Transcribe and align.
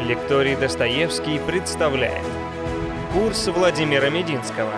Лекторий 0.00 0.54
Достоевский 0.54 1.40
представляет 1.44 2.24
Курс 3.12 3.48
Владимира 3.48 4.08
Мединского 4.08 4.72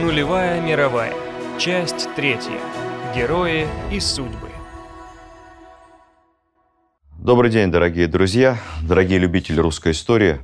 Нулевая 0.00 0.60
мировая. 0.60 1.12
Часть 1.58 2.08
третья. 2.14 2.60
Герои 3.16 3.66
и 3.90 3.98
судьбы. 3.98 4.48
Добрый 7.18 7.50
день, 7.50 7.72
дорогие 7.72 8.06
друзья, 8.06 8.58
дорогие 8.80 9.18
любители 9.18 9.58
русской 9.58 9.90
истории. 9.90 10.38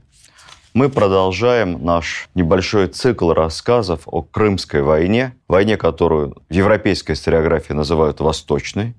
Мы 0.75 0.89
продолжаем 0.89 1.85
наш 1.85 2.29
небольшой 2.35 2.89
цикл 2.89 3.33
рассказов 3.33 4.03
о 4.07 4.23
Крымской 4.23 4.83
войне, 4.83 5.37
войне, 5.47 5.77
которую 5.77 6.37
в 6.49 6.53
европейской 6.53 7.13
историографии 7.13 7.75
называют 7.75 8.21
«Восточной», 8.21 8.97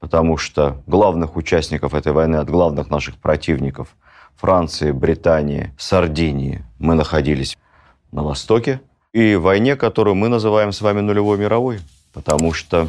потому 0.00 0.36
что 0.36 0.82
главных 0.86 1.36
участников 1.36 1.94
этой 1.94 2.12
войны 2.12 2.36
от 2.36 2.50
главных 2.50 2.90
наших 2.90 3.16
противников 3.16 3.96
Франции, 4.36 4.92
Британии, 4.92 5.72
Сардинии 5.78 6.64
мы 6.78 6.94
находились 6.94 7.56
на 8.12 8.22
Востоке. 8.22 8.80
И 9.12 9.34
войне, 9.34 9.76
которую 9.76 10.14
мы 10.14 10.28
называем 10.28 10.72
с 10.72 10.82
вами 10.82 11.00
нулевой 11.00 11.38
мировой, 11.38 11.80
потому 12.12 12.52
что, 12.52 12.88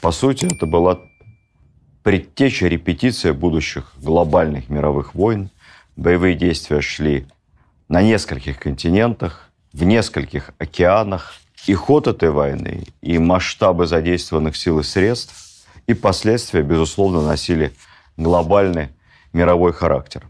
по 0.00 0.12
сути, 0.12 0.46
это 0.46 0.66
была 0.66 1.00
предтеча, 2.04 2.68
репетиция 2.68 3.34
будущих 3.34 3.92
глобальных 3.96 4.68
мировых 4.68 5.14
войн. 5.14 5.50
Боевые 5.96 6.36
действия 6.36 6.80
шли 6.80 7.26
на 7.88 8.00
нескольких 8.00 8.60
континентах, 8.60 9.50
в 9.72 9.82
нескольких 9.82 10.50
океанах. 10.58 11.34
И 11.66 11.74
ход 11.74 12.06
этой 12.06 12.30
войны, 12.30 12.84
и 13.02 13.18
масштабы 13.18 13.86
задействованных 13.86 14.56
сил 14.56 14.78
и 14.78 14.82
средств– 14.82 15.34
и 15.86 15.94
последствия, 15.94 16.62
безусловно, 16.62 17.22
носили 17.22 17.72
глобальный 18.16 18.88
мировой 19.32 19.72
характер. 19.72 20.26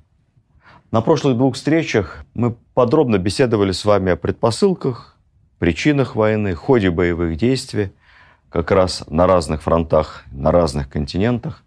На 0.91 1.01
прошлых 1.01 1.37
двух 1.37 1.55
встречах 1.55 2.25
мы 2.35 2.57
подробно 2.75 3.19
беседовали 3.19 3.73
с 3.73 3.85
вами 3.85 4.13
о 4.13 4.17
предпосылках, 4.17 5.17
причинах 5.59 6.17
войны, 6.17 6.55
ходе 6.55 6.91
боевых 6.91 7.37
действий, 7.37 7.93
как 8.49 8.71
раз 8.73 9.05
на 9.09 9.27
разных 9.27 9.63
фронтах, 9.63 10.25
на 10.33 10.51
разных 10.51 10.89
континентах. 10.89 11.63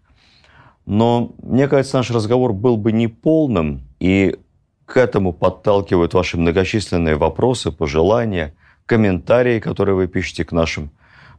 Но, 0.84 1.32
мне 1.42 1.66
кажется, 1.68 1.96
наш 1.96 2.10
разговор 2.10 2.52
был 2.52 2.76
бы 2.76 2.92
неполным, 2.92 3.82
и 4.00 4.36
к 4.84 4.98
этому 4.98 5.32
подталкивают 5.32 6.12
ваши 6.12 6.36
многочисленные 6.36 7.16
вопросы, 7.16 7.72
пожелания, 7.72 8.54
комментарии, 8.84 9.60
которые 9.60 9.94
вы 9.94 10.06
пишете 10.06 10.44
к 10.44 10.52
нашим 10.52 10.90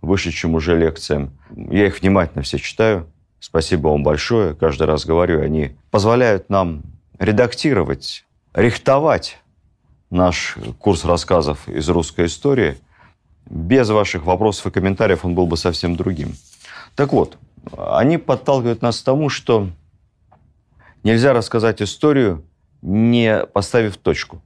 вышедшим 0.06 0.56
уже 0.56 0.78
лекциям. 0.78 1.38
Я 1.56 1.88
их 1.88 2.00
внимательно 2.02 2.44
все 2.44 2.58
читаю. 2.58 3.08
Спасибо 3.40 3.90
вам 3.90 4.04
большое. 4.04 4.56
Каждый 4.56 4.88
раз 4.88 5.06
говорю, 5.06 5.42
они 5.42 5.76
позволяют 5.92 6.50
нам 6.50 6.84
редактировать, 7.20 8.26
рихтовать 8.54 9.40
наш 10.10 10.56
курс 10.80 11.06
рассказов 11.06 11.68
из 11.68 11.90
русской 11.90 12.26
истории. 12.26 12.78
Без 13.46 13.90
ваших 13.90 14.26
вопросов 14.26 14.68
и 14.68 14.72
комментариев 14.72 15.26
он 15.26 15.36
был 15.36 15.46
бы 15.46 15.58
совсем 15.58 15.96
другим. 15.96 16.36
Так 16.96 17.12
вот, 17.12 17.38
они 17.78 18.18
подталкивают 18.18 18.82
нас 18.82 19.02
к 19.02 19.06
тому, 19.06 19.30
что 19.30 19.70
нельзя 21.04 21.34
рассказать 21.34 21.82
историю, 21.82 22.44
не 22.82 23.46
поставив 23.46 23.98
точку, 23.98 24.42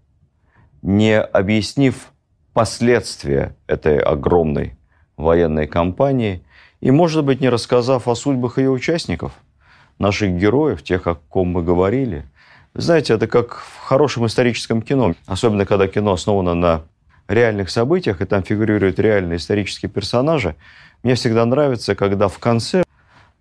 не 0.81 1.19
объяснив 1.19 2.11
последствия 2.53 3.55
этой 3.67 3.99
огромной 3.99 4.78
военной 5.19 5.67
кампании 5.67 6.41
и, 6.79 6.91
может 6.91 7.25
быть, 7.25 7.41
не 7.41 7.49
рассказав 7.49 8.07
о 8.07 8.15
судьбах 8.15 8.57
ее 8.57 8.69
участников, 8.69 9.33
наших 9.99 10.31
героев, 10.31 10.81
тех, 10.81 11.07
о 11.07 11.15
ком 11.15 11.49
мы 11.49 11.61
говорили. 11.61 12.25
знаете, 12.73 13.13
это 13.13 13.27
как 13.27 13.57
в 13.57 13.79
хорошем 13.79 14.25
историческом 14.25 14.81
кино, 14.81 15.13
особенно 15.25 15.65
когда 15.65 15.87
кино 15.87 16.13
основано 16.13 16.53
на 16.53 16.83
реальных 17.27 17.69
событиях, 17.69 18.21
и 18.21 18.25
там 18.25 18.43
фигурируют 18.43 18.97
реальные 18.97 19.37
исторические 19.37 19.89
персонажи. 19.89 20.55
Мне 21.03 21.15
всегда 21.15 21.45
нравится, 21.45 21.95
когда 21.95 22.27
в 22.29 22.39
конце, 22.39 22.83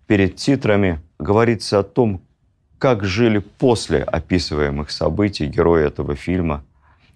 перед 0.05 0.35
титрами, 0.35 0.99
говорится 1.17 1.79
о 1.79 1.83
том, 1.83 2.21
как 2.77 3.05
жили 3.05 3.39
после 3.39 4.03
описываемых 4.03 4.91
событий 4.91 5.45
герои 5.45 5.85
этого 5.85 6.15
фильма. 6.15 6.63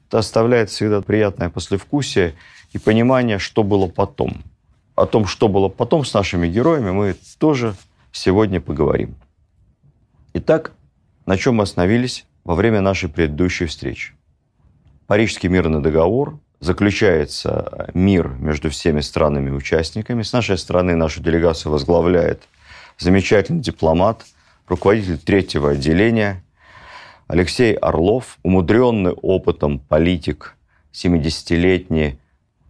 Это 0.07 0.19
оставляет 0.19 0.69
всегда 0.69 1.01
приятное 1.01 1.49
послевкусие 1.49 2.33
и 2.71 2.77
понимание, 2.77 3.39
что 3.39 3.63
было 3.63 3.87
потом– 3.87 4.43
о 4.95 5.05
том, 5.05 5.25
что 5.25 5.47
было 5.47 5.69
потом 5.69 6.05
с 6.05 6.13
нашими 6.13 6.47
героями, 6.47 6.91
мы 6.91 7.15
тоже 7.39 7.75
сегодня 8.11 8.61
поговорим. 8.61 9.15
Итак, 10.33 10.71
на 11.25 11.37
чем 11.37 11.55
мы 11.55 11.63
остановились 11.63 12.25
во 12.43 12.55
время 12.55 12.81
нашей 12.81 13.09
предыдущей 13.09 13.65
встречи? 13.65 14.13
Парижский 15.07 15.49
мирный 15.49 15.81
договор 15.81 16.39
заключается 16.59 17.89
мир 17.93 18.29
между 18.39 18.69
всеми 18.69 19.01
странами-участниками. 19.01 20.23
С 20.23 20.31
нашей 20.31 20.57
стороны 20.57 20.95
нашу 20.95 21.21
делегацию 21.21 21.71
возглавляет 21.71 22.43
замечательный 22.97 23.61
дипломат, 23.61 24.25
руководитель 24.67 25.17
третьего 25.17 25.71
отделения 25.71 26.43
Алексей 27.27 27.73
Орлов, 27.73 28.37
умудренный 28.43 29.11
опытом 29.11 29.79
политик, 29.79 30.55
70-летний 30.93 32.19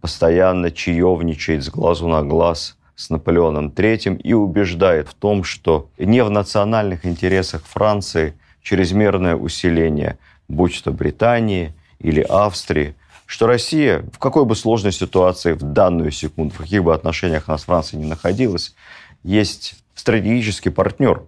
постоянно 0.04 0.70
чаевничает 0.70 1.64
с 1.64 1.70
глазу 1.70 2.08
на 2.08 2.22
глаз 2.22 2.76
с 2.94 3.08
Наполеоном 3.08 3.68
III 3.68 4.20
и 4.20 4.34
убеждает 4.34 5.08
в 5.08 5.14
том, 5.14 5.44
что 5.44 5.88
не 5.96 6.22
в 6.22 6.28
национальных 6.28 7.06
интересах 7.06 7.64
Франции 7.64 8.34
чрезмерное 8.60 9.34
усиление, 9.34 10.18
будь 10.46 10.84
то 10.84 10.92
Британии 10.92 11.72
или 12.00 12.20
Австрии, 12.20 12.96
что 13.24 13.46
Россия, 13.46 14.04
в 14.12 14.18
какой 14.18 14.44
бы 14.44 14.54
сложной 14.54 14.92
ситуации 14.92 15.54
в 15.54 15.62
данную 15.62 16.10
секунду, 16.10 16.52
в 16.52 16.58
каких 16.58 16.84
бы 16.84 16.92
отношениях 16.92 17.44
она 17.48 17.56
с 17.56 17.64
Францией 17.64 18.02
не 18.02 18.08
находилась, 18.10 18.74
есть 19.22 19.74
стратегический 19.94 20.68
партнер. 20.68 21.22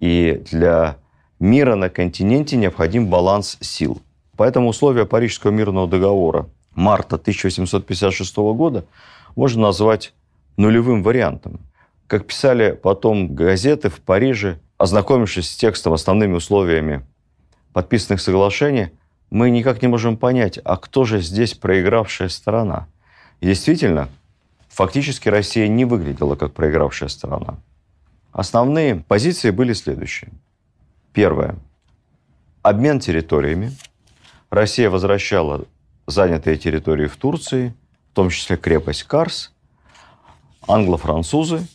И 0.00 0.42
для 0.50 0.96
мира 1.38 1.74
на 1.74 1.90
континенте 1.90 2.56
необходим 2.56 3.08
баланс 3.08 3.58
сил. 3.60 4.00
Поэтому 4.38 4.68
условия 4.68 5.04
Парижского 5.04 5.50
мирного 5.50 5.86
договора– 5.86 6.48
марта 6.74 7.16
1856 7.16 8.36
года 8.36 8.84
можно 9.36 9.62
назвать 9.62 10.12
нулевым 10.56 11.02
вариантом. 11.02 11.60
Как 12.06 12.26
писали 12.26 12.72
потом 12.72 13.34
газеты 13.34 13.88
в 13.88 14.00
Париже, 14.00 14.58
ознакомившись 14.78 15.50
с 15.50 15.56
текстом, 15.56 15.92
основными 15.92 16.34
условиями 16.34 17.04
подписанных 17.72 18.20
соглашений, 18.20 18.90
мы 19.30 19.50
никак 19.50 19.80
не 19.80 19.88
можем 19.88 20.18
понять, 20.18 20.58
а 20.62 20.76
кто 20.76 21.04
же 21.04 21.20
здесь 21.20 21.54
проигравшая 21.54 22.28
сторона. 22.28 22.86
И 23.40 23.46
действительно, 23.46 24.08
фактически 24.68 25.28
Россия 25.30 25.68
не 25.68 25.86
выглядела 25.86 26.36
как 26.36 26.52
проигравшая 26.52 27.08
сторона. 27.08 27.56
Основные 28.32 28.96
позиции 28.96 29.50
были 29.50 29.72
следующие. 29.72 30.30
Первое. 31.12 31.56
Обмен 32.62 33.00
территориями. 33.00 33.72
Россия 34.50 34.90
возвращала 34.90 35.64
занятые 36.12 36.56
территории 36.56 37.06
в 37.06 37.16
Турции, 37.16 37.74
в 38.12 38.14
том 38.14 38.30
числе 38.30 38.56
крепость 38.56 39.04
Карс, 39.04 39.52
англо-французы 40.68 41.66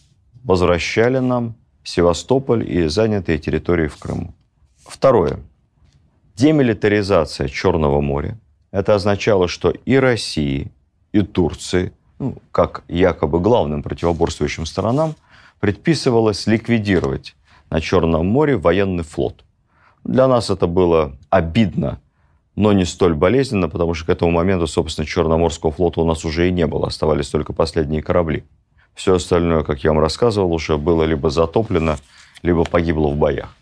возвращали 0.44 1.20
нам 1.20 1.56
Севастополь 1.84 2.70
и 2.70 2.88
занятые 2.88 3.40
территории 3.40 3.88
в 3.88 3.98
Крыму. 3.98 4.34
Второе. 4.78 5.40
Демилитаризация 6.36 7.48
Черного 7.48 8.00
моря. 8.02 8.38
Это 8.72 8.96
означало, 8.96 9.48
что 9.48 9.72
и 9.72 9.96
России, 9.96 10.72
и 11.12 11.22
Турции, 11.22 11.92
ну, 12.20 12.36
как 12.52 12.84
якобы 12.88 13.40
главным 13.40 13.82
противоборствующим 13.82 14.66
сторонам, 14.66 15.16
предписывалось 15.60 16.46
ликвидировать 16.46 17.36
на 17.70 17.82
Черном 17.82 18.28
море 18.28 18.58
военный 18.58 19.04
флот. 19.04 19.44
Для 20.04 20.28
нас 20.28 20.50
это 20.50 20.68
было 20.68 21.18
обидно 21.30 22.00
но 22.58 22.74
не 22.74 22.86
столь 22.86 23.14
болезненно, 23.14 23.70
потому 23.70 23.94
что 23.94 24.08
к 24.08 24.10
этому 24.10 24.32
моменту, 24.32 24.66
собственно, 24.66 25.06
Черноморского 25.06 25.72
флота 25.72 26.02
у 26.02 26.06
нас 26.06 26.26
уже 26.26 26.50
и 26.50 26.52
не 26.52 26.66
было, 26.66 26.88
оставались 26.88 27.30
только 27.30 27.54
последние 27.54 28.02
корабли. 28.02 28.44
Все 28.96 29.14
остальное, 29.14 29.62
как 29.62 29.84
я 29.84 29.92
вам 29.92 30.00
рассказывал, 30.00 30.52
уже 30.52 30.76
было 30.78 31.04
либо 31.04 31.30
затоплено, 31.30 31.98
либо 32.42 32.64
погибло 32.66 33.10
в 33.10 33.16
боях. 33.16 33.56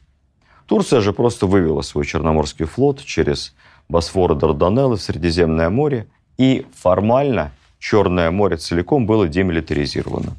Турция 0.66 1.02
же 1.02 1.12
просто 1.12 1.46
вывела 1.46 1.82
свой 1.82 2.06
Черноморский 2.06 2.66
флот 2.66 3.04
через 3.04 3.54
Босфор 3.90 4.32
и 4.32 4.36
Дарданеллы 4.36 4.96
в 4.96 5.02
Средиземное 5.02 5.70
море, 5.70 6.08
и 6.38 6.66
формально 6.74 7.52
Черное 7.80 8.32
море 8.32 8.56
целиком 8.56 9.06
было 9.06 9.28
демилитаризировано. 9.28 10.38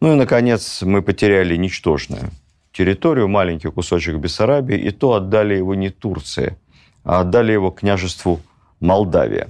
Ну 0.00 0.12
и, 0.12 0.16
наконец, 0.16 0.82
мы 0.82 1.02
потеряли 1.02 1.56
ничтожную 1.56 2.30
территорию, 2.72 3.26
маленький 3.26 3.70
кусочек 3.72 4.16
Бессарабии, 4.18 4.78
и 4.78 4.90
то 4.92 5.14
отдали 5.14 5.56
его 5.56 5.74
не 5.74 5.90
Турции, 5.90 6.56
отдали 7.04 7.52
его 7.52 7.70
княжеству 7.70 8.40
Молдавия. 8.80 9.48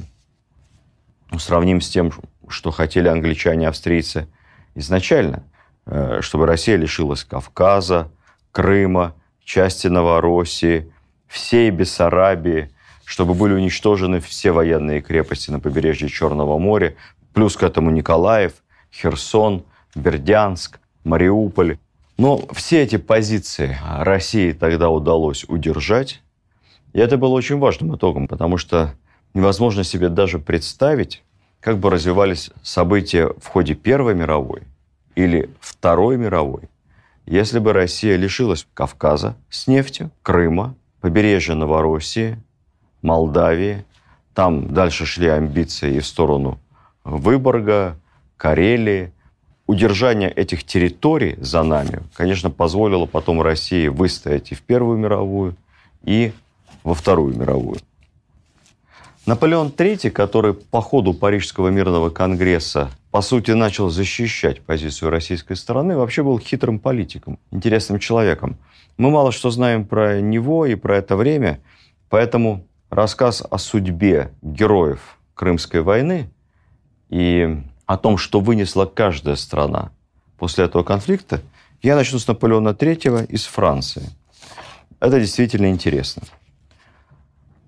Ну, 1.30 1.38
сравним 1.38 1.80
с 1.80 1.88
тем, 1.88 2.12
что 2.48 2.70
хотели 2.70 3.08
англичане 3.08 3.64
и 3.64 3.68
австрийцы 3.68 4.28
изначально, 4.74 5.44
э, 5.86 6.20
чтобы 6.20 6.46
Россия 6.46 6.76
лишилась 6.76 7.24
Кавказа, 7.24 8.10
Крыма, 8.52 9.14
части 9.44 9.86
Новороссии, 9.86 10.92
всей 11.26 11.70
Бессарабии, 11.70 12.70
чтобы 13.04 13.34
были 13.34 13.54
уничтожены 13.54 14.20
все 14.20 14.52
военные 14.52 15.00
крепости 15.00 15.50
на 15.50 15.60
побережье 15.60 16.08
Черного 16.08 16.58
моря, 16.58 16.94
плюс 17.32 17.56
к 17.56 17.62
этому 17.62 17.90
Николаев, 17.90 18.54
Херсон, 18.92 19.64
Бердянск, 19.94 20.78
Мариуполь. 21.04 21.78
Но 22.18 22.42
все 22.52 22.82
эти 22.82 22.96
позиции 22.96 23.78
России 23.82 24.52
тогда 24.52 24.90
удалось 24.90 25.44
удержать. 25.44 26.22
И 26.92 26.98
это 26.98 27.16
было 27.16 27.30
очень 27.30 27.58
важным 27.58 27.96
итогом, 27.96 28.28
потому 28.28 28.58
что 28.58 28.94
невозможно 29.34 29.84
себе 29.84 30.08
даже 30.08 30.38
представить, 30.38 31.22
как 31.60 31.78
бы 31.78 31.90
развивались 31.90 32.50
события 32.62 33.32
в 33.40 33.46
ходе 33.46 33.74
Первой 33.74 34.14
мировой 34.14 34.62
или 35.14 35.50
Второй 35.60 36.16
мировой, 36.16 36.62
если 37.26 37.58
бы 37.60 37.72
Россия 37.72 38.16
лишилась 38.16 38.66
Кавказа 38.74 39.36
с 39.48 39.66
нефтью, 39.66 40.10
Крыма, 40.22 40.74
побережья 41.00 41.54
Новороссии, 41.54 42.38
Молдавии. 43.02 43.84
Там 44.34 44.72
дальше 44.72 45.04
шли 45.04 45.28
амбиции 45.28 45.96
и 45.96 46.00
в 46.00 46.06
сторону 46.06 46.58
Выборга, 47.04 47.98
Карелии. 48.36 49.12
Удержание 49.66 50.30
этих 50.30 50.64
территорий 50.64 51.36
за 51.40 51.62
нами, 51.62 52.02
конечно, 52.14 52.50
позволило 52.50 53.06
потом 53.06 53.40
России 53.40 53.88
выстоять 53.88 54.52
и 54.52 54.54
в 54.54 54.62
Первую 54.62 54.98
мировую, 54.98 55.56
и 56.02 56.32
во 56.82 56.94
Вторую 56.94 57.36
мировую. 57.36 57.78
Наполеон 59.24 59.68
III, 59.68 60.10
который 60.10 60.52
по 60.52 60.80
ходу 60.80 61.14
Парижского 61.14 61.68
мирного 61.68 62.10
конгресса, 62.10 62.90
по 63.12 63.22
сути, 63.22 63.52
начал 63.52 63.88
защищать 63.88 64.62
позицию 64.62 65.10
российской 65.10 65.54
стороны, 65.54 65.96
вообще 65.96 66.24
был 66.24 66.40
хитрым 66.40 66.80
политиком, 66.80 67.38
интересным 67.52 68.00
человеком. 68.00 68.56
Мы 68.96 69.10
мало 69.10 69.30
что 69.30 69.50
знаем 69.50 69.84
про 69.84 70.20
него 70.20 70.66
и 70.66 70.74
про 70.74 70.96
это 70.96 71.14
время, 71.14 71.60
поэтому 72.08 72.66
рассказ 72.90 73.44
о 73.48 73.58
судьбе 73.58 74.32
героев 74.42 75.18
Крымской 75.34 75.82
войны 75.82 76.28
и 77.08 77.62
о 77.86 77.96
том, 77.98 78.18
что 78.18 78.40
вынесла 78.40 78.86
каждая 78.86 79.36
страна 79.36 79.92
после 80.36 80.64
этого 80.64 80.82
конфликта, 80.82 81.42
я 81.80 81.94
начну 81.94 82.18
с 82.18 82.26
Наполеона 82.26 82.70
III 82.70 83.26
из 83.26 83.44
Франции. 83.44 84.02
Это 84.98 85.20
действительно 85.20 85.70
интересно. 85.70 86.22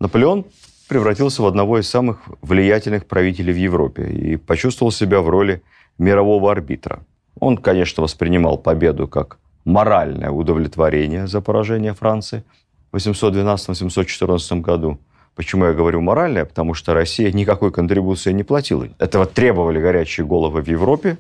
Наполеон 0.05 0.45
превратился 0.87 1.41
в 1.43 1.47
одного 1.47 1.79
из 1.79 1.89
самых 1.89 2.19
влиятельных 2.43 3.07
правителей 3.07 3.55
в 3.55 3.57
Европе 3.57 4.07
и 4.07 4.37
почувствовал 4.37 4.93
себя 4.93 5.23
в 5.23 5.31
роли 5.31 5.63
мирового 5.97 6.53
арбитра. 6.53 7.01
Он, 7.41 7.57
конечно, 7.57 8.03
воспринимал 8.03 8.59
победу 8.59 9.09
как 9.09 9.39
моральное 9.65 10.31
удовлетворение 10.31 11.27
за 11.27 11.41
поражение 11.41 11.95
Франции 11.95 12.45
в 12.93 12.97
812-814 12.97 14.61
году. 14.61 14.99
Почему 15.37 15.65
я 15.65 15.73
говорю 15.73 16.03
моральное? 16.03 16.45
Потому 16.45 16.75
что 16.75 16.93
Россия 16.93 17.33
никакой 17.33 17.73
контрибуции 17.73 18.33
не 18.33 18.43
платила. 18.43 18.87
Этого 18.99 19.25
требовали 19.25 19.81
горячие 19.81 20.27
головы 20.27 20.61
в 20.61 20.69
Европе, 20.69 21.17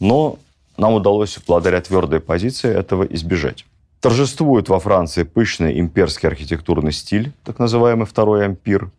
но 0.00 0.40
нам 0.76 0.94
удалось 0.94 1.38
благодаря 1.46 1.80
твердой 1.80 2.18
позиции 2.18 2.74
этого 2.76 3.04
избежать. 3.04 3.64
Торжествует 4.06 4.68
во 4.68 4.78
Франции 4.78 5.24
пышный 5.24 5.80
имперский 5.80 6.28
архитектурный 6.28 6.92
стиль, 6.92 7.32
так 7.42 7.58
называемый 7.58 8.06
Второй 8.06 8.44
ампир. 8.44 8.92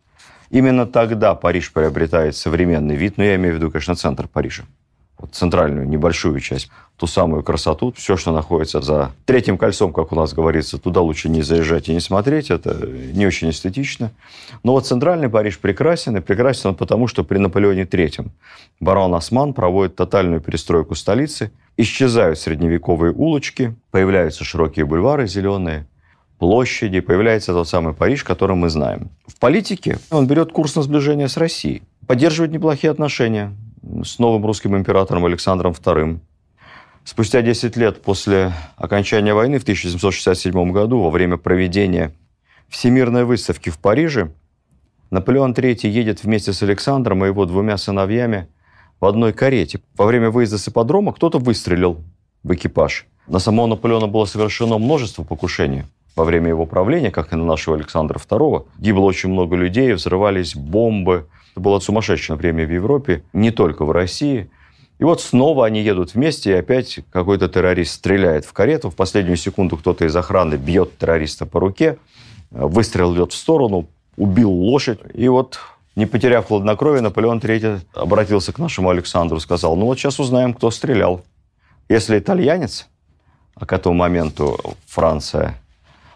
Именно 0.50 0.84
тогда 0.84 1.34
Париж 1.34 1.72
приобретает 1.72 2.36
современный 2.36 2.94
вид, 2.94 3.16
но 3.16 3.24
я 3.24 3.36
имею 3.36 3.54
в 3.54 3.56
виду, 3.56 3.70
конечно, 3.70 3.94
центр 3.94 4.28
Парижа. 4.28 4.64
Вот 5.18 5.34
центральную 5.34 5.88
небольшую 5.88 6.38
часть, 6.40 6.68
ту 6.98 7.06
самую 7.06 7.42
красоту, 7.42 7.90
все, 7.96 8.18
что 8.18 8.32
находится 8.32 8.82
за 8.82 9.12
третьим 9.24 9.56
кольцом, 9.56 9.94
как 9.94 10.12
у 10.12 10.14
нас 10.14 10.34
говорится, 10.34 10.76
туда 10.76 11.00
лучше 11.00 11.30
не 11.30 11.40
заезжать 11.40 11.88
и 11.88 11.94
не 11.94 12.00
смотреть, 12.00 12.50
это 12.50 12.76
не 12.76 13.26
очень 13.26 13.48
эстетично. 13.48 14.10
Но 14.62 14.72
вот 14.72 14.86
центральный 14.86 15.30
Париж 15.30 15.58
прекрасен, 15.58 16.18
и 16.18 16.20
прекрасен 16.20 16.68
он 16.68 16.74
потому, 16.74 17.06
что 17.06 17.24
при 17.24 17.38
Наполеоне 17.38 17.84
III 17.84 18.28
барон 18.78 19.14
Осман 19.14 19.54
проводит 19.54 19.96
тотальную 19.96 20.42
перестройку 20.42 20.94
столицы– 20.94 21.50
Исчезают 21.80 22.40
средневековые 22.40 23.12
улочки, 23.12 23.76
появляются 23.92 24.42
широкие 24.42 24.84
бульвары 24.84 25.28
зеленые, 25.28 25.86
площади, 26.40 26.98
появляется 26.98 27.52
тот 27.52 27.68
самый 27.68 27.94
Париж, 27.94 28.24
который 28.24 28.56
мы 28.56 28.68
знаем. 28.68 29.10
В 29.28 29.38
политике 29.38 30.00
он 30.10 30.26
берет 30.26 30.50
курс 30.50 30.74
на 30.74 30.82
сближение 30.82 31.28
с 31.28 31.36
Россией, 31.36 31.82
поддерживает 32.08 32.50
неплохие 32.50 32.90
отношения 32.90 33.54
с 34.02 34.18
новым 34.18 34.44
русским 34.44 34.76
императором 34.76 35.24
Александром 35.24 35.70
II. 35.72 36.18
Спустя 37.04 37.42
10 37.42 37.76
лет 37.76 38.02
после 38.02 38.52
окончания 38.76 39.32
войны 39.32 39.60
в 39.60 39.62
1767 39.62 40.72
году, 40.72 41.00
во 41.00 41.10
время 41.10 41.36
проведения 41.36 42.12
Всемирной 42.68 43.24
выставки 43.24 43.70
в 43.70 43.78
Париже, 43.78 44.32
Наполеон 45.10 45.52
III 45.52 45.88
едет 45.88 46.24
вместе 46.24 46.52
с 46.52 46.60
Александром 46.60 47.24
и 47.24 47.28
его 47.28 47.46
двумя 47.46 47.76
сыновьями 47.76 48.48
в 49.00 49.06
одной 49.06 49.32
карете. 49.32 49.80
Во 49.96 50.06
время 50.06 50.30
выезда 50.30 50.58
с 50.58 50.68
ипподрома 50.68 51.12
кто-то 51.12 51.38
выстрелил 51.38 51.98
в 52.42 52.54
экипаж. 52.54 53.06
На 53.26 53.38
самого 53.38 53.66
Наполеона 53.66 54.06
было 54.06 54.24
совершено 54.24 54.78
множество 54.78 55.22
покушений 55.22 55.84
во 56.16 56.24
время 56.24 56.48
его 56.48 56.66
правления, 56.66 57.10
как 57.10 57.32
и 57.32 57.36
на 57.36 57.44
нашего 57.44 57.76
Александра 57.76 58.18
II. 58.18 58.66
Гибло 58.78 59.02
очень 59.02 59.30
много 59.30 59.54
людей, 59.54 59.92
взрывались 59.92 60.56
бомбы. 60.56 61.26
Это 61.52 61.60
было 61.60 61.78
сумасшедшее 61.78 62.36
время 62.36 62.66
в 62.66 62.72
Европе, 62.72 63.22
не 63.32 63.50
только 63.50 63.84
в 63.84 63.90
России. 63.90 64.50
И 64.98 65.04
вот 65.04 65.20
снова 65.20 65.66
они 65.66 65.80
едут 65.80 66.14
вместе, 66.14 66.50
и 66.50 66.54
опять 66.54 67.00
какой-то 67.12 67.48
террорист 67.48 67.92
стреляет 67.92 68.44
в 68.44 68.52
карету. 68.52 68.90
В 68.90 68.96
последнюю 68.96 69.36
секунду 69.36 69.76
кто-то 69.76 70.04
из 70.04 70.16
охраны 70.16 70.56
бьет 70.56 70.98
террориста 70.98 71.46
по 71.46 71.60
руке. 71.60 71.98
Выстрел 72.50 73.14
идет 73.14 73.32
в 73.32 73.36
сторону, 73.36 73.86
убил 74.16 74.50
лошадь. 74.50 74.98
И 75.14 75.28
вот 75.28 75.60
не 75.98 76.06
потеряв 76.06 76.46
хладнокровие, 76.46 77.02
Наполеон 77.02 77.40
III 77.40 77.80
обратился 77.92 78.52
к 78.52 78.58
нашему 78.58 78.88
Александру, 78.88 79.40
сказал, 79.40 79.76
ну 79.76 79.86
вот 79.86 79.98
сейчас 79.98 80.20
узнаем, 80.20 80.54
кто 80.54 80.70
стрелял. 80.70 81.24
Если 81.88 82.18
итальянец, 82.20 82.86
а 83.56 83.66
к 83.66 83.72
этому 83.72 83.96
моменту 83.96 84.76
Франция 84.86 85.60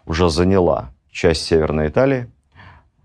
уже 0.07 0.31
заняла 0.31 0.91
часть 1.11 1.45
Северной 1.47 1.89
Италии, 1.89 2.29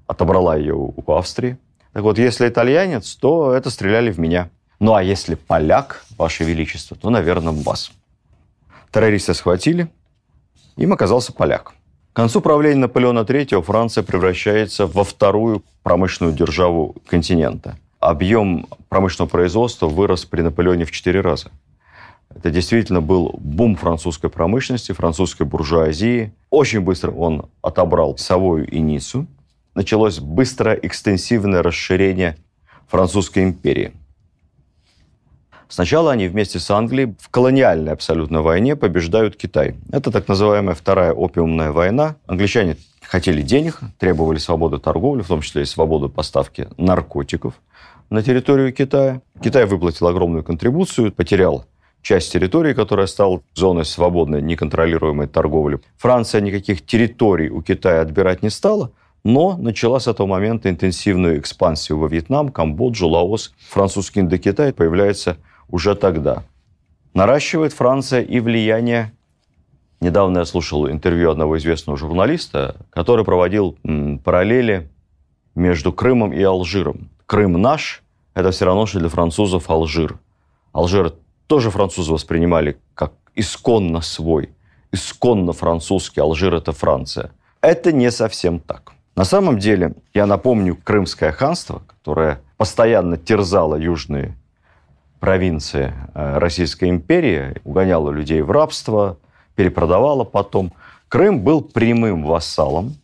отобрала 0.05 0.55
ее 0.55 0.75
у 0.75 1.11
Австрии. 1.11 1.57
Так 1.93 2.03
вот, 2.03 2.19
если 2.19 2.47
итальянец, 2.47 3.15
то 3.15 3.53
это 3.53 3.71
стреляли 3.71 4.11
в 4.11 4.19
меня. 4.19 4.51
Ну 4.79 4.93
а 4.93 5.01
если 5.01 5.33
поляк, 5.33 6.05
Ваше 6.15 6.43
Величество, 6.43 6.95
то, 6.95 7.09
наверное, 7.09 7.53
в 7.53 7.63
вас. 7.63 7.91
Террориста 8.91 9.33
схватили, 9.33 9.87
им 10.75 10.93
оказался 10.93 11.33
поляк. 11.33 11.73
К 12.17 12.19
концу 12.19 12.41
правления 12.41 12.79
Наполеона 12.79 13.19
III 13.19 13.61
Франция 13.61 14.03
превращается 14.03 14.87
во 14.87 15.03
вторую 15.03 15.63
промышленную 15.83 16.35
державу 16.35 16.95
континента. 17.05 17.77
Объем 17.99 18.65
промышленного 18.89 19.29
производства 19.29 19.85
вырос 19.85 20.25
при 20.25 20.41
Наполеоне 20.41 20.85
в 20.85 20.91
четыре 20.91 21.21
раза. 21.21 21.51
Это 22.35 22.49
действительно 22.49 23.01
был 23.01 23.35
бум 23.37 23.75
французской 23.75 24.31
промышленности, 24.31 24.93
французской 24.93 25.45
буржуазии. 25.45 26.33
Очень 26.49 26.81
быстро 26.81 27.11
он 27.11 27.51
отобрал 27.61 28.17
Савою 28.17 28.67
и 28.67 28.79
Ниццу. 28.79 29.27
Началось 29.75 30.17
быстрое 30.17 30.73
экстенсивное 30.73 31.61
расширение 31.61 32.35
французской 32.87 33.43
империи– 33.43 33.91
Сначала 35.69 36.11
они 36.11 36.27
вместе 36.27 36.59
с 36.59 36.71
Англией 36.71 37.15
в 37.19 37.29
колониальной 37.29 37.91
абсолютно 37.91 38.41
войне 38.41 38.75
побеждают 38.75 39.35
Китай. 39.35 39.75
Это 39.91 40.11
так 40.11 40.27
называемая 40.27 40.75
Вторая 40.75 41.13
опиумная 41.13 41.71
война. 41.71 42.15
Англичане 42.25 42.77
хотели 43.01 43.41
денег, 43.41 43.79
требовали 43.99 44.37
свободы 44.37 44.79
торговли, 44.79 45.21
в 45.21 45.27
том 45.27 45.41
числе 45.41 45.63
и 45.63 45.65
свободу 45.65 46.09
поставки 46.09 46.67
наркотиков 46.77 47.53
на 48.09 48.23
территорию 48.23 48.73
Китая. 48.73 49.21
Китай 49.41 49.65
выплатил 49.65 50.07
огромную 50.07 50.43
контрибуцию, 50.43 51.11
потерял 51.11 51.65
часть 52.01 52.31
территории, 52.31 52.73
которая 52.73 53.07
стала 53.07 53.41
зоной 53.53 53.85
свободной, 53.85 54.41
неконтролируемой 54.41 55.27
торговли. 55.27 55.79
Франция 55.97 56.41
никаких 56.41 56.85
территорий 56.85 57.49
у 57.49 57.61
Китая 57.61 58.01
отбирать 58.01 58.43
не 58.43 58.49
стала, 58.49 58.91
но 59.23 59.57
начала 59.57 59.99
с 59.99 60.07
этого 60.07 60.27
момента 60.27 60.69
интенсивную 60.69 61.39
экспансию 61.39 61.99
во 61.99 62.07
Вьетнам, 62.07 62.49
Камбоджу, 62.49 63.07
Лаос. 63.09 63.53
Французский 63.69 64.21
Индокитай 64.21 64.71
появляется 64.71 65.37
уже 65.69 65.95
тогда. 65.95 66.43
Наращивает 67.13 67.73
Франция 67.73 68.21
и 68.21 68.39
влияние. 68.39 69.13
Недавно 69.99 70.39
я 70.39 70.45
слушал 70.45 70.89
интервью 70.89 71.31
одного 71.31 71.57
известного 71.57 71.97
журналиста, 71.97 72.75
который 72.91 73.25
проводил 73.25 73.77
параллели 74.23 74.89
между 75.55 75.91
Крымом 75.91 76.33
и 76.33 76.41
Алжиром. 76.43 77.09
Крым 77.25 77.53
наш– 77.53 78.03
это 78.35 78.51
все 78.51 78.65
равно, 78.65 78.85
что 78.85 78.99
для 78.99 79.09
французов 79.09 79.69
Алжир. 79.69 80.19
Алжир 80.71 81.13
тоже 81.47 81.71
французы 81.71 82.13
воспринимали 82.13 82.77
как 82.93 83.13
исконно 83.33 84.01
свой, 84.01 84.51
исконно 84.91 85.53
французский. 85.53 86.21
Алжир– 86.21 86.53
это 86.55 86.71
Франция. 86.71 87.31
Это 87.61 87.91
не 87.91 88.11
совсем 88.11 88.59
так. 88.59 88.93
На 89.15 89.25
самом 89.25 89.57
деле, 89.57 89.95
я 90.13 90.27
напомню 90.27 90.77
Крымское 90.83 91.31
ханство, 91.31 91.81
которое 91.87 92.39
постоянно 92.57 93.17
терзало 93.17 93.75
южные 93.75 94.37
провинции 95.19 95.93
э, 96.13 96.37
Российской 96.37 96.89
империи, 96.89 97.55
угоняла 97.63 98.11
людей 98.11 98.41
в 98.41 98.51
рабство, 98.51 99.17
перепродавала 99.55 100.23
потом. 100.23 100.73
Крым 101.09 101.41
был 101.41 101.61
прямым 101.61 102.23
вассалом 102.23 102.95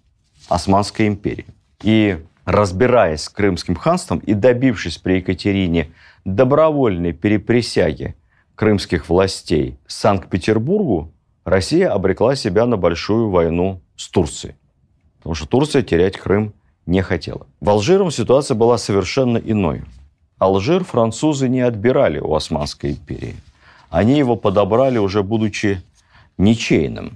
Османской 0.49 1.07
империи. 1.07 1.45
И 1.81 2.19
разбираясь 2.45 3.21
с 3.21 3.29
Крымским 3.29 3.75
ханством 3.75 4.19
и 4.19 4.33
добившись 4.33 4.97
при 4.97 5.15
Екатерине 5.17 5.91
добровольной 6.25 7.13
переприсяги 7.13 8.15
крымских 8.55 9.09
властей 9.09 9.77
Санкт-Петербургу, 9.87 11.11
Россия 11.45 11.91
обрекла 11.91 12.35
себя 12.35 12.65
на 12.65 12.77
большую 12.77 13.29
войну 13.29 13.81
с 13.95 14.09
Турцией. 14.09 14.55
Потому 15.17 15.35
что 15.35 15.47
Турция 15.47 15.81
терять 15.81 16.17
Крым 16.17 16.53
не 16.85 17.01
хотела. 17.01 17.47
В 17.59 17.69
Алжиром 17.69 18.11
ситуация 18.11 18.55
была 18.55 18.77
совершенно 18.77 19.37
иной. 19.37 19.83
Алжир 20.43 20.83
французы 20.83 21.47
не 21.47 21.61
отбирали 21.61 22.19
у 22.19 22.35
Османской 22.35 22.91
империи. 22.91 23.35
Они 23.89 24.17
его 24.17 24.35
подобрали 24.35 24.97
уже 24.97 25.23
будучи 25.23 25.81
ничейным. 26.37 27.13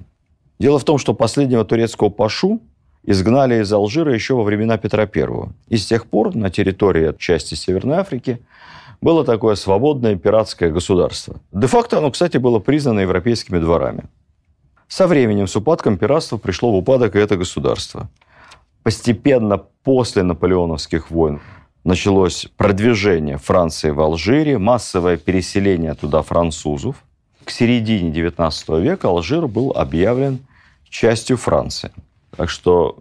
Дело 0.59 0.79
в 0.79 0.85
том, 0.85 0.97
что 0.97 1.13
последнего 1.13 1.65
турецкого 1.65 2.09
пашу 2.09 2.61
изгнали 3.03 3.61
из 3.61 3.73
Алжира 3.73 4.13
еще 4.13 4.35
во 4.35 4.43
времена 4.43 4.77
Петра 4.77 5.03
I. 5.03 5.49
И 5.67 5.77
с 5.77 5.85
тех 5.85 6.07
пор 6.07 6.35
на 6.35 6.49
территории 6.49 7.13
части 7.17 7.55
Северной 7.55 7.97
Африки 7.97 8.39
было 9.01 9.25
такое 9.25 9.55
свободное 9.55 10.15
пиратское 10.15 10.71
государство. 10.71 11.35
Де-факто 11.51 11.97
оно, 11.97 12.11
кстати, 12.11 12.37
было 12.37 12.59
признано 12.59 13.01
европейскими 13.01 13.59
дворами. 13.59 14.05
Со 14.87 15.05
временем, 15.05 15.47
с 15.47 15.55
упадком 15.57 15.97
пиратства 15.97 16.37
пришло 16.37 16.71
в 16.71 16.75
упадок 16.75 17.17
и 17.17 17.19
это 17.19 17.35
государство. 17.35 18.09
Постепенно 18.83 19.57
после 19.83 20.23
наполеоновских 20.23 21.11
войн 21.11 21.41
началось 21.87 22.47
продвижение 22.57 23.37
Франции 23.37 23.91
в 23.91 24.01
Алжире, 24.01 24.57
массовое 24.57 25.15
переселение 25.15 25.93
туда 25.93 26.21
французов. 26.21 26.97
К 27.45 27.49
середине 27.49 28.11
XIX 28.11 28.81
века 28.81 29.07
Алжир 29.07 29.47
был 29.47 29.71
объявлен 29.71 30.39
частью 30.89 31.37
Франции. 31.37 31.91
Так 32.35 32.49
что 32.49 32.99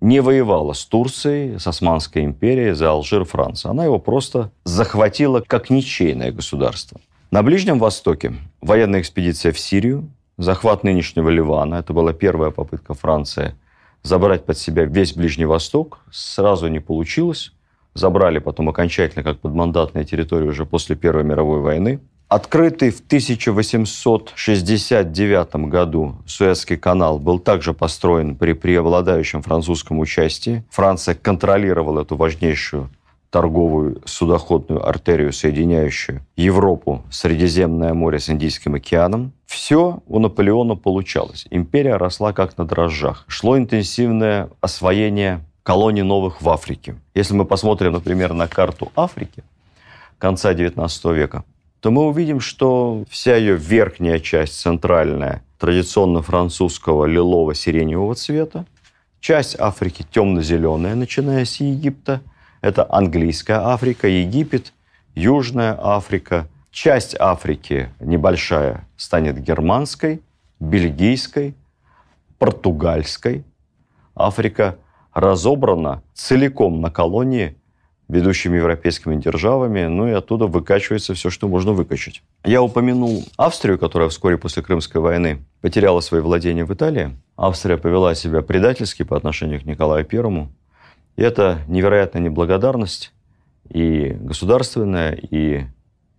не 0.00 0.20
воевала 0.20 0.74
с 0.74 0.84
Турцией, 0.84 1.58
с 1.58 1.66
Османской 1.66 2.24
империей 2.24 2.74
за 2.74 2.90
Алжир 2.90 3.24
Франция. 3.24 3.70
Она 3.70 3.84
его 3.84 3.98
просто 3.98 4.52
захватила 4.62 5.40
как 5.40 5.68
ничейное 5.68 6.30
государство. 6.30 7.00
На 7.32 7.42
Ближнем 7.42 7.80
Востоке 7.80 8.34
военная 8.60 9.00
экспедиция 9.00 9.50
в 9.50 9.58
Сирию, 9.58 10.08
захват 10.38 10.84
нынешнего 10.84 11.30
Ливана. 11.30 11.76
Это 11.76 11.92
была 11.92 12.12
первая 12.12 12.52
попытка 12.52 12.94
Франции 12.94 13.56
забрать 14.04 14.44
под 14.44 14.56
себя 14.56 14.84
весь 14.84 15.14
Ближний 15.14 15.46
Восток. 15.46 15.98
Сразу 16.12 16.68
не 16.68 16.78
получилось. 16.78 17.53
Забрали 17.94 18.38
потом 18.38 18.68
окончательно 18.68 19.22
как 19.22 19.38
подмандатная 19.38 20.04
территория 20.04 20.48
уже 20.48 20.66
после 20.66 20.96
Первой 20.96 21.24
мировой 21.24 21.60
войны. 21.60 22.00
Открытый 22.28 22.90
в 22.90 23.00
1869 23.00 25.56
году 25.68 26.16
Суэцкий 26.26 26.76
канал 26.76 27.20
был 27.20 27.38
также 27.38 27.72
построен 27.74 28.34
при 28.34 28.54
преобладающем 28.54 29.42
французском 29.42 30.00
участии. 30.00 30.64
Франция 30.70 31.14
контролировала 31.14 32.02
эту 32.02 32.16
важнейшую 32.16 32.90
торговую 33.30 34.02
судоходную 34.04 34.88
артерию, 34.88 35.32
соединяющую 35.32 36.20
Европу, 36.36 37.02
Средиземное 37.10 37.92
море 37.92 38.20
с 38.20 38.30
Индийским 38.30 38.76
океаном. 38.76 39.32
Все 39.46 39.98
у 40.06 40.20
Наполеона 40.20 40.76
получалось. 40.76 41.44
Империя 41.50 41.96
росла 41.96 42.32
как 42.32 42.56
на 42.58 42.64
дрожжах. 42.64 43.24
Шло 43.26 43.58
интенсивное 43.58 44.50
освоение 44.60 45.40
колоний 45.64 46.02
новых 46.02 46.42
в 46.42 46.48
Африке. 46.48 46.94
Если 47.14 47.34
мы 47.34 47.44
посмотрим, 47.44 47.94
например, 47.94 48.34
на 48.34 48.46
карту 48.46 48.92
Африки 48.94 49.42
конца 50.18 50.52
XIX 50.52 51.14
века, 51.14 51.44
то 51.80 51.90
мы 51.90 52.06
увидим, 52.06 52.38
что 52.38 53.04
вся 53.08 53.36
ее 53.36 53.56
верхняя 53.56 54.20
часть, 54.20 54.60
центральная, 54.60 55.42
традиционно 55.58 56.22
французского 56.22 57.06
лилово-сиреневого 57.06 58.14
цвета, 58.14 58.66
часть 59.20 59.58
Африки 59.58 60.06
темно-зеленая, 60.10 60.94
начиная 60.94 61.44
с 61.44 61.60
Египта, 61.60 62.20
это 62.60 62.86
английская 62.88 63.58
Африка, 63.58 64.06
Египет, 64.06 64.72
Южная 65.14 65.78
Африка, 65.80 66.46
часть 66.70 67.16
Африки 67.18 67.88
небольшая 68.00 68.86
станет 68.96 69.38
германской, 69.38 70.20
бельгийской, 70.60 71.54
португальской. 72.38 73.44
Африка 74.14 74.76
разобрана 75.14 76.02
целиком 76.12 76.80
на 76.80 76.90
колонии 76.90 77.56
ведущими 78.08 78.58
европейскими 78.58 79.16
державами, 79.16 79.86
ну 79.86 80.06
и 80.06 80.12
оттуда 80.12 80.46
выкачивается 80.46 81.14
все, 81.14 81.30
что 81.30 81.48
можно 81.48 81.72
выкачать. 81.72 82.22
Я 82.44 82.62
упомянул 82.62 83.24
Австрию, 83.38 83.78
которая 83.78 84.10
вскоре 84.10 84.36
после 84.36 84.62
Крымской 84.62 85.00
войны 85.00 85.38
потеряла 85.62 86.00
свои 86.00 86.20
владения 86.20 86.64
в 86.64 86.74
Италии. 86.74 87.16
Австрия 87.36 87.78
повела 87.78 88.14
себя 88.14 88.42
предательски 88.42 89.04
по 89.04 89.16
отношению 89.16 89.60
к 89.60 89.64
Николаю 89.64 90.04
Первому. 90.04 90.52
И 91.16 91.22
это 91.22 91.60
невероятная 91.66 92.20
неблагодарность 92.20 93.12
и 93.70 94.14
государственная, 94.20 95.12
и 95.12 95.64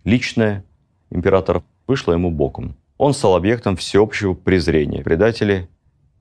личная 0.03 0.63
император 1.11 1.63
вышла 1.85 2.13
ему 2.13 2.31
боком. 2.31 2.75
Он 2.97 3.13
стал 3.13 3.35
объектом 3.35 3.75
всеобщего 3.75 4.33
презрения. 4.33 5.03
Предатели 5.03 5.69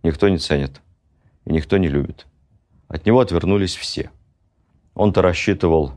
никто 0.02 0.28
не 0.28 0.38
ценит 0.38 0.82
и 1.46 1.52
никто 1.52 1.78
не 1.78 1.88
любит. 1.88 2.26
От 2.94 3.06
него 3.06 3.20
отвернулись 3.20 3.76
все– 3.76 4.10
он-то 4.94 5.22
рассчитывал, 5.22 5.92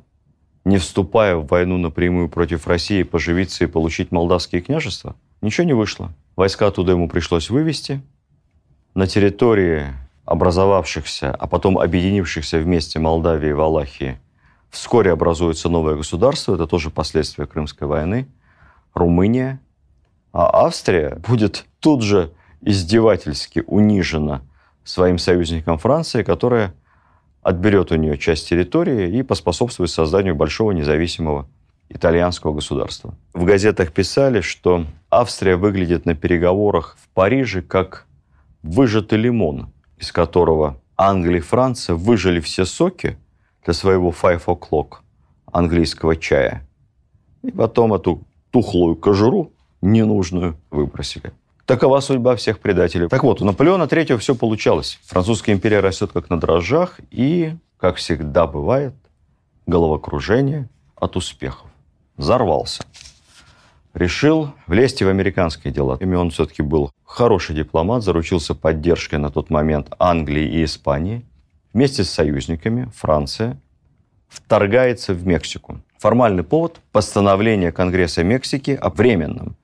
не 0.66 0.78
вступая 0.80 1.36
в 1.36 1.48
войну 1.48 1.78
напрямую 1.78 2.30
против 2.30 2.68
России, 2.68 3.04
поживиться 3.04 3.64
и 3.64 3.68
получить 3.68 4.12
молдавские 4.12 4.62
княжества. 4.62 5.16
Ничего 5.42 5.66
не 5.66 5.74
вышло. 5.74 6.12
Войска 6.36 6.72
туда 6.72 6.94
ему 6.94 7.08
пришлось 7.08 7.50
вывести. 7.50 8.02
На 8.96 9.06
территории 9.06 9.94
образовавшихся, 10.26 11.34
а 11.34 11.48
потом 11.48 11.78
объединившихся 11.78 12.58
вместе 12.58 13.00
Молдавии 13.00 13.50
и 13.50 13.54
Валахии 13.54 14.20
вскоре 14.72 15.12
образуется 15.12 15.70
новое 15.70 15.96
государство. 15.96 16.56
Это 16.56 16.66
тоже 16.66 16.90
последствия 16.90 17.46
Крымской 17.46 17.88
войны. 17.88 18.28
Румыния. 18.94 19.62
А 20.34 20.66
Австрия 20.66 21.22
будет 21.28 21.66
тут 21.80 22.02
же 22.02 22.34
издевательски 22.62 23.64
унижена 23.68 24.42
своим 24.84 25.20
союзником 25.20 25.78
Франции, 25.78 26.24
которая 26.24 26.74
отберет 27.42 27.92
у 27.92 27.96
нее 27.96 28.18
часть 28.18 28.50
территории 28.50 29.18
и 29.18 29.24
поспособствует 29.24 29.90
созданию 29.90 30.36
большого 30.36 30.72
независимого 30.72 31.48
итальянского 31.90 32.54
государства. 32.54 33.16
В 33.34 33.46
газетах 33.46 33.92
писали, 33.94 34.42
что 34.42 34.86
Австрия 35.10 35.56
выглядит 35.56 36.06
на 36.06 36.16
переговорах 36.16 36.98
в 37.02 37.08
Париже 37.10 37.62
как 37.62 38.06
выжатый 38.62 39.20
лимон, 39.20 39.72
из 39.98 40.12
которого 40.12 40.82
Англия 40.98 41.38
и 41.38 41.42
Франция 41.42 41.96
выжили 41.96 42.40
все 42.40 42.66
соки 42.66 43.18
для 43.64 43.74
своего 43.74 44.12
five 44.12 44.46
o'clock 44.46 44.98
английского 45.52 46.16
чая. 46.16 46.68
И 47.44 47.52
потом 47.52 47.94
эту 47.94 48.22
тухлую 48.52 48.96
кожуру 48.96 49.54
ненужную 49.82 50.58
выбросили. 50.72 51.32
Такова 51.68 52.00
судьба 52.00 52.38
всех 52.38 52.60
предателей. 52.60 53.10
Так 53.10 53.24
вот, 53.24 53.42
у 53.42 53.46
Наполеона 53.46 53.84
III 53.84 54.18
все 54.20 54.36
получалось. 54.36 55.00
Французская 55.04 55.52
империя 55.52 55.82
растет 55.82 56.12
как 56.14 56.30
на 56.30 56.40
дрожжах, 56.40 57.02
и, 57.12 57.56
как 57.76 57.98
всегда 57.98 58.48
бывает, 58.48 58.94
головокружение 59.66 60.70
от 60.96 61.18
успехов. 61.18 61.68
Взорвался. 62.16 62.84
Решил 63.94 64.54
влезть 64.66 65.02
в 65.02 65.10
американские 65.10 65.74
дела. 65.74 65.98
И 66.00 66.06
он 66.06 66.30
все-таки 66.30 66.62
был 66.62 66.90
хороший 67.04 67.54
дипломат, 67.54 68.02
заручился 68.02 68.56
поддержкой 68.56 69.20
на 69.20 69.30
тот 69.30 69.50
момент 69.50 69.94
Англии 70.00 70.48
и 70.48 70.64
Испании. 70.64 71.26
Вместе 71.74 72.06
с 72.06 72.10
союзниками 72.10 72.90
Франция 72.96 73.60
вторгается 74.30 75.14
в 75.14 75.28
Мексику. 75.28 75.82
Формальный 76.00 76.44
повод– 76.44 76.80
постановление 76.94 77.74
Конгресса 77.74 78.24
Мексики 78.24 78.72
о 78.72 78.90
временном 78.90 79.58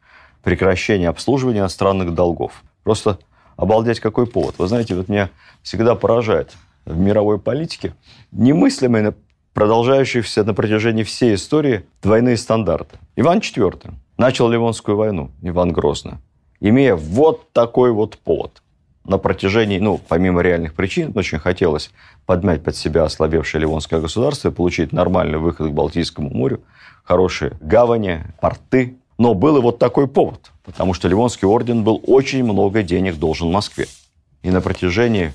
прекращение 0.43 1.09
обслуживания 1.09 1.59
иностранных 1.59 2.13
долгов. 2.13 2.63
Просто 2.83 3.17
обалдеть 3.55 3.99
какой 3.99 4.27
повод. 4.27 4.55
Вы 4.57 4.67
знаете, 4.67 4.95
вот 4.95 5.07
меня 5.07 5.29
всегда 5.63 5.95
поражает 5.95 6.51
в 6.85 6.97
мировой 6.97 7.39
политике 7.39 7.95
немыслимые, 8.31 9.15
продолжающиеся 9.53 10.43
на 10.43 10.53
протяжении 10.53 11.03
всей 11.03 11.35
истории 11.35 11.85
двойные 12.01 12.37
стандарты. 12.37 12.97
Иван 13.15 13.39
IV 13.39 13.93
начал 14.17 14.49
Ливонскую 14.49 14.97
войну, 14.97 15.31
Иван 15.41 15.71
Грозный, 15.71 16.13
имея 16.59 16.95
вот 16.95 17.51
такой 17.53 17.91
вот 17.91 18.17
повод. 18.17 18.61
На 19.05 19.17
протяжении, 19.17 19.79
ну, 19.79 19.99
помимо 20.07 20.41
реальных 20.41 20.73
причин, 20.73 21.11
очень 21.15 21.37
хотелось 21.37 21.91
подмять 22.25 22.63
под 22.63 22.75
себя 22.75 23.03
ослабевшее 23.03 23.61
Ливонское 23.61 23.99
государство 23.99 24.49
и 24.49 24.51
получить 24.51 24.93
нормальный 24.93 25.37
выход 25.37 25.69
к 25.69 25.73
Балтийскому 25.73 26.29
морю, 26.29 26.61
хорошие 27.03 27.51
гавани, 27.59 28.23
порты, 28.41 28.95
но 29.23 29.33
был 29.33 29.55
и 29.55 29.61
вот 29.61 29.79
такой 29.79 30.09
повод, 30.09 30.51
потому 30.65 30.93
что 30.93 31.07
Ливонский 31.07 31.47
орден 31.47 31.85
был 31.85 32.03
очень 32.05 32.43
много 32.43 32.83
денег 32.83 33.15
должен 33.15 33.49
Москве. 33.49 33.87
И 34.41 34.51
на 34.51 34.59
протяжении, 34.59 35.31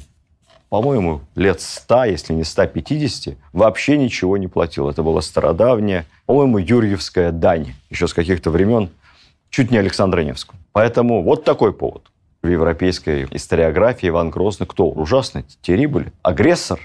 по-моему, 0.69 1.23
лет 1.35 1.63
100, 1.63 2.05
если 2.05 2.35
не 2.35 2.45
150, 2.45 3.39
вообще 3.55 3.97
ничего 3.97 4.37
не 4.37 4.47
платил. 4.47 4.91
Это 4.91 5.03
была 5.03 5.23
стародавняя, 5.23 6.05
по-моему, 6.27 6.59
Юрьевская 6.59 7.33
дань, 7.33 7.73
еще 7.89 8.07
с 8.09 8.13
каких-то 8.13 8.51
времен, 8.51 8.91
чуть 9.49 9.71
не 9.71 9.79
Александра 9.79 10.21
Невского. 10.21 10.59
Поэтому 10.73 11.23
вот 11.23 11.45
такой 11.45 11.73
повод. 11.73 12.03
в 12.43 12.47
европейской 12.47 13.27
историографии 13.31 14.11
Иван 14.11 14.29
Грозный 14.29 14.67
кто? 14.67 14.91
Ужасный, 14.91 15.47
террибль, 15.63 16.13
агрессор, 16.21 16.79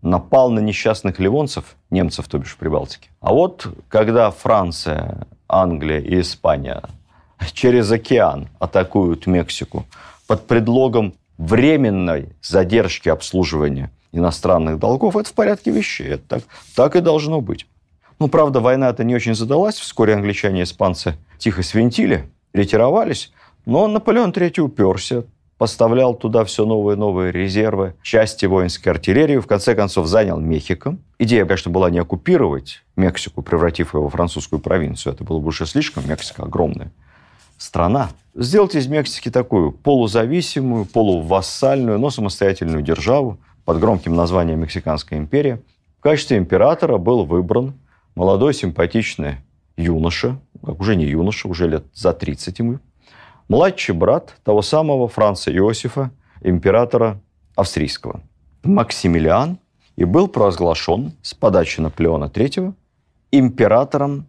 напал 0.00 0.50
на 0.50 0.60
несчастных 0.60 1.18
ливонцев, 1.18 1.76
немцев, 1.90 2.26
то 2.26 2.38
бишь 2.38 2.52
в 2.52 2.56
Прибалтике. 2.56 3.10
А 3.20 3.34
вот 3.34 3.66
когда 3.90 4.30
Франция, 4.30 5.26
Англия 5.48 6.00
и 6.00 6.20
Испания 6.20 6.82
через 7.52 7.90
океан 7.90 8.48
атакуют 8.58 9.26
Мексику 9.26 9.86
под 10.26 10.46
предлогом 10.46 11.14
временной 11.38 12.30
задержки 12.42 13.08
обслуживания 13.08 13.90
иностранных 14.12 14.78
долгов, 14.78 15.16
это 15.16 15.28
в 15.28 15.32
порядке 15.32 15.70
вещей. 15.70 16.08
Это 16.08 16.22
так, 16.28 16.42
так 16.74 16.96
и 16.96 17.00
должно 17.00 17.40
быть. 17.40 17.66
Ну, 18.18 18.28
правда, 18.28 18.60
война 18.60 18.88
это 18.88 19.04
не 19.04 19.14
очень 19.14 19.34
задалась. 19.34 19.76
Вскоре 19.76 20.14
англичане 20.14 20.60
и 20.60 20.64
испанцы 20.64 21.16
тихо 21.38 21.62
свинтили, 21.62 22.28
ретировались. 22.52 23.32
Но 23.64 23.86
Наполеон 23.86 24.30
III 24.30 24.60
уперся, 24.60 25.24
поставлял 25.58 26.14
туда 26.14 26.44
все 26.44 26.64
новые 26.64 26.96
и 26.96 26.98
новые 26.98 27.32
резервы, 27.32 27.94
части 28.02 28.46
воинской 28.46 28.90
артиллерии, 28.90 29.38
в 29.38 29.46
конце 29.46 29.74
концов 29.74 30.06
занял 30.06 30.38
Мехико. 30.38 30.96
Идея, 31.18 31.44
конечно, 31.44 31.70
была 31.70 31.90
не 31.90 31.98
оккупировать 31.98 32.84
Мексику, 32.96 33.42
превратив 33.42 33.94
ее 33.94 34.00
во 34.00 34.08
французскую 34.08 34.60
провинцию. 34.60 35.12
Это 35.12 35.24
было 35.24 35.40
бы 35.40 35.48
уже 35.48 35.66
слишком. 35.66 36.08
Мексика 36.08 36.44
огромная 36.44 36.92
страна. 37.58 38.10
Сделать 38.34 38.76
из 38.76 38.86
Мексики 38.86 39.30
такую 39.30 39.72
полузависимую, 39.72 40.86
полувассальную, 40.86 41.98
но 41.98 42.10
самостоятельную 42.10 42.82
державу 42.82 43.38
под 43.64 43.80
громким 43.80 44.14
названием 44.14 44.60
Мексиканская 44.60 45.18
империя. 45.18 45.60
В 45.98 46.02
качестве 46.02 46.38
императора 46.38 46.98
был 46.98 47.24
выбран 47.24 47.74
молодой 48.14 48.54
симпатичный 48.54 49.38
юноша, 49.76 50.38
как 50.64 50.80
уже 50.80 50.94
не 50.94 51.04
юноша, 51.04 51.48
уже 51.48 51.68
лет 51.68 51.84
за 51.92 52.12
30 52.12 52.58
ему, 52.60 52.78
младший 53.48 53.94
брат 53.94 54.34
того 54.44 54.62
самого 54.62 55.08
Франца 55.08 55.52
Иосифа, 55.52 56.10
императора 56.42 57.20
австрийского, 57.56 58.20
Максимилиан, 58.62 59.58
и 59.96 60.04
был 60.04 60.28
провозглашен 60.28 61.12
с 61.22 61.34
подачи 61.34 61.80
Наполеона 61.80 62.26
III 62.26 62.72
императором 63.32 64.26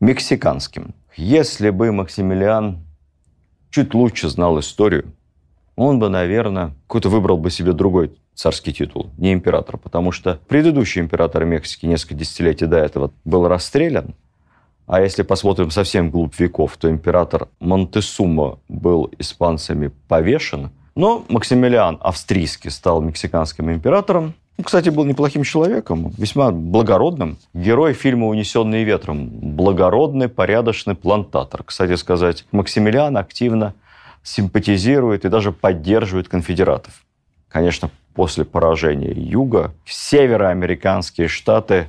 мексиканским. 0.00 0.94
Если 1.14 1.68
бы 1.68 1.92
Максимилиан 1.92 2.78
чуть 3.70 3.92
лучше 3.92 4.30
знал 4.30 4.58
историю, 4.60 5.12
он 5.76 5.98
бы, 5.98 6.08
наверное, 6.08 6.72
какой-то 6.86 7.10
выбрал 7.10 7.36
бы 7.36 7.50
себе 7.50 7.72
другой 7.72 8.12
царский 8.34 8.72
титул, 8.72 9.10
не 9.18 9.32
император, 9.34 9.76
потому 9.76 10.10
что 10.12 10.38
предыдущий 10.48 11.02
император 11.02 11.44
Мексики 11.44 11.84
несколько 11.84 12.14
десятилетий 12.14 12.66
до 12.66 12.78
этого 12.78 13.12
был 13.24 13.46
расстрелян, 13.46 14.14
а 14.90 15.00
если 15.00 15.22
посмотрим 15.22 15.70
совсем 15.70 16.10
глубь 16.10 16.36
веков, 16.40 16.76
то 16.76 16.90
император 16.90 17.46
Монтесумо 17.60 18.58
был 18.68 19.08
испанцами 19.20 19.92
повешен. 20.08 20.70
Но 20.96 21.24
Максимилиан 21.28 21.98
австрийский 22.00 22.72
стал 22.72 23.00
мексиканским 23.00 23.70
императором. 23.70 24.34
Кстати, 24.60 24.88
был 24.88 25.04
неплохим 25.04 25.44
человеком, 25.44 26.12
весьма 26.18 26.50
благородным. 26.50 27.38
Герой 27.54 27.92
фильма 27.92 28.26
«Унесенный 28.26 28.82
ветром». 28.82 29.28
Благородный, 29.28 30.28
порядочный 30.28 30.96
плантатор. 30.96 31.62
Кстати 31.62 31.94
сказать, 31.94 32.44
Максимилиан 32.50 33.16
активно 33.16 33.74
симпатизирует 34.24 35.24
и 35.24 35.28
даже 35.28 35.52
поддерживает 35.52 36.28
конфедератов. 36.28 37.04
Конечно, 37.48 37.90
после 38.12 38.44
поражения 38.44 39.12
Юга 39.12 39.72
североамериканские 39.86 41.28
штаты 41.28 41.86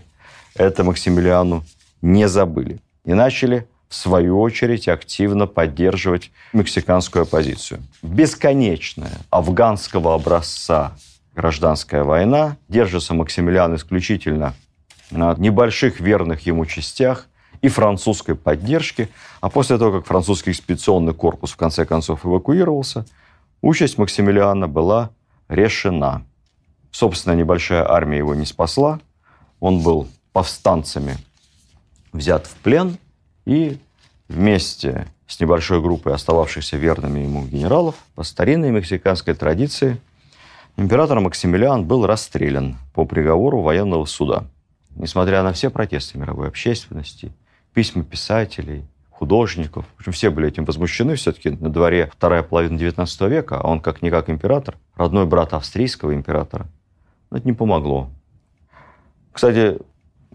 это 0.55 0.83
Максимилиану 0.83 1.63
не 2.03 2.27
забыли 2.27 2.79
и 3.05 3.13
начали, 3.13 3.67
в 3.87 3.95
свою 3.95 4.39
очередь, 4.39 4.87
активно 4.87 5.47
поддерживать 5.47 6.31
мексиканскую 6.53 7.23
оппозицию. 7.23 7.81
Бесконечная 8.01 9.17
афганского 9.29 10.13
образца 10.13 10.93
гражданская 11.35 12.03
война. 12.03 12.57
Держится 12.67 13.13
Максимилиан 13.13 13.75
исключительно 13.75 14.53
на 15.09 15.33
небольших 15.35 15.99
верных 15.99 16.45
ему 16.45 16.65
частях 16.65 17.27
и 17.61 17.67
французской 17.67 18.35
поддержки. 18.35 19.09
А 19.39 19.49
после 19.49 19.77
того, 19.77 19.99
как 19.99 20.07
французский 20.07 20.51
экспедиционный 20.51 21.13
корпус 21.13 21.51
в 21.51 21.57
конце 21.57 21.85
концов 21.85 22.25
эвакуировался, 22.25 23.05
участь 23.61 23.97
Максимилиана 23.97 24.67
была 24.67 25.11
решена. 25.49 26.25
Собственно, 26.91 27.33
небольшая 27.33 27.89
армия 27.89 28.17
его 28.17 28.35
не 28.35 28.45
спасла. 28.45 28.99
Он 29.59 29.81
был 29.81 30.07
повстанцами 30.33 31.17
взят 32.11 32.47
в 32.47 32.55
плен 32.55 32.97
и 33.45 33.77
вместе 34.27 35.07
с 35.27 35.39
небольшой 35.39 35.81
группой 35.81 36.13
остававшихся 36.13 36.77
верными 36.77 37.21
ему 37.21 37.45
генералов 37.45 37.95
по 38.15 38.23
старинной 38.23 38.71
мексиканской 38.71 39.33
традиции 39.33 39.97
император 40.77 41.19
Максимилиан 41.19 41.85
был 41.85 42.05
расстрелян 42.05 42.77
по 42.93 43.05
приговору 43.05 43.61
военного 43.61 44.05
суда. 44.05 44.45
Несмотря 44.95 45.41
на 45.43 45.53
все 45.53 45.69
протесты 45.69 46.17
мировой 46.17 46.47
общественности, 46.49 47.31
письма 47.73 48.03
писателей, 48.03 48.83
художников, 49.09 49.85
в 49.95 49.99
общем, 49.99 50.11
все 50.11 50.31
были 50.31 50.47
этим 50.47 50.65
возмущены. 50.65 51.15
Все-таки 51.15 51.51
на 51.51 51.69
дворе 51.69 52.09
вторая 52.11 52.43
половина 52.43 52.77
XIX 52.77 53.29
века, 53.29 53.59
а 53.59 53.67
он 53.67 53.79
как-никак 53.79 54.29
император, 54.29 54.77
родной 54.95 55.25
брат 55.25 55.53
австрийского 55.53 56.13
императора. 56.13 56.67
Но 57.29 57.37
это 57.37 57.47
не 57.47 57.53
помогло. 57.53 58.09
Кстати, 59.31 59.77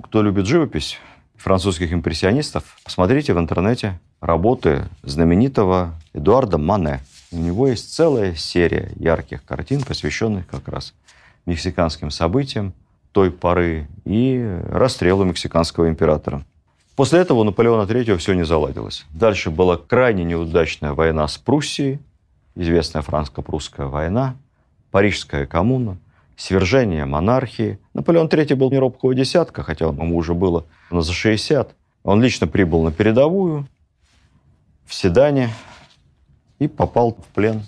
кто 0.03 0.23
любит 0.23 0.47
живопись, 0.47 0.99
французских 1.37 1.92
импрессионистов, 1.92 2.64
посмотрите 2.85 3.35
в 3.35 3.38
интернете 3.38 3.99
работы 4.20 4.85
знаменитого 5.03 5.94
Эдуарда 6.12 6.59
Мане. 6.59 7.01
У 7.31 7.38
него 7.38 7.68
есть 7.68 7.94
целая 7.94 8.35
серия 8.35 8.92
ярких 8.96 9.44
картин, 9.44 9.83
посвященных 9.83 10.46
как 10.46 10.68
раз 10.68 10.94
мексиканским 11.44 12.11
событиям 12.11 12.72
той 13.12 13.31
поры 13.31 13.88
и 14.05 14.61
расстрелу 14.68 15.25
мексиканского 15.25 15.88
императора. 15.88 16.44
После 16.96 17.20
этого 17.20 17.40
у 17.40 17.44
Наполеона 17.44 17.88
III 17.88 18.16
все 18.16 18.33
не 18.35 18.44
заладилось. 18.44 19.05
Дальше 19.11 19.51
была 19.51 19.77
крайне 19.77 20.25
неудачная 20.25 20.92
война 20.92 21.29
с 21.29 21.37
Пруссией, 21.37 21.99
известная 22.55 23.03
франко-прусская 23.03 23.87
война, 23.87 24.37
Парижская 24.90 25.46
коммуна, 25.46 25.99
свержение 26.37 27.05
монархии. 27.05 27.79
Наполеон 27.94 28.29
III 28.29 28.55
был 28.55 28.70
не 28.70 28.79
робкого 28.79 29.14
десятка, 29.14 29.62
хотя 29.62 29.87
ему 29.87 30.16
уже 30.16 30.35
было 30.35 30.66
за 30.90 31.12
60. 31.12 31.75
Он 32.05 32.22
лично 32.22 32.46
прибыл 32.46 32.83
на 32.83 32.92
передовую 32.92 33.66
в 34.85 34.94
Седане 34.94 35.51
и 36.59 36.68
попал 36.68 37.12
в 37.14 37.35
плен 37.35 37.62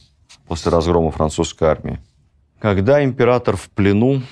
после 0.46 0.70
разгрома 0.70 1.10
французской 1.10 1.64
армии. 1.68 1.98
Когда 2.58 3.02
император 3.04 3.56
в 3.56 3.68
плену, 3.70 4.22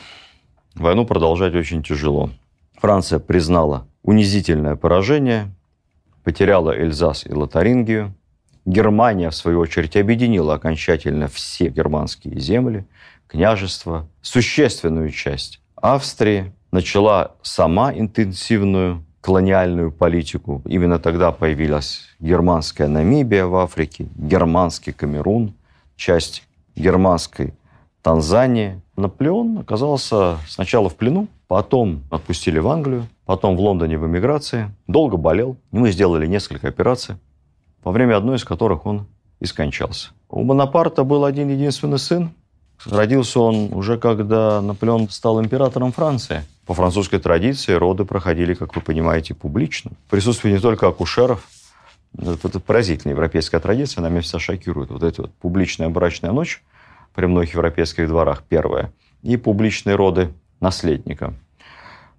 войну 0.75 1.07
продолжать 1.07 1.55
очень 1.55 1.83
тяжело. 1.83 2.31
Франция 2.79 3.19
признала 3.19 3.87
унизительное 4.03 4.77
поражение, 4.77 5.51
потеряла 6.25 6.77
Эльзас 6.77 7.27
и 7.27 7.33
Лотарингию. 7.33 8.15
Германия, 8.65 9.31
в 9.31 9.35
свою 9.35 9.61
очередь, 9.61 9.97
объединила 9.97 10.55
окончательно 10.55 11.29
все 11.29 11.69
германские 11.69 12.39
земли, 12.41 12.85
княжества, 13.27 14.07
существенную 14.23 15.11
часть 15.11 15.61
Австрии, 15.77 16.53
начала 16.73 17.33
сама 17.43 17.93
интенсивную 17.93 19.05
колониальную 19.21 19.91
политику. 19.91 20.63
Именно 20.67 20.99
тогда 20.99 21.33
появилась 21.33 22.03
германская 22.21 22.87
Намибия 22.87 23.47
в 23.47 23.57
Африке, 23.57 24.07
германский 24.17 24.93
Камерун, 24.93 25.55
часть 25.97 26.45
германской 26.77 27.55
Танзании. 28.03 28.81
Наполеон 28.97 29.59
оказался 29.59 30.39
сначала 30.49 30.89
в 30.89 30.95
плену, 30.95 31.27
потом 31.49 32.03
отпустили 32.11 32.61
в 32.61 32.69
Англию, 32.69 33.09
потом 33.25 33.57
в 33.57 33.61
Лондоне 33.61 33.99
в 33.99 34.07
эмиграции, 34.07 34.71
долго 34.87 35.17
болел. 35.17 35.57
Мы 35.73 35.91
сделали 35.91 36.27
несколько 36.27 36.69
операций, 36.69 37.17
во 37.83 37.93
время 37.93 38.17
одной 38.17 38.37
из 38.37 38.45
которых 38.45 38.87
он 38.87 39.07
и 39.41 39.47
скончался. 39.47 40.11
У 40.29 40.45
Бонапарта 40.45 41.05
был 41.05 41.25
один 41.25 41.49
единственный 41.49 41.99
сын, 41.99 42.31
Родился 42.85 43.41
он 43.41 43.73
уже 43.73 43.99
когда 43.99 44.61
Наполеон 44.61 45.09
стал 45.09 45.43
императором 45.43 45.93
Франции. 45.93 46.43
По 46.67 46.75
французской 46.75 47.19
традиции 47.19 47.73
роды 47.73 48.05
проходили, 48.05 48.55
как 48.55 48.75
вы 48.77 48.83
понимаете, 48.83 49.35
публично. 49.35 49.93
Присутствие 50.11 50.55
не 50.55 50.61
только 50.61 50.89
акушеров. 50.89 51.47
Это, 52.19 52.49
это 52.49 52.61
поразительная 52.61 53.15
европейская 53.15 53.61
традиция, 53.61 54.01
она 54.01 54.09
меня 54.09 54.21
вся 54.21 54.39
шокирует. 54.39 54.91
Вот 54.91 55.03
эта 55.03 55.23
вот 55.23 55.35
публичная 55.35 55.89
брачная 55.89 56.33
ночь 56.33 56.63
при 57.15 57.27
многих 57.27 57.55
европейских 57.55 58.09
дворах, 58.09 58.43
первая, 58.49 58.93
и 59.23 59.37
публичные 59.37 59.97
роды 59.97 60.33
наследника. 60.61 61.35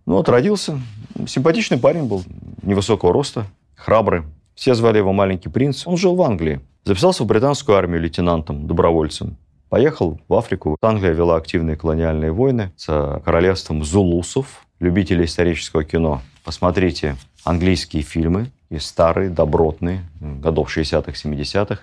Ну 0.06 0.16
вот 0.16 0.30
родился, 0.30 0.80
симпатичный 1.28 1.78
парень 1.78 2.06
был, 2.06 2.24
невысокого 2.64 3.12
роста, 3.12 3.46
храбрый. 3.76 4.24
Все 4.56 4.74
звали 4.74 4.98
его 4.98 5.14
маленький 5.14 5.50
принц. 5.50 5.86
Он 5.86 5.98
жил 5.98 6.16
в 6.16 6.22
Англии. 6.22 6.62
Записался 6.84 7.24
в 7.24 7.28
британскую 7.28 7.78
армию 7.78 8.02
лейтенантом, 8.02 8.66
добровольцем. 8.66 9.38
Поехал 9.70 10.20
в 10.28 10.34
Африку. 10.34 10.78
Англия 10.82 11.12
вела 11.12 11.36
активные 11.36 11.76
колониальные 11.76 12.32
войны 12.32 12.72
с 12.78 13.22
королевством 13.26 13.84
зулусов, 13.84 14.66
любителей 14.80 15.26
исторического 15.26 15.84
кино. 15.84 16.22
Посмотрите 16.46 17.18
английские 17.44 18.04
фильмы, 18.04 18.52
и 18.70 18.80
старые, 18.80 19.30
добротные, 19.30 20.04
годов 20.20 20.76
60-х, 20.76 21.12
70-х. 21.12 21.82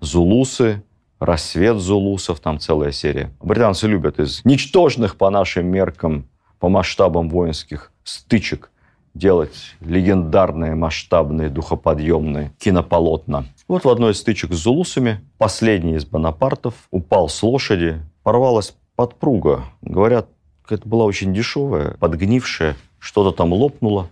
Зулусы 0.00 0.82
рассвет 1.18 1.78
зулусов, 1.78 2.40
там 2.40 2.58
целая 2.58 2.92
серия. 2.92 3.30
Британцы 3.40 3.86
любят 3.86 4.18
из 4.18 4.44
ничтожных 4.44 5.16
по 5.16 5.30
нашим 5.30 5.66
меркам, 5.66 6.28
по 6.58 6.68
масштабам 6.68 7.28
воинских 7.28 7.92
стычек 8.04 8.70
делать 9.14 9.76
легендарные, 9.80 10.74
масштабные, 10.74 11.48
духоподъемные 11.48 12.52
кинополотна. 12.58 13.46
Вот 13.72 13.86
в 13.86 13.88
одной 13.88 14.12
из 14.12 14.18
стычек 14.18 14.52
с 14.52 14.56
зулусами 14.56 15.26
последний 15.38 15.94
из 15.94 16.04
бонапартов 16.04 16.74
упал 16.90 17.30
с 17.30 17.42
лошади, 17.42 18.02
порвалась 18.22 18.76
подпруга. 18.96 19.64
Говорят, 19.80 20.28
это 20.68 20.86
была 20.86 21.06
очень 21.06 21.32
дешевая, 21.32 21.96
подгнившая, 21.98 22.76
что-то 22.98 23.34
там 23.34 23.54
лопнуло. 23.54 24.10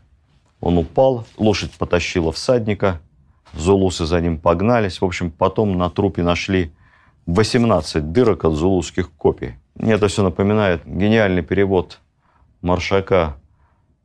Он 0.63 0.79
упал, 0.79 1.27
лошадь 1.37 1.73
потащила 1.73 2.33
всадника, 2.33 3.03
зулусы 3.53 4.07
за 4.07 4.23
ним 4.23 4.39
погнались. 4.39 5.03
В 5.03 5.05
общем, 5.05 5.31
потом 5.31 5.77
на 5.77 5.91
трупе 5.91 6.23
нашли 6.23 6.73
18 7.27 8.13
дырок 8.13 8.47
от 8.47 8.55
зулузских 8.55 9.13
копий. 9.13 9.57
Мне 9.75 9.93
это 9.93 10.09
все 10.09 10.23
напоминает 10.23 10.87
гениальный 10.87 11.43
перевод 11.43 11.99
Маршака 12.63 13.37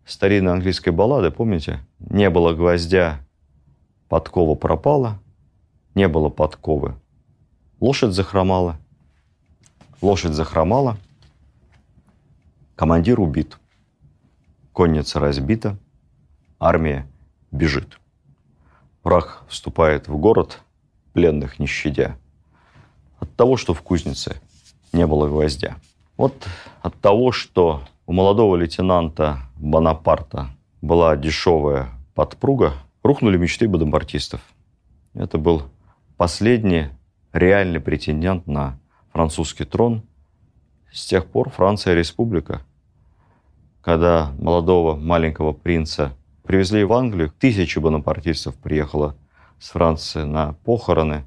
старинной 0.05 0.51
английской 0.51 0.89
баллады, 0.89 1.31
помните? 1.31 1.79
Не 1.99 2.29
было 2.29 2.51
гвоздя, 2.51 3.21
подкова 4.09 4.55
пропала, 4.55 5.21
не 5.95 6.07
было 6.07 6.29
подковы. 6.29 6.95
Лошадь 7.79 8.13
захромала. 8.13 8.77
Лошадь 10.01 10.33
захромала. 10.33 10.97
Командир 12.75 13.19
убит. 13.19 13.57
Конница 14.73 15.19
разбита. 15.19 15.77
Армия 16.59 17.07
бежит. 17.51 17.99
Враг 19.03 19.43
вступает 19.47 20.07
в 20.07 20.17
город, 20.17 20.61
пленных 21.13 21.59
не 21.59 21.67
щадя. 21.67 22.17
От 23.19 23.33
того, 23.35 23.55
что 23.55 23.73
в 23.73 23.81
кузнице 23.81 24.41
не 24.91 25.07
было 25.07 25.27
гвоздя. 25.27 25.77
Вот 26.17 26.47
от 26.81 26.99
того, 26.99 27.31
что 27.31 27.83
у 28.05 28.13
молодого 28.13 28.55
лейтенанта 28.55 29.39
Бонапарта 29.55 30.49
была 30.81 31.15
дешевая 31.15 31.89
подпруга, 32.13 32.73
рухнули 33.03 33.37
мечты 33.37 33.67
бонапартистов. 33.67 34.41
Это 35.13 35.37
был 35.37 35.63
последний 36.17 36.89
реальный 37.33 37.79
претендент 37.79 38.47
на 38.47 38.77
французский 39.11 39.65
трон. 39.65 40.03
С 40.91 41.05
тех 41.05 41.25
пор 41.25 41.49
Франция 41.49 41.93
республика. 41.93 42.61
Когда 43.81 44.31
молодого 44.39 44.95
маленького 44.95 45.51
принца 45.51 46.13
привезли 46.43 46.83
в 46.83 46.93
Англию, 46.93 47.31
тысячи 47.37 47.79
бонапартистов 47.79 48.55
приехало 48.55 49.15
с 49.59 49.69
Франции 49.71 50.23
на 50.23 50.53
похороны. 50.63 51.25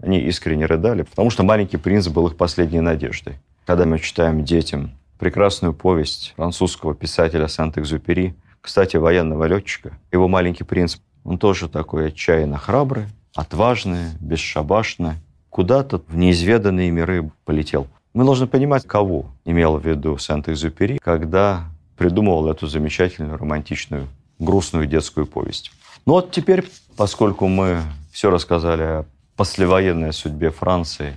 Они 0.00 0.20
искренне 0.20 0.66
рыдали, 0.66 1.02
потому 1.02 1.30
что 1.30 1.42
маленький 1.42 1.76
принц 1.76 2.08
был 2.08 2.28
их 2.28 2.36
последней 2.36 2.80
надеждой. 2.80 3.38
Когда 3.64 3.84
мы 3.84 3.98
читаем 3.98 4.44
детям 4.44 4.92
прекрасную 5.18 5.74
повесть 5.74 6.34
французского 6.36 6.94
писателя 6.94 7.48
Сант-Экзюпери, 7.48 8.36
кстати, 8.60 8.96
военного 8.96 9.44
летчика. 9.44 9.98
Его 10.12 10.28
«Маленький 10.28 10.64
принц», 10.64 10.98
он 11.24 11.38
тоже 11.38 11.68
такой 11.68 12.08
отчаянно 12.08 12.58
храбрый, 12.58 13.06
отважный, 13.38 14.14
бесшабашный, 14.18 15.12
куда-то 15.48 16.02
в 16.08 16.16
неизведанные 16.16 16.90
миры 16.90 17.30
полетел. 17.44 17.86
Мы 18.12 18.24
должны 18.24 18.48
понимать, 18.48 18.84
кого 18.84 19.26
имел 19.44 19.76
в 19.76 19.86
виду 19.86 20.18
Сент-Экзюпери, 20.18 20.98
когда 20.98 21.66
придумывал 21.96 22.48
эту 22.48 22.66
замечательную, 22.66 23.38
романтичную, 23.38 24.08
грустную 24.40 24.86
детскую 24.86 25.24
повесть. 25.24 25.70
Ну 26.04 26.14
вот 26.14 26.32
теперь, 26.32 26.68
поскольку 26.96 27.46
мы 27.46 27.82
все 28.10 28.28
рассказали 28.30 28.82
о 28.82 29.04
послевоенной 29.36 30.12
судьбе 30.12 30.50
Франции 30.50 31.16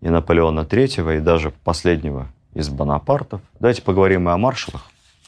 и 0.00 0.08
Наполеона 0.08 0.60
III, 0.60 1.16
и 1.16 1.20
даже 1.20 1.50
последнего 1.50 2.28
из 2.54 2.68
Бонапартов. 2.68 3.40
Давайте 3.58 3.82
поговорим 3.82 4.28
и 4.28 4.32
о 4.32 4.38
маршалах, 4.38 4.84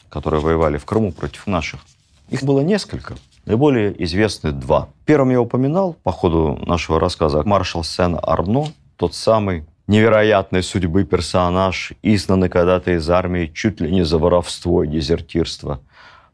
которые 0.09 0.41
воевали 0.41 0.79
в 0.79 0.85
Крыму 0.85 1.11
против 1.11 1.49
наших. 1.49 1.81
Их 2.29 2.45
было 2.45 2.61
несколько. 2.61 3.17
Наиболее 3.47 3.95
известны 4.05 4.53
два. 4.53 4.89
Первым 5.05 5.31
я 5.31 5.41
упоминал 5.41 5.97
по 6.03 6.13
ходу 6.13 6.59
нашего 6.67 7.01
рассказа 7.01 7.43
маршал 7.45 7.85
Сен-Арно, 7.85 8.67
тот 8.97 9.15
самый 9.15 9.65
невероятной 9.87 10.63
судьбы 10.63 11.05
персонаж, 11.05 11.93
изгнанный 12.03 12.49
когда-то 12.49 12.93
из 12.93 13.09
армии 13.11 13.51
чуть 13.53 13.81
ли 13.81 13.91
не 13.91 14.05
за 14.05 14.19
воровство 14.19 14.85
и 14.85 14.89
дезертирство, 14.89 15.81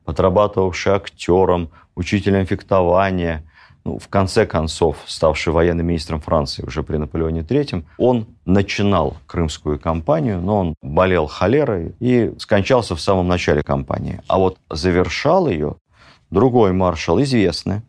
подрабатывавший 0.04 0.92
актером, 0.92 1.70
учителем 1.94 2.46
фехтования– 2.46 3.44
ну, 3.86 4.00
в 4.00 4.08
конце 4.08 4.46
концов, 4.46 4.96
ставший 5.06 5.52
военным 5.52 5.86
министром 5.86 6.20
Франции 6.20 6.64
уже 6.64 6.82
при 6.82 6.96
Наполеоне 6.96 7.42
III, 7.42 7.84
он 7.98 8.26
начинал 8.44 9.16
крымскую 9.26 9.78
кампанию, 9.78 10.40
но 10.40 10.58
он 10.58 10.74
болел 10.82 11.28
холерой 11.28 11.94
и 12.00 12.32
скончался 12.38 12.96
в 12.96 13.00
самом 13.00 13.28
начале 13.28 13.62
кампании. 13.62 14.20
А 14.26 14.38
вот 14.38 14.58
завершал 14.68 15.48
ее 15.48 15.76
другой 16.36 16.72
маршал, 16.72 17.20
известный, 17.22 17.80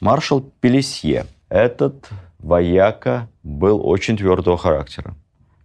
маршал 0.00 0.40
Пелесье. 0.60 1.26
Этот 1.48 2.08
вояка 2.38 3.28
был 3.42 3.86
очень 3.86 4.16
твердого 4.16 4.56
характера. 4.56 5.14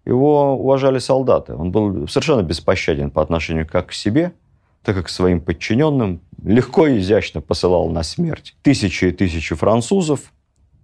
Его 0.06 0.56
уважали 0.58 1.00
солдаты. 1.00 1.54
Он 1.54 1.72
был 1.72 2.08
совершенно 2.08 2.42
беспощаден 2.42 3.12
по 3.12 3.22
отношению 3.22 3.66
как 3.68 3.88
к 3.88 3.94
себе– 3.94 4.34
так 4.86 4.96
как 4.96 5.10
своим 5.10 5.42
подчиненным 5.42 6.22
легко 6.44 6.88
и 6.88 7.00
изящно 7.00 7.42
посылал 7.42 7.90
на 7.90 8.04
смерть 8.04 8.56
тысячи 8.62 9.06
и 9.06 9.12
тысячи 9.12 9.56
французов, 9.56 10.32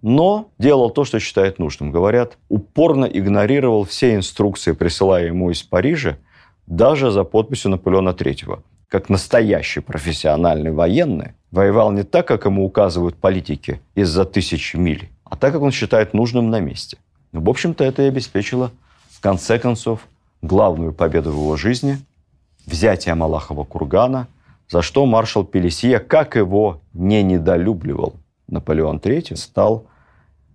но 0.02 0.50
делал 0.58 0.90
то, 0.90 1.04
что 1.04 1.20
считает 1.20 1.60
нужным. 1.60 1.92
Говорят, 1.92 2.36
упорно 2.48 3.04
игнорировал 3.04 3.84
все 3.84 4.16
инструкции, 4.16 4.72
присылаемые 4.72 5.28
ему 5.28 5.50
из 5.50 5.62
Парижа, 5.62 6.18
даже 6.66 7.12
за 7.12 7.22
подписью 7.22 7.70
Наполеона 7.70 8.10
III. 8.10 8.60
Как 8.92 9.08
настоящий 9.08 9.80
профессиональный 9.80 10.70
военный, 10.70 11.32
воевал 11.50 11.92
не 11.92 12.02
так, 12.02 12.28
как 12.28 12.44
ему 12.44 12.62
указывают 12.66 13.16
политики 13.16 13.80
из-за 13.94 14.26
тысяч 14.26 14.74
миль, 14.74 15.08
а 15.24 15.34
так, 15.34 15.54
как 15.54 15.62
он 15.62 15.70
считает 15.70 16.12
нужным 16.12 16.50
на 16.50 16.60
месте. 16.60 16.98
В 17.32 17.48
общем-то, 17.48 17.84
это 17.84 18.02
и 18.02 18.08
обеспечило, 18.08 18.70
в 19.08 19.22
конце 19.22 19.58
концов, 19.58 20.06
главную 20.42 20.92
победу 20.92 21.30
в 21.30 21.36
его 21.36 21.56
жизни– 21.56 22.04
взятия 22.66 23.14
Малахова 23.14 23.64
кургана, 23.64 24.28
за 24.68 24.82
что 24.82 25.06
маршал 25.06 25.44
Пелесия, 25.44 25.98
как 25.98 26.36
его 26.36 26.82
не 26.92 27.22
недолюбливал 27.22 28.16
Наполеон 28.46 28.98
III, 28.98 29.36
стал 29.36 29.86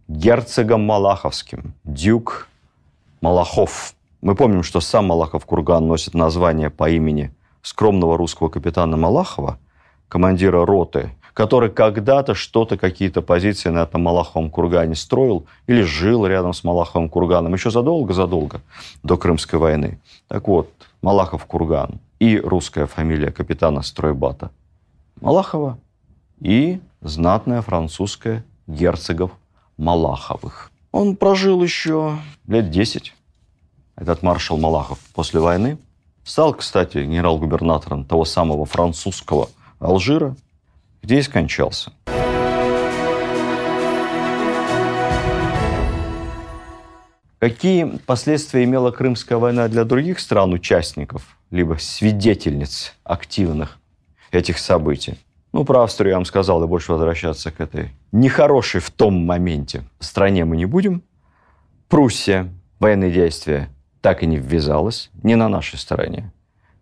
герцогом 0.08 0.82
Малаховским, 0.86 1.73
дюк 1.84 2.50
Малахов. 3.19 3.95
Мы 4.21 4.36
помним, 4.36 4.62
что 4.62 4.80
сам 4.80 5.06
Малахов 5.08 5.43
курган 5.47 5.88
носит 5.88 6.13
название 6.13 6.69
по 6.69 6.88
имени 6.88 7.32
скромного 7.67 8.17
русского 8.17 8.47
капитана 8.47 8.95
Малахова, 8.95 9.60
командира 10.08 10.65
роты, 10.65 11.12
который 11.34 11.69
когда-то 11.69 12.34
что-то, 12.34 12.77
какие-то 12.77 13.21
позиции 13.21 13.69
на 13.69 13.80
этом 13.80 14.03
Малаховом 14.03 14.49
кургане 14.49 14.95
строил 14.95 15.45
или 15.67 15.82
жил 15.82 16.25
рядом 16.25 16.53
с 16.53 16.63
Малаховым 16.63 17.10
курганом 17.10 17.53
еще 17.53 17.69
задолго-задолго 17.69 18.62
до 19.03 19.17
Крымской 19.17 19.60
войны. 19.60 19.99
Так 20.30 20.47
вот, 20.47 20.71
Малахов 21.01 21.45
курган 21.45 21.99
и 22.19 22.39
русская 22.39 22.86
фамилия 22.86 23.32
капитана 23.32 23.82
стройбата 23.82 24.49
Малахова 25.19 25.77
и 26.39 26.80
знатная 27.01 27.62
французская 27.62 28.45
герцогов 28.65 29.32
Малаховых. 29.77 30.71
Он 30.93 31.17
прожил 31.17 31.62
еще 31.62 32.17
лет 32.47 32.71
10, 32.71 33.13
этот 33.97 34.23
маршал 34.23 34.58
Малахов, 34.58 34.99
после 35.13 35.41
войны. 35.41 35.77
Стал, 36.27 36.53
кстати, 36.53 36.97
генерал-губернатором 36.97 38.03
того 38.03 38.25
самого 38.25 38.65
французского 38.65 39.49
Алжира, 39.79 40.35
где 41.01 41.19
и 41.19 41.21
скончался. 41.21 41.93
Какие 47.39 47.85
последствия 48.05 48.65
имела 48.65 48.91
Крымская 48.91 49.37
война 49.37 49.69
для 49.69 49.85
других 49.85 50.19
стран-участников, 50.19 51.37
либо 51.49 51.77
свидетельниц 51.79 52.93
активных 53.05 53.79
этих 54.31 54.59
событий? 54.59 55.17
Ну, 55.53 55.63
про 55.63 55.83
Австрию 55.83 56.09
я 56.09 56.17
вам 56.17 56.25
сказал, 56.25 56.61
и 56.61 56.67
больше 56.67 56.91
возвращаться 56.91 57.51
к 57.51 57.61
этой 57.61 57.91
нехорошей 58.11 58.81
в 58.81 58.91
том 58.91 59.13
моменте 59.25 59.83
стране 60.01 60.43
мы 60.43 60.57
не 60.57 60.65
будем. 60.65 61.03
Пруссия, 61.87 62.53
военные 62.79 63.11
действия 63.11 63.69
так 64.08 64.24
и 64.24 64.26
не 64.26 64.38
ввязалась, 64.38 65.12
ни 65.22 65.36
на 65.36 65.50
нашей 65.50 65.78
стороне, 65.78 66.32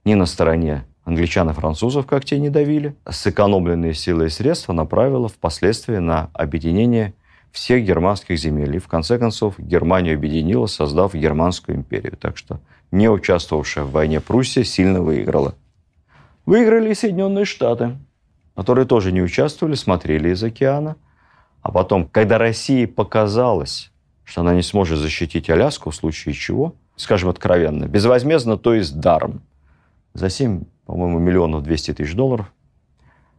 ни 0.04 0.14
на 0.14 0.28
стороне 0.28 0.86
англичан 1.06 1.50
и 1.50 1.54
французов, 1.54 2.06
как 2.06 2.24
те 2.24 2.38
не 2.38 2.52
давили. 2.52 2.96
Сэкономленные 3.10 3.96
силы 3.96 4.28
и 4.28 4.30
средства 4.30 4.74
направила 4.74 5.28
впоследствии 5.28 5.98
на 5.98 6.30
объединение 6.34 7.16
всех 7.52 7.84
германских 7.84 8.38
земель. 8.38 8.76
И 8.76 8.80
в 8.80 8.88
конце 8.88 9.18
концов 9.18 9.56
Германию 9.58 10.14
объединила, 10.14 10.68
создав 10.68 11.16
Германскую 11.16 11.80
империю. 11.80 12.16
Так 12.16 12.38
что 12.38 12.60
не 12.92 13.10
участвовавшая 13.10 13.86
в 13.86 13.92
войне 13.92 14.22
Пруссия 14.22 14.64
сильно 14.64 15.02
выиграла. 15.02 15.56
Выиграли 16.46 16.92
и 16.92 16.94
Соединенные 16.94 17.46
Штаты, 17.46 17.98
которые 18.56 18.86
тоже 18.86 19.12
не 19.12 19.24
участвовали, 19.24 19.74
смотрели 19.74 20.30
из 20.30 20.44
океана. 20.44 20.96
А 21.64 21.72
потом, 21.72 22.08
когда 22.08 22.38
России 22.38 22.86
показалось, 22.86 23.92
что 24.26 24.42
она 24.42 24.54
не 24.54 24.62
сможет 24.62 25.00
защитить 25.00 25.50
Аляску 25.50 25.90
в 25.90 25.96
случае 25.96 26.36
чего, 26.36 26.76
скажем 26.95 27.29
откровенно, 27.29 27.86
безвозмездно, 27.86 28.58
то 28.58 28.73
есть 28.73 28.99
даром. 28.99 29.41
За 30.13 30.29
7, 30.29 30.63
по-моему, 30.86 31.19
миллионов 31.19 31.63
200 31.63 31.93
тысяч 31.95 32.15
долларов 32.15 32.51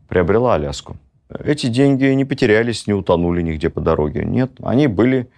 приобрела 0.08 0.54
Аляску. 0.54 0.96
Эти 1.28 1.66
деньги 1.66 2.04
не 2.04 2.24
потерялись, 2.24 2.86
не 2.86 2.92
утонули 2.92 3.42
нигде 3.42 3.70
по 3.70 3.80
дороге. 3.80 4.24
Нет, 4.24 4.52
они 4.62 4.86
были, 4.86 5.28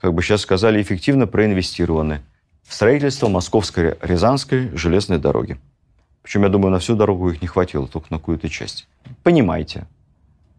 как 0.00 0.14
бы 0.14 0.22
сейчас 0.22 0.40
сказали, 0.40 0.80
эффективно 0.80 1.26
проинвестированы 1.26 2.22
в 2.62 2.72
строительство 2.72 3.28
Московской 3.28 3.96
Рязанской 4.00 4.70
железной 4.74 5.18
дороги. 5.18 5.58
Причем, 6.22 6.44
я 6.44 6.48
думаю, 6.48 6.72
на 6.72 6.78
всю 6.78 6.96
дорогу 6.96 7.30
их 7.30 7.42
не 7.42 7.48
хватило, 7.48 7.86
только 7.86 8.06
на 8.10 8.18
какую-то 8.18 8.48
часть. 8.48 8.88
Понимаете, 9.22 9.86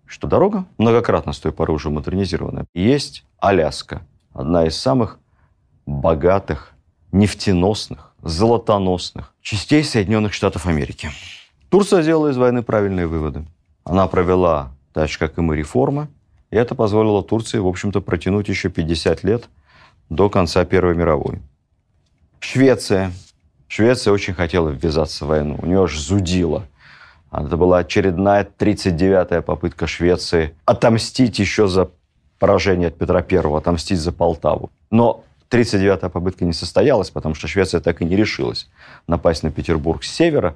что 0.05 0.27
дорога 0.27 0.65
многократно 0.77 1.33
с 1.33 1.39
той 1.39 1.51
поры 1.51 1.73
уже 1.73 1.89
модернизирована. 1.89 2.65
Есть 2.75 3.25
Аляска, 3.39 4.03
одна 4.33 4.67
из 4.67 4.77
самых 4.77 5.19
богатых, 5.87 6.74
нефтеносных, 7.11 8.13
золотоносных 8.21 9.33
частей 9.41 9.83
Соединенных 9.83 10.33
Штатов 10.33 10.65
Америки. 10.65 11.09
Турция 11.69 12.01
сделала 12.01 12.29
из 12.29 12.37
войны 12.37 12.63
правильные 12.63 13.07
выводы. 13.07 13.45
Она 13.83 14.07
провела, 14.07 14.71
так 14.93 15.09
же, 15.09 15.19
как 15.19 15.37
и 15.37 15.41
мы, 15.41 15.55
реформы, 15.55 16.07
и 16.51 16.57
это 16.57 16.75
позволило 16.75 17.23
Турции, 17.23 17.59
в 17.59 17.67
общем-то, 17.67 18.01
протянуть 18.01 18.47
еще 18.47 18.69
50 18.69 19.23
лет 19.23 19.49
до 20.09 20.29
конца 20.29 20.63
Первой 20.65 20.95
мировой. 20.95 21.41
Швеция. 22.39 23.11
Швеция 23.67 24.13
очень 24.13 24.33
хотела 24.33 24.69
ввязаться 24.69 25.25
в 25.25 25.29
войну. 25.29 25.57
У 25.61 25.65
нее 25.65 25.83
аж 25.83 25.97
зудило. 25.97 26.63
Это 27.31 27.57
была 27.57 27.79
очередная 27.79 28.47
39-я 28.57 29.41
попытка 29.41 29.87
Швеции 29.87 30.55
отомстить 30.65 31.39
еще 31.39 31.67
за 31.67 31.89
поражение 32.39 32.87
от 32.87 32.97
Петра 32.97 33.25
I, 33.29 33.57
отомстить 33.57 33.99
за 33.99 34.11
Полтаву. 34.11 34.69
Но 34.91 35.23
39-я 35.49 36.09
попытка 36.09 36.45
не 36.45 36.53
состоялась, 36.53 37.09
потому 37.09 37.35
что 37.35 37.47
Швеция 37.47 37.81
так 37.81 38.01
и 38.01 38.05
не 38.05 38.15
решилась 38.15 38.67
напасть 39.07 39.43
на 39.43 39.51
Петербург 39.51 40.03
с 40.03 40.11
севера. 40.11 40.55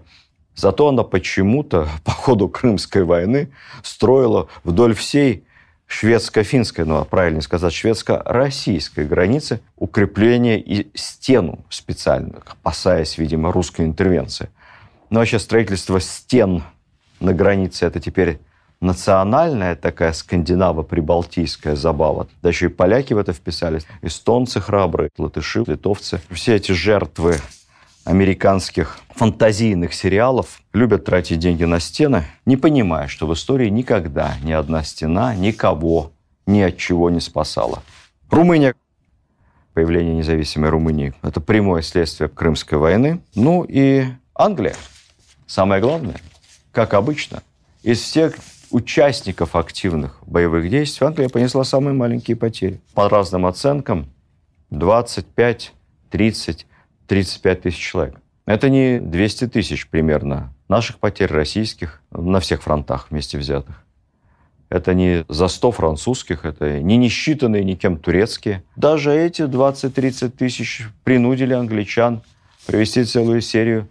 Зато 0.56 0.88
она 0.90 1.04
почему-то 1.04 1.88
по 2.04 2.12
ходу 2.12 2.50
Крымской 2.50 3.04
войны 3.04 3.52
строила 3.84 4.48
вдоль 4.64 4.94
всей 4.94 5.44
шведско-финской, 5.88 6.86
ну, 6.86 6.98
а 6.98 7.06
правильно 7.06 7.42
сказать, 7.42 7.74
шведско-российской 7.74 9.06
границы 9.06 9.60
укрепление 9.76 10.60
и 10.60 10.88
стену 10.96 11.66
специально, 11.70 12.44
опасаясь, 12.46 13.18
видимо, 13.18 13.52
русской 13.52 13.86
интервенции. 13.86 14.50
Но 15.10 15.20
вообще 15.20 15.40
строительство 15.40 16.00
стен 16.00 16.64
на 17.20 17.34
границе– 17.34 17.86
это 17.88 18.00
теперь 18.00 18.40
национальная 18.82 19.76
такая 19.76 20.14
скандинаво-прибалтийская 20.14 21.76
забава. 21.76 22.28
Да 22.42 22.50
еще 22.50 22.68
и 22.68 22.70
поляки 22.70 23.14
в 23.14 23.18
это 23.18 23.34
вписались. 23.34 23.86
Эстонцы 24.02 24.60
храбрые, 24.62 25.10
латыши, 25.18 25.64
литовцы. 25.66 26.22
Все 26.30 26.56
эти 26.56 26.72
жертвы 26.72 27.36
американских 28.06 29.00
фантазийных 29.10 29.94
сериалов 29.94 30.62
любят 30.74 31.06
тратить 31.06 31.40
деньги 31.40 31.66
на 31.66 31.80
стены, 31.80 32.26
не 32.46 32.58
понимая, 32.58 33.08
что 33.08 33.28
в 33.28 33.34
истории 33.34 33.70
никогда 33.70 34.36
ни 34.42 34.52
одна 34.52 34.84
стена 34.84 35.36
никого 35.36 36.12
ни 36.48 36.62
от 36.62 36.78
чего 36.78 37.10
не 37.10 37.20
спасала. 37.20 37.84
Румыния. 38.32 38.74
Появление 39.74 40.16
независимой 40.16 40.72
Румынии– 40.72 41.14
это 41.22 41.40
прямое 41.40 41.84
следствие 41.84 42.28
Крымской 42.28 42.78
войны. 42.78 43.22
Ну 43.36 43.64
и 43.64 44.06
Англия. 44.34 44.76
Самое 45.46 45.80
главное, 45.80 46.16
как 46.72 46.94
обычно, 46.94 47.44
из 47.84 48.02
всех 48.02 48.36
участников 48.72 49.56
активных 49.56 50.20
боевых 50.26 50.70
действий 50.70 51.08
Англия 51.08 51.30
понесла 51.30 51.64
самые 51.64 51.94
маленькие 51.94 52.38
потери. 52.38 52.80
По 52.94 53.10
разным 53.10 53.46
оценкам 53.46 54.10
25, 54.70 55.74
30, 56.10 56.68
35 57.08 57.62
тысяч 57.62 57.78
человек. 57.78 58.16
Это 58.46 58.70
не 58.70 59.00
200 59.00 59.48
тысяч 59.48 59.88
примерно 59.88 60.54
наших 60.68 61.00
потерь 61.00 61.32
российских 61.32 62.02
на 62.12 62.40
всех 62.40 62.64
фронтах 62.64 63.08
вместе 63.10 63.38
взятых. 63.38 63.84
Это 64.70 64.94
не 64.94 65.26
за 65.28 65.48
100 65.48 65.72
французских, 65.72 66.46
это 66.46 66.80
не 66.80 66.98
несчитанные 66.98 67.64
никем 67.64 67.98
турецкие. 67.98 68.64
Даже 68.76 69.16
эти 69.16 69.42
20-30 69.42 70.30
тысяч 70.30 70.88
принудили 71.04 71.54
англичан 71.54 72.22
провести 72.68 73.04
целую 73.04 73.42
серию 73.42 73.88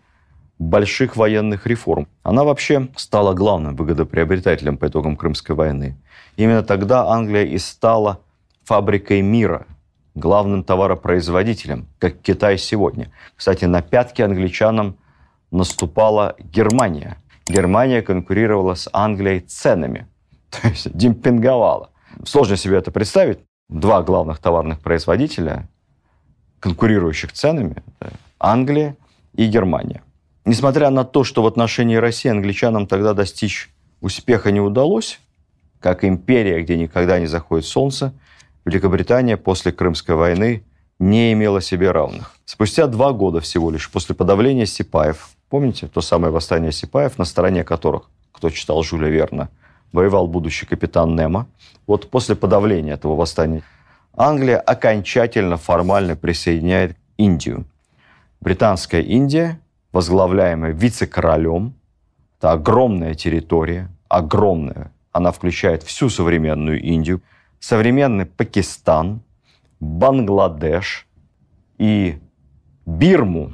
больших 0.58 1.16
военных 1.16 1.66
реформ. 1.66 2.08
Она 2.22 2.44
вообще 2.44 2.88
стала 2.96 3.34
главным 3.34 3.76
выгодоприобретателем 3.76 4.76
по 4.76 4.88
итогам 4.88 5.16
Крымской 5.16 5.54
войны. 5.54 5.96
Именно 6.36 6.62
тогда 6.62 7.06
Англия 7.06 7.44
и 7.44 7.58
стала 7.58 8.20
фабрикой 8.64 9.22
мира, 9.22 9.66
главным 10.14 10.64
товаропроизводителем, 10.64 11.86
как 11.98 12.20
Китай 12.20 12.58
сегодня. 12.58 13.12
Кстати, 13.36 13.64
на 13.64 13.82
пятки 13.82 14.22
англичанам 14.22 14.96
наступала 15.50 16.36
Германия. 16.38 17.16
Германия 17.46 18.02
конкурировала 18.02 18.74
с 18.74 18.90
Англией 18.92 19.40
ценами, 19.40 20.06
то 20.50 20.68
есть 20.68 20.94
демпинговала. 20.96 21.90
Сложно 22.24 22.56
себе 22.56 22.76
это 22.76 22.90
представить. 22.90 23.38
Два 23.68 24.02
главных 24.02 24.38
товарных 24.38 24.80
производителя, 24.80 25.68
конкурирующих 26.60 27.32
ценами, 27.32 27.82
Англия 28.38 28.96
и 29.34 29.46
Германия. 29.46 30.02
Несмотря 30.48 30.88
на 30.88 31.04
то, 31.04 31.24
что 31.24 31.42
в 31.42 31.46
отношении 31.46 31.96
России 31.96 32.30
англичанам 32.30 32.86
тогда 32.86 33.12
достичь 33.12 33.68
успеха 34.00 34.50
не 34.50 34.60
удалось, 34.60 35.20
как 35.78 36.04
империя, 36.04 36.62
где 36.62 36.78
никогда 36.78 37.20
не 37.20 37.26
заходит 37.26 37.66
солнце, 37.66 38.14
Великобритания 38.64 39.36
после 39.36 39.72
Крымской 39.72 40.14
войны 40.14 40.64
не 40.98 41.34
имела 41.34 41.60
себе 41.60 41.90
равных. 41.90 42.32
Спустя 42.46 42.86
два 42.86 43.12
года 43.12 43.42
всего 43.42 43.70
лишь 43.70 43.90
после 43.90 44.14
подавления 44.14 44.64
Сипаев, 44.64 45.32
помните 45.50 45.86
то 45.86 46.00
самое 46.00 46.32
восстание 46.32 46.72
Сипаев, 46.72 47.18
на 47.18 47.26
стороне 47.26 47.62
которых, 47.62 48.08
кто 48.32 48.48
читал 48.48 48.82
Жюля 48.82 49.10
Верна, 49.10 49.50
воевал 49.92 50.28
будущий 50.28 50.64
капитан 50.64 51.14
Немо, 51.14 51.46
вот 51.86 52.08
после 52.08 52.36
подавления 52.36 52.94
этого 52.94 53.16
восстания 53.16 53.62
Англия 54.16 54.58
окончательно 54.58 55.58
формально 55.58 56.16
присоединяет 56.16 56.96
Индию. 57.18 57.66
Британская 58.40 59.02
Индия 59.02 59.60
возглавляемая 59.92 60.72
вице-королем. 60.72 61.74
Это 62.38 62.52
огромная 62.52 63.14
территория, 63.14 63.88
огромная. 64.08 64.92
Она 65.12 65.32
включает 65.32 65.82
всю 65.82 66.08
современную 66.08 66.80
Индию, 66.80 67.22
современный 67.58 68.26
Пакистан, 68.26 69.22
Бангладеш 69.80 71.06
и 71.78 72.18
Бирму, 72.86 73.52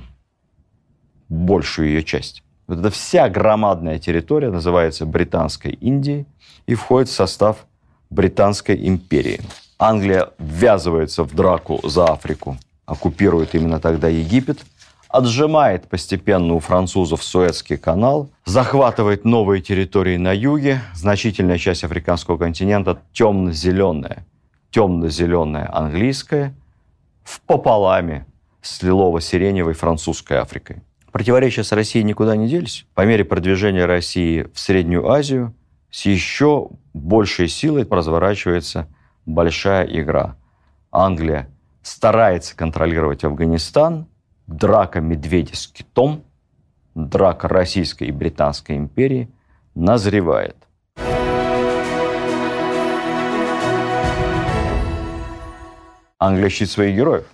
большую 1.28 1.88
ее 1.88 2.02
часть. 2.02 2.42
Вот 2.66 2.78
эта 2.78 2.90
вся 2.90 3.28
громадная 3.28 3.98
территория 3.98 4.50
называется 4.50 5.06
Британской 5.06 5.72
Индией 5.72 6.26
и 6.66 6.74
входит 6.74 7.08
в 7.08 7.12
состав 7.12 7.66
Британской 8.10 8.86
империи. 8.86 9.40
Англия 9.78 10.30
ввязывается 10.38 11.24
в 11.24 11.34
драку 11.34 11.80
за 11.86 12.06
Африку, 12.06 12.56
оккупирует 12.86 13.54
именно 13.54 13.80
тогда 13.80 14.08
Египет– 14.08 14.64
отжимает 15.08 15.88
постепенно 15.88 16.54
у 16.54 16.60
французов 16.60 17.22
Суэцкий 17.22 17.76
канал, 17.76 18.30
захватывает 18.44 19.24
новые 19.24 19.62
территории 19.62 20.16
на 20.16 20.32
юге, 20.32 20.80
значительная 20.94 21.58
часть 21.58 21.84
африканского 21.84 22.36
континента 22.36 23.00
темно-зеленая, 23.12 24.26
темно-зеленая 24.70 25.70
английская, 25.72 26.54
в 27.22 27.40
пополаме 27.40 28.26
с 28.60 28.82
лилово-сиреневой 28.82 29.74
французской 29.74 30.38
Африкой. 30.38 30.82
Противоречия 31.12 31.62
с 31.62 31.70
Россией 31.72 32.04
никуда 32.04 32.34
не 32.34 32.48
делись. 32.48 32.86
По 32.94 33.06
мере 33.06 33.24
продвижения 33.24 33.84
России 33.84 34.48
в 34.52 34.58
Среднюю 34.58 35.08
Азию 35.08 35.54
с 35.90 36.06
еще 36.06 36.70
большей 36.92 37.46
силой 37.46 37.86
разворачивается 37.88 38.88
большая 39.26 39.84
игра. 39.84 40.36
Англия 40.90 41.48
старается 41.82 42.56
контролировать 42.56 43.22
Афганистан, 43.22 44.08
драка 44.46 45.00
медведя 45.00 45.56
с 45.56 45.66
китом, 45.66 46.24
драка 46.94 47.48
Российской 47.48 48.08
и 48.08 48.12
Британской 48.12 48.76
империи 48.76 49.28
назревает. 49.74 50.56
Англия 56.18 56.48
щит 56.48 56.70
своих 56.70 56.96
героев, 56.96 57.26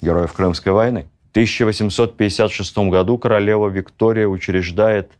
героев 0.00 0.32
Крымской 0.32 0.72
войны. 0.72 1.06
В 1.28 1.30
1856 1.30 2.78
году 2.90 3.18
королева 3.18 3.68
Виктория 3.68 4.26
учреждает 4.26 5.12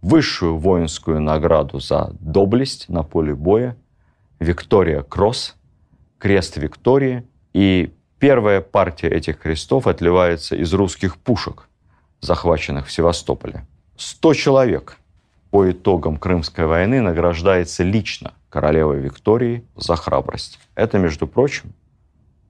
высшую 0.00 0.56
воинскую 0.56 1.20
награду 1.20 1.80
за 1.80 2.10
доблесть 2.20 2.88
на 2.88 3.02
поле 3.02 3.34
боя 3.34 3.76
Виктория 4.40 5.02
Кросс, 5.02 5.56
крест 6.18 6.56
Виктории 6.56 7.24
и 7.52 7.92
Первая 8.18 8.62
партия 8.62 9.08
этих 9.08 9.38
крестов 9.38 9.86
отливается 9.86 10.56
из 10.56 10.72
русских 10.72 11.18
пушек, 11.18 11.68
захваченных 12.20 12.86
в 12.86 12.92
Севастополе. 12.92 13.66
100 13.98 14.34
человек 14.34 14.96
по 15.50 15.70
итогам 15.70 16.16
Крымской 16.16 16.66
войны 16.66 17.02
награждается 17.02 17.82
лично 17.82 18.32
королевой 18.48 19.00
Виктории 19.00 19.64
за 19.76 19.96
храбрость. 19.96 20.58
Это, 20.74 20.98
между 20.98 21.26
прочим, 21.26 21.72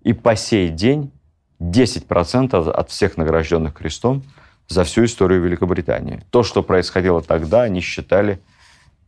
И 0.04 0.12
по 0.12 0.36
сей 0.36 0.68
день 0.68 1.10
10% 1.58 2.70
от 2.70 2.90
всех 2.90 3.16
награжденных 3.16 3.74
крестом 3.74 4.22
за 4.68 4.84
всю 4.84 5.04
историю 5.04 5.42
Великобритании. 5.42 6.22
То, 6.30 6.44
что 6.44 6.62
происходило 6.62 7.22
тогда, 7.22 7.62
они 7.62 7.80
считали 7.80 8.38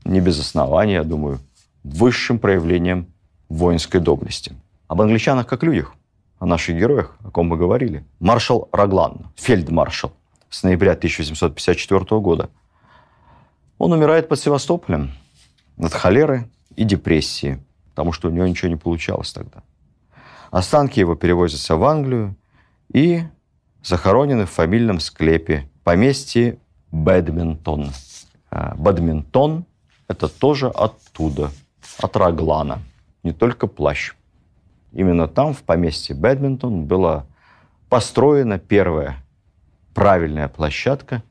не 0.05 0.21
без 0.21 0.41
основания, 0.41 0.95
я 0.95 1.05
думаю, 1.05 1.39
высшим 1.85 2.41
проявлением 2.41 3.07
воинской 3.49 4.01
доблести. 4.01 4.53
Об 4.89 5.03
англичанах 5.03 5.47
как 5.47 5.63
людях, 5.63 5.95
о 6.39 6.47
наших 6.47 6.77
героях, 6.77 7.17
о 7.25 7.31
ком 7.31 7.49
мы 7.49 7.57
говорили. 7.57 8.05
Маршал 8.21 8.69
Раглан, 8.73 9.27
фельдмаршал, 9.37 10.13
с 10.51 10.63
ноября 10.63 10.93
1854 10.93 12.21
года. 12.21 12.51
Он 13.79 13.93
умирает 13.93 14.29
под 14.29 14.41
Севастополем 14.41 15.13
от 15.79 15.93
холеры 15.93 16.49
и 16.77 16.85
депрессии, 16.85 17.63
потому 17.91 18.13
что 18.13 18.29
у 18.29 18.31
него 18.31 18.47
ничего 18.47 18.69
не 18.69 18.77
получалось 18.77 19.33
тогда. 19.33 19.63
Останки 20.51 21.01
его 21.01 21.15
перевозятся 21.15 21.77
в 21.77 21.85
Англию 21.85 22.37
и 22.93 23.23
захоронены 23.83 24.47
в 24.47 24.51
фамильном 24.51 25.01
склепе 25.01 25.69
поместье 25.85 26.59
Бэдминтон. 26.91 27.93
А, 28.51 28.75
Бадминтон– 28.77 29.65
это 30.09 30.29
тоже 30.29 30.69
оттуда, 30.69 31.51
от 31.99 32.17
Раглана, 32.17 32.81
не 33.23 33.33
только 33.33 33.67
плащ. 33.67 34.13
Именно 34.99 35.29
там, 35.29 35.55
в 35.55 35.63
поместье 35.63 36.17
Бэдминтон, 36.17 36.87
была 36.87 37.25
построена 37.89 38.59
первая 38.59 39.23
правильная 39.95 40.49
площадка 40.49 41.23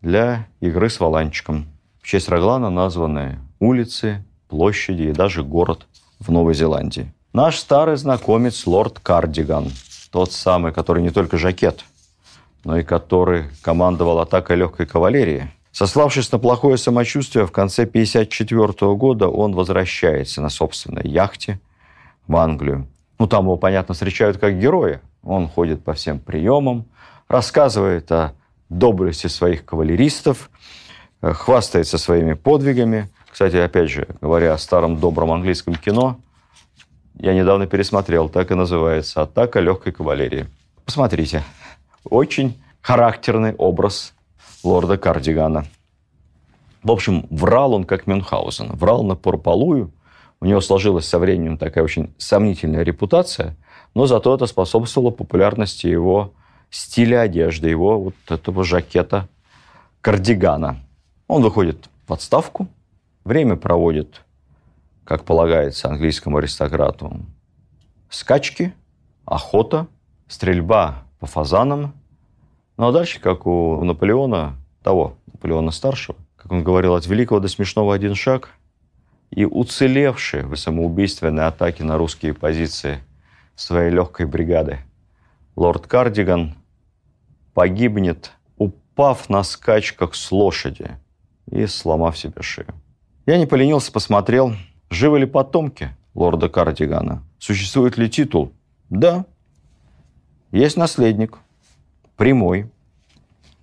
для 0.00 0.46
игры 0.60 0.88
с 0.88 1.00
валанчиком. 1.00 1.66
В 2.00 2.06
честь 2.06 2.28
Раглана 2.28 2.70
названы 2.70 3.40
улицы, 3.58 4.24
площади 4.46 5.02
и 5.02 5.12
даже 5.12 5.42
город 5.42 5.88
в 6.20 6.30
Новой 6.30 6.54
Зеландии. 6.54 7.12
Наш 7.32 7.58
старый 7.58 7.96
знакомец 7.96 8.64
лорд 8.64 9.00
Кардиган, 9.00 9.72
тот 10.12 10.30
самый, 10.30 10.72
который 10.72 11.02
не 11.02 11.10
только 11.10 11.36
жакет, 11.36 11.84
но 12.62 12.78
и 12.78 12.84
который 12.84 13.46
командовал 13.60 14.20
атакой 14.20 14.54
легкой 14.54 14.86
кавалерии. 14.86 15.50
Сославшись 15.72 16.30
на 16.30 16.38
плохое 16.38 16.76
самочувствие, 16.76 17.44
в 17.44 17.50
конце 17.50 17.82
1954 17.82 18.94
года 18.94 19.26
он 19.26 19.52
возвращается 19.56 20.40
на 20.40 20.48
собственной 20.48 21.08
яхте 21.08 21.60
в 22.28 22.36
Англию. 22.36 22.86
Ну, 23.20 23.28
там 23.28 23.44
его, 23.44 23.56
понятно, 23.56 23.94
встречают 23.94 24.38
как 24.38 24.58
героя. 24.58 25.00
Он 25.22 25.46
ходит 25.48 25.84
по 25.84 25.92
всем 25.92 26.18
приемам, 26.18 26.86
рассказывает 27.28 28.10
о 28.10 28.32
доблести 28.68 29.28
своих 29.28 29.64
кавалеристов, 29.64 30.50
э, 31.22 31.32
хвастается 31.32 31.98
своими 31.98 32.32
подвигами. 32.32 33.08
Кстати, 33.30 33.56
опять 33.56 33.90
же, 33.90 34.08
говоря 34.20 34.54
о 34.54 34.58
старом 34.58 34.96
добром 34.96 35.30
английском 35.30 35.76
кино– 35.76 36.18
я 37.22 37.34
недавно 37.34 37.66
пересмотрел, 37.66 38.30
так 38.30 38.50
и 38.50 38.54
называется 38.54 39.20
«Атака 39.20 39.60
легкой 39.60 39.92
кавалерии». 39.92 40.46
Посмотрите. 40.86 41.42
Очень 42.02 42.58
характерный 42.80 43.54
образ 43.56 44.14
лорда 44.64 44.96
Кардигана. 44.96 45.66
В 46.82 46.90
общем, 46.90 47.26
врал 47.28 47.74
он 47.74 47.84
как 47.84 48.06
Мюнхгаузен. 48.06 48.72
Врал 48.72 49.04
на 49.04 49.16
порполую. 49.16 49.92
У 50.40 50.46
него 50.46 50.60
сложилась 50.60 51.06
со 51.06 51.18
временем 51.18 51.58
такая 51.58 51.84
очень 51.84 52.14
сомнительная 52.16 52.82
репутация, 52.82 53.56
но 53.94 54.06
зато 54.06 54.34
это 54.34 54.46
способствовало 54.46 55.10
популярности 55.10 55.86
его 55.86 56.32
стиля 56.70 57.22
одежды, 57.22 57.68
его 57.68 58.00
вот 58.00 58.14
этого 58.28 58.64
жакета 58.64 59.28
кардигана. 60.00 60.78
Он 61.28 61.42
выходит 61.42 61.90
в 62.06 62.12
отставку, 62.12 62.68
время 63.24 63.56
проводит 63.56 64.22
как 65.04 65.24
полагается 65.24 65.88
английскому 65.88 66.36
аристократу, 66.36 67.20
скачки, 68.08 68.72
охота, 69.24 69.88
стрельба 70.28 71.02
по 71.18 71.26
фазанам. 71.26 71.94
Ну 72.76 72.86
а 72.86 72.92
дальше, 72.92 73.18
как 73.18 73.44
у 73.44 73.82
Наполеона, 73.82 74.56
того, 74.84 75.16
Наполеона 75.32 75.72
Старшего, 75.72 76.16
как 76.36 76.52
он 76.52 76.62
говорил, 76.62 76.94
от 76.94 77.06
великого 77.06 77.40
до 77.40 77.48
смешного 77.48 77.92
один 77.92 78.14
шаг, 78.14 78.50
и 79.30 79.44
уцелевший 79.44 80.42
в 80.42 80.56
самоубийственной 80.56 81.46
атаке 81.46 81.84
на 81.84 81.98
русские 81.98 82.34
позиции 82.34 83.00
своей 83.54 83.90
легкой 83.90 84.26
бригады 84.26 84.80
лорд 85.56 85.86
Кардиган 85.86 86.54
погибнет, 87.54 88.32
упав 88.56 89.28
на 89.28 89.42
скачках 89.42 90.14
с 90.14 90.32
лошади 90.32 90.98
и 91.50 91.66
сломав 91.66 92.18
себе 92.18 92.42
шею. 92.42 92.74
Я 93.26 93.38
не 93.38 93.46
поленился, 93.46 93.92
посмотрел– 93.92 94.54
Живы 94.90 95.20
ли 95.20 95.26
потомки 95.26 95.90
лорда 96.14 96.48
Кардигана? 96.48 97.22
Существует 97.38 97.96
ли 97.96 98.10
титул? 98.10 98.52
Да. 98.90 99.24
Есть 100.50 100.76
наследник. 100.76 101.38
Прямой. 102.16 102.68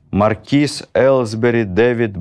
Маркиз 0.09 0.87
Элсбери 0.93 1.65
Дэвид 1.65 2.15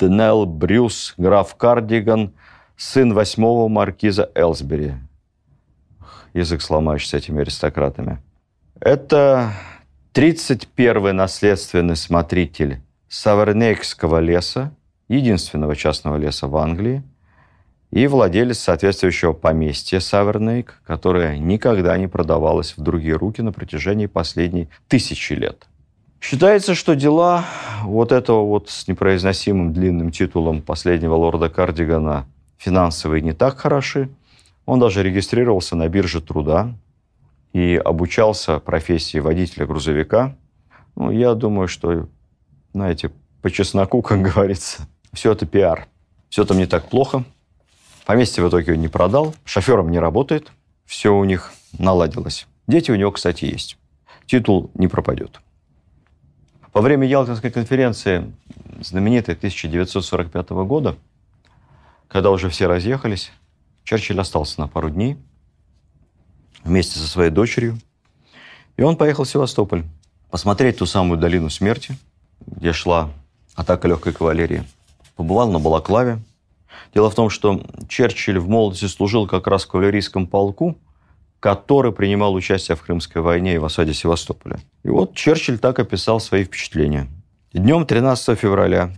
Бранднелл 0.00 0.46
Брюс, 0.46 1.14
граф 1.16 1.54
Кардиган, 1.56 2.32
сын 2.76 3.12
восьмого 3.14 3.68
маркиза 3.68 4.30
Элсбери. 4.34 4.94
Язык 6.34 6.62
сломаешь 6.62 7.08
с 7.08 7.14
этими 7.14 7.40
аристократами. 7.40 8.22
Это 8.80 9.52
31-й 10.14 11.12
наследственный 11.12 11.96
смотритель 11.96 12.80
Савернейкского 13.08 14.18
леса, 14.18 14.72
единственного 15.08 15.74
частного 15.74 16.16
леса 16.16 16.46
в 16.46 16.56
Англии– 16.56 17.02
и 17.90 18.06
владелец 18.06 18.58
соответствующего 18.58 19.32
поместья 19.32 20.00
Савернейк, 20.00 20.82
которое 20.86 21.38
никогда 21.38 21.96
не 21.96 22.06
продавалось 22.06 22.76
в 22.76 22.82
другие 22.82 23.14
руки 23.14 23.40
на 23.40 23.50
протяжении 23.52 24.04
последней 24.06 24.68
тысячи 24.88 25.32
лет. 25.32 25.67
Считается, 26.20 26.74
что 26.74 26.94
дела 26.94 27.44
вот 27.82 28.12
этого 28.12 28.44
вот 28.44 28.70
с 28.70 28.88
непроизносимым 28.88 29.72
длинным 29.72 30.10
титулом 30.10 30.62
последнего 30.62 31.14
лорда 31.14 31.48
Кардигана 31.48 32.26
финансовые 32.56 33.22
не 33.22 33.32
так 33.32 33.58
хороши. 33.58 34.08
Он 34.66 34.80
даже 34.80 35.02
регистрировался 35.02 35.76
на 35.76 35.88
бирже 35.88 36.20
труда 36.20 36.74
и 37.52 37.80
обучался 37.82 38.58
профессии 38.58 39.18
водителя 39.18 39.66
грузовика. 39.66 40.36
Ну, 40.96 41.10
я 41.10 41.34
думаю, 41.34 41.68
что, 41.68 42.08
знаете, 42.72 43.10
по 43.40 43.50
чесноку, 43.50 44.02
как 44.02 44.20
говорится, 44.22 44.88
все 45.12 45.32
это 45.32 45.46
пиар. 45.46 45.86
Все 46.28 46.44
там 46.44 46.58
не 46.58 46.66
так 46.66 46.88
плохо– 46.88 47.24
Поместье 48.08 48.42
в 48.42 48.48
итоге 48.48 48.74
не 48.78 48.88
продал, 48.88 49.34
шофером 49.44 49.90
не 49.90 49.98
работает, 49.98 50.50
все 50.86 51.14
у 51.14 51.24
них 51.24 51.52
наладилось. 51.78 52.46
Дети 52.66 52.90
у 52.90 52.94
него, 52.94 53.12
кстати, 53.12 53.44
есть. 53.44 53.76
Титул 54.24 54.70
не 54.72 54.88
пропадет. 54.88 55.42
Во 56.78 56.82
время 56.82 57.08
Ялтинской 57.08 57.50
конференции, 57.50 58.32
знаменитой 58.80 59.34
1945 59.34 60.50
года, 60.50 60.94
когда 62.06 62.30
уже 62.30 62.50
все 62.50 62.68
разъехались, 62.68 63.32
Черчилль 63.82 64.20
остался 64.20 64.60
на 64.60 64.68
пару 64.68 64.88
дней 64.88 65.16
вместе 66.62 67.00
со 67.00 67.08
своей 67.08 67.30
дочерью. 67.30 67.80
И 68.76 68.82
он 68.82 68.96
поехал 68.96 69.24
в 69.24 69.28
Севастополь 69.28 69.82
посмотреть 70.30 70.78
ту 70.78 70.86
самую 70.86 71.18
долину 71.18 71.50
смерти, 71.50 71.98
где 72.46 72.72
шла 72.72 73.10
атака 73.56 73.88
легкой 73.88 74.12
кавалерии. 74.12 74.62
Побывал 75.16 75.50
на 75.50 75.58
Балаклаве, 75.58 76.20
Дело 76.94 77.10
в 77.10 77.14
том, 77.16 77.28
что 77.28 77.60
Черчилль 77.88 78.38
в 78.38 78.48
молодости 78.48 78.84
служил 78.84 79.26
как 79.26 79.48
раз 79.48 79.64
в 79.64 79.68
кавалерийском 79.68 80.28
полку, 80.28 80.78
который 81.40 81.92
принимал 81.92 82.34
участие 82.34 82.76
в 82.76 82.82
Крымской 82.82 83.22
войне 83.22 83.54
и 83.54 83.58
в 83.58 83.64
осаде 83.64 83.94
Севастополя. 83.94 84.58
И 84.82 84.90
вот 84.90 85.14
Черчилль 85.14 85.58
так 85.58 85.78
описал 85.78 86.20
свои 86.20 86.44
впечатления. 86.44 87.06
Днем 87.52 87.86
13 87.86 88.38
февраля 88.38 88.90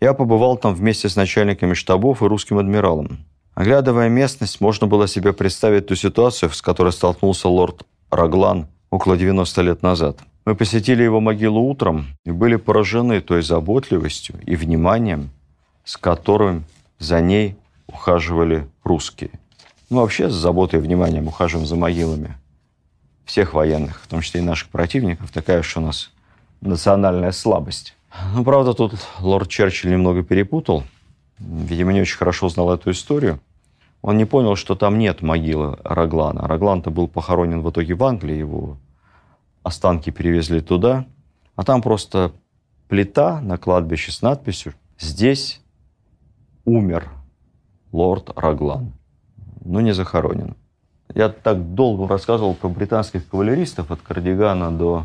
я 0.00 0.14
побывал 0.14 0.56
там 0.56 0.74
вместе 0.74 1.08
с 1.08 1.16
начальниками 1.16 1.74
штабов 1.74 2.22
и 2.22 2.26
русским 2.26 2.58
адмиралом. 2.58 3.24
Оглядывая 3.54 4.08
местность, 4.08 4.60
можно 4.60 4.86
было 4.86 5.06
себе 5.06 5.32
представить 5.32 5.86
ту 5.86 5.94
ситуацию, 5.94 6.50
с 6.50 6.62
которой 6.62 6.92
столкнулся 6.92 7.48
лорд 7.48 7.84
Раглан 8.10 8.66
около 8.90 9.16
90 9.16 9.62
лет 9.62 9.82
назад. 9.82 10.18
Мы 10.44 10.56
посетили 10.56 11.02
его 11.02 11.20
могилу 11.20 11.60
утром 11.60 12.06
и 12.24 12.30
были 12.30 12.56
поражены 12.56 13.20
той 13.20 13.42
заботливостью 13.42 14.34
и 14.44 14.56
вниманием, 14.56 15.30
с 15.84 15.96
которым 15.96 16.64
за 16.98 17.20
ней 17.20 17.56
ухаживали 17.86 18.66
русские. 18.82 19.30
Мы 19.92 20.00
вообще 20.00 20.30
с 20.30 20.32
заботой 20.32 20.80
и 20.80 20.82
вниманием 20.82 21.28
ухаживаем 21.28 21.66
за 21.66 21.76
могилами 21.76 22.38
всех 23.26 23.52
военных, 23.52 24.00
в 24.00 24.06
том 24.06 24.22
числе 24.22 24.40
и 24.40 24.42
наших 24.42 24.70
противников. 24.70 25.30
Такая 25.30 25.60
уж 25.60 25.76
у 25.76 25.82
нас 25.82 26.10
национальная 26.62 27.30
слабость. 27.30 27.94
Ну, 28.32 28.42
правда, 28.42 28.72
тут 28.72 28.94
лорд 29.20 29.50
Черчилль 29.50 29.90
немного 29.90 30.22
перепутал. 30.22 30.84
Видимо, 31.38 31.92
не 31.92 32.00
очень 32.00 32.16
хорошо 32.16 32.48
знал 32.48 32.72
эту 32.72 32.90
историю. 32.90 33.38
Он 34.00 34.16
не 34.16 34.24
понял, 34.24 34.56
что 34.56 34.76
там 34.76 34.98
нет 34.98 35.20
могилы 35.20 35.76
Раглана. 35.84 36.48
Раглан-то 36.48 36.90
был 36.90 37.06
похоронен 37.06 37.60
в 37.60 37.70
итоге 37.70 37.92
в 37.92 38.02
Англии, 38.02 38.38
его 38.38 38.78
останки 39.62 40.08
перевезли 40.08 40.62
туда. 40.62 41.04
А 41.54 41.64
там 41.64 41.82
просто 41.82 42.32
плита 42.88 43.42
на 43.42 43.58
кладбище 43.58 44.10
с 44.10 44.22
надписью 44.22 44.72
«Здесь 44.98 45.60
умер 46.64 47.10
лорд 47.92 48.30
Раглан, 48.34 48.94
но 49.64 49.80
не 49.80 49.92
захоронен. 49.92 50.56
Я 51.14 51.28
так 51.28 51.74
долго 51.74 52.08
рассказывал 52.08 52.54
про 52.54 52.68
британских 52.68 53.28
кавалеристов 53.28 53.90
от 53.90 54.00
Кардигана 54.00 54.70
до 54.70 55.04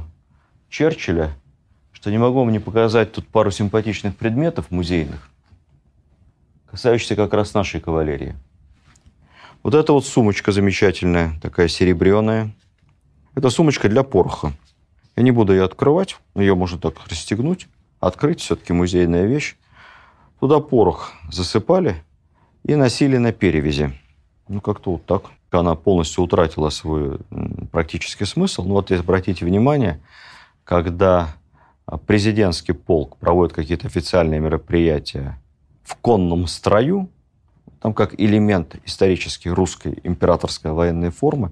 Черчилля, 0.69 1.31
что 1.91 2.11
не 2.11 2.17
могу 2.17 2.39
вам 2.39 2.51
не 2.51 2.59
показать 2.59 3.11
тут 3.11 3.27
пару 3.27 3.51
симпатичных 3.51 4.15
предметов 4.15 4.71
музейных, 4.71 5.29
касающихся 6.69 7.15
как 7.15 7.33
раз 7.33 7.53
нашей 7.53 7.81
кавалерии. 7.81 8.35
Вот 9.63 9.73
эта 9.73 9.91
вот 9.91 10.05
сумочка 10.05 10.51
замечательная, 10.51 11.37
такая 11.41 11.67
серебряная. 11.67 12.55
Это 13.35 13.49
сумочка 13.49 13.89
для 13.89 14.03
пороха. 14.03 14.53
Я 15.15 15.23
не 15.23 15.31
буду 15.31 15.51
ее 15.51 15.65
открывать, 15.65 16.15
ее 16.35 16.55
можно 16.55 16.79
так 16.79 16.95
расстегнуть, 17.07 17.67
открыть, 17.99 18.39
все-таки 18.39 18.71
музейная 18.71 19.25
вещь. 19.25 19.55
Туда 20.39 20.59
порох 20.59 21.13
засыпали 21.29 22.03
и 22.63 22.75
носили 22.75 23.17
на 23.17 23.33
перевязи. 23.33 23.99
Ну, 24.47 24.61
как-то 24.61 24.91
вот 24.91 25.05
так. 25.05 25.23
Она 25.51 25.75
полностью 25.75 26.23
утратила 26.23 26.69
свой 26.69 27.19
практический 27.71 28.25
смысл. 28.25 28.63
Но 28.63 28.75
вот 28.75 28.91
обратите 28.91 29.45
внимание, 29.45 29.99
когда 30.63 31.35
президентский 32.05 32.73
полк 32.73 33.17
проводит 33.17 33.53
какие-то 33.53 33.87
официальные 33.87 34.39
мероприятия 34.39 35.39
в 35.83 35.95
конном 35.95 36.47
строю, 36.47 37.09
там 37.81 37.93
как 37.93 38.19
элемент 38.19 38.75
исторической 38.85 39.49
русской 39.49 39.99
императорской 40.03 40.71
военной 40.71 41.11
формы, 41.11 41.51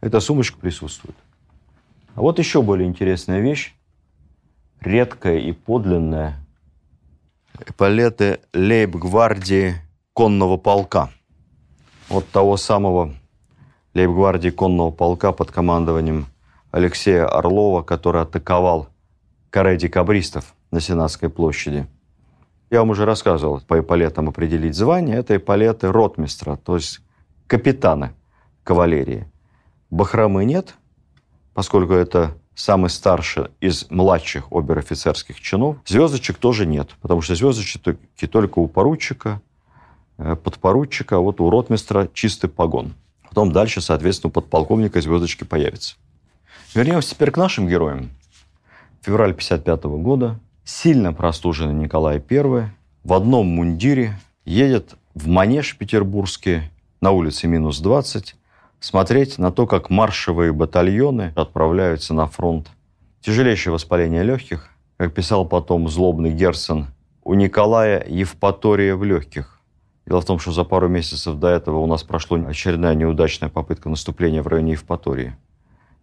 эта 0.00 0.20
сумочка 0.20 0.58
присутствует. 0.58 1.16
А 2.14 2.20
вот 2.20 2.38
еще 2.38 2.62
более 2.62 2.88
интересная 2.88 3.40
вещь, 3.40 3.74
редкая 4.80 5.38
и 5.38 5.52
подлинная. 5.52 6.36
Эполеты 7.66 8.40
лейб-гвардии 8.52 9.76
конного 10.12 10.56
полка. 10.56 11.10
Вот 12.12 12.28
того 12.28 12.58
самого 12.58 13.14
лейб-гвардии 13.94 14.50
конного 14.50 14.90
полка 14.90 15.32
под 15.32 15.50
командованием 15.50 16.26
Алексея 16.70 17.24
Орлова, 17.24 17.80
который 17.80 18.20
атаковал 18.20 18.88
каре 19.48 19.78
декабристов 19.78 20.54
на 20.70 20.80
Сенатской 20.80 21.30
площади. 21.30 21.86
Я 22.68 22.80
вам 22.80 22.90
уже 22.90 23.06
рассказывал, 23.06 23.62
по 23.62 23.80
эполетам 23.80 24.28
определить 24.28 24.74
звание. 24.74 25.16
Это 25.16 25.36
эполеты 25.36 25.90
ротмистра, 25.90 26.56
то 26.56 26.76
есть 26.76 27.00
капитана 27.46 28.12
кавалерии. 28.62 29.26
Бахромы 29.88 30.44
нет, 30.44 30.74
поскольку 31.54 31.94
это 31.94 32.36
самый 32.54 32.90
старший 32.90 33.46
из 33.58 33.86
младших 33.88 34.52
обер-офицерских 34.52 35.40
чинов. 35.40 35.78
Звездочек 35.86 36.36
тоже 36.36 36.66
нет, 36.66 36.90
потому 37.00 37.22
что 37.22 37.34
звездочки 37.34 38.26
только 38.26 38.58
у 38.58 38.68
поручика, 38.68 39.40
подпоручика, 40.42 41.16
а 41.16 41.20
вот 41.20 41.40
у 41.40 41.50
ротмистра 41.50 42.08
чистый 42.12 42.48
погон. 42.48 42.94
Потом 43.28 43.52
дальше, 43.52 43.80
соответственно, 43.80 44.28
у 44.28 44.32
подполковника 44.32 45.00
звездочки 45.00 45.44
появятся. 45.44 45.96
Вернемся 46.74 47.10
теперь 47.10 47.30
к 47.30 47.36
нашим 47.36 47.68
героям. 47.68 48.10
Февраль 49.02 49.34
55 49.34 49.84
года 49.84 50.38
сильно 50.64 51.12
простуженный 51.12 51.74
Николай 51.74 52.22
I 52.30 52.70
в 53.04 53.12
одном 53.12 53.46
мундире 53.46 54.18
едет 54.44 54.94
в 55.14 55.28
манеж 55.28 55.76
петербургский 55.76 56.62
на 57.00 57.10
улице 57.10 57.48
минус 57.48 57.80
20 57.80 58.36
смотреть 58.80 59.38
на 59.38 59.50
то, 59.52 59.66
как 59.66 59.90
маршевые 59.90 60.52
батальоны 60.52 61.32
отправляются 61.36 62.14
на 62.14 62.26
фронт. 62.26 62.68
Тяжелейшее 63.20 63.72
воспаление 63.72 64.22
легких, 64.22 64.68
как 64.96 65.14
писал 65.14 65.46
потом 65.46 65.88
злобный 65.88 66.32
Герсон, 66.32 66.88
у 67.24 67.34
Николая 67.34 68.04
Евпатория 68.08 68.96
в 68.96 69.04
легких. 69.04 69.51
Дело 70.12 70.20
в 70.20 70.26
том, 70.26 70.38
что 70.38 70.52
за 70.52 70.64
пару 70.64 70.88
месяцев 70.88 71.36
до 71.36 71.48
этого 71.48 71.78
у 71.78 71.86
нас 71.86 72.02
прошла 72.02 72.36
очередная 72.40 72.94
неудачная 72.94 73.48
попытка 73.48 73.88
наступления 73.88 74.42
в 74.42 74.46
районе 74.46 74.72
Евпатории. 74.72 75.34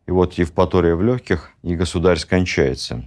И 0.08 0.12
вот 0.12 0.34
Евпатория 0.34 0.96
в 0.96 1.04
легких, 1.04 1.52
и 1.62 1.76
государь 1.76 2.18
скончается. 2.18 3.04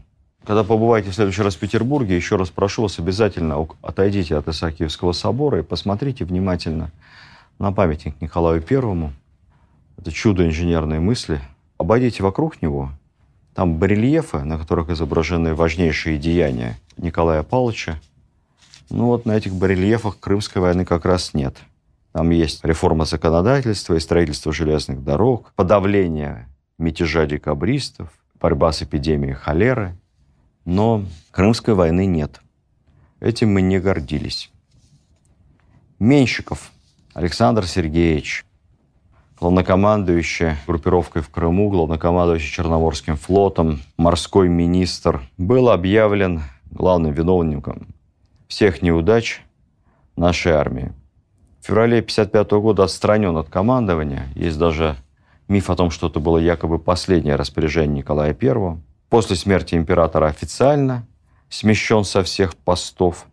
Когда 0.47 0.63
побываете 0.63 1.11
в 1.11 1.15
следующий 1.17 1.43
раз 1.43 1.57
в 1.57 1.59
Петербурге, 1.59 2.15
еще 2.15 2.37
раз 2.37 2.51
прошу 2.51 2.83
вас 2.83 3.01
обязательно 3.01 3.67
отойдите 3.83 4.37
от 4.37 4.47
Исаакиевского 4.47 5.11
собора 5.11 5.59
и 5.59 5.63
посмотрите 5.65 6.25
внимательно 6.25 6.93
на 7.59 7.73
памятник 7.73 8.21
Николаю 8.21 8.63
Первому. 8.63 9.13
Это 9.99 10.13
чудо 10.13 10.47
инженерной 10.47 11.01
мысли. 11.01 11.41
Обойдите 11.79 12.23
вокруг 12.23 12.63
него. 12.63 12.93
Там 13.57 13.77
барельефы, 13.79 14.45
на 14.45 14.57
которых 14.57 14.89
изображены 14.89 15.57
важнейшие 15.57 16.17
деяния 16.17 16.79
Николая 16.97 17.43
Павловича. 17.43 17.99
Ну 18.93 19.07
вот 19.07 19.27
на 19.27 19.33
этих 19.33 19.55
барельефах 19.55 20.21
Крымской 20.21 20.63
войны 20.63 20.85
как 20.85 21.05
раз 21.05 21.35
нет. 21.35 21.57
Там 22.13 22.31
есть 22.31 22.65
реформа 22.65 23.05
законодательства 23.05 23.95
и 23.95 24.01
строительство 24.01 24.53
железных 24.53 25.03
дорог, 25.03 25.53
подавление 25.57 26.49
мятежа 26.79 27.27
декабристов, 27.27 28.11
борьба 28.41 28.73
с 28.73 28.83
эпидемией 28.83 29.35
холеры– 29.35 29.97
но 30.65 31.05
Крымской 31.31 31.75
войны 31.75 32.07
нет. 32.07 32.41
Этим 33.21 33.53
мы 33.53 33.63
не 33.63 33.81
гордились. 33.81 34.51
Меньшиков 35.99 36.73
Александр 37.15 37.67
Сергеевич, 37.67 38.45
главнокомандующий 39.39 40.57
группировкой 40.67 41.23
в 41.23 41.31
Крыму, 41.31 41.71
главнокомандующий 41.71 42.53
Черноморским 42.53 43.17
флотом, 43.17 43.81
морской 43.97 44.49
министр, 44.49 45.23
был 45.37 45.69
объявлен 45.69 46.43
главным 46.71 47.13
виновником 47.13 47.89
всех 48.53 48.83
неудач 48.83 49.41
нашей 50.15 50.53
армии. 50.53 50.93
В 51.63 51.67
феврале 51.69 52.01
1955 52.01 52.51
года 52.61 52.85
отстранен 52.85 53.35
от 53.39 53.49
командования. 53.49 54.29
Есть 54.35 54.59
даже 54.59 54.97
миф 55.49 55.71
о 55.71 55.75
том, 55.75 55.91
что 55.91 56.09
это 56.09 56.21
было 56.21 56.37
якобы 56.37 56.79
последнее 56.79 57.37
распоряжение 57.37 58.01
Николая 58.01 58.37
I 58.39 58.77
после 59.09 59.37
смерти 59.37 59.75
императора 59.75 60.27
официально 60.27 61.07
смещен 61.49 62.05
со 62.05 62.23
всех 62.23 62.55
постов. 62.55 63.25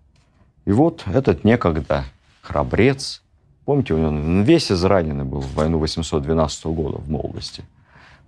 И 0.64 0.72
вот 0.72 1.04
этот 1.14 1.44
некогда 1.44 2.06
храбрец, 2.42 3.22
помните, 3.66 3.96
он 3.96 4.44
весь 4.44 4.72
израненный 4.72 5.26
был 5.26 5.42
в 5.42 5.54
войну 5.54 5.80
812 5.80 6.66
года 6.68 6.98
в 6.98 7.10
молодости. 7.10 7.66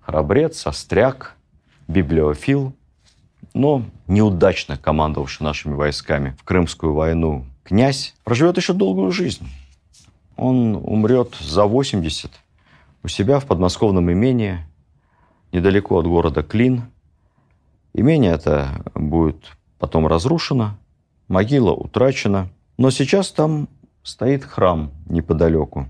Храбрец, 0.01 0.67
остряк, 0.67 1.37
библиофил, 1.87 2.73
но 3.53 3.83
неудачно 4.07 4.77
командовавший 4.77 5.43
нашими 5.45 5.73
войсками 5.73 6.35
в 6.39 6.43
Крымскую 6.43 6.93
войну 6.93 7.45
князь 7.63 8.15
проживет 8.23 8.57
еще 8.57 8.73
долгую 8.73 9.11
жизнь. 9.11 9.47
Он 10.37 10.75
умрет 10.75 11.35
за 11.39 11.65
80 11.65 12.31
у 13.03 13.07
себя 13.07 13.39
в 13.39 13.45
подмосковном 13.45 14.11
имении, 14.11 14.59
недалеко 15.51 15.97
от 15.97 16.07
города 16.07 16.43
Клин– 16.43 16.83
Имение 17.93 18.31
это 18.31 18.83
будет 18.95 19.57
потом 19.77 20.07
разрушено, 20.07 20.77
могила 21.27 21.71
утрачена. 21.71 22.49
Но 22.77 22.89
сейчас 22.89 23.31
там 23.31 23.67
стоит 24.01 24.45
храм 24.45 24.91
неподалеку. 25.07 25.87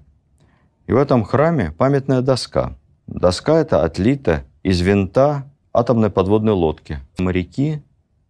И 0.88 0.94
в 0.94 0.98
этом 0.98 1.24
храме 1.24 1.72
памятная 1.72 2.22
доска. 2.22 2.76
Доска 3.08 3.60
эта 3.60 3.84
отлита 3.84 4.44
из 4.64 4.82
винта 4.82 5.51
атомной 5.74 6.10
подводной 6.10 6.54
лодки. 6.54 7.00
Моряки 7.18 7.82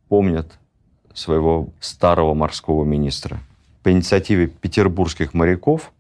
помнят 0.08 0.60
своего 1.14 1.70
старого 1.80 2.34
морского 2.34 2.84
министра. 2.84 3.40
По 3.84 3.92
инициативе 3.92 4.48
петербургских 4.48 5.34
моряков 5.34 5.92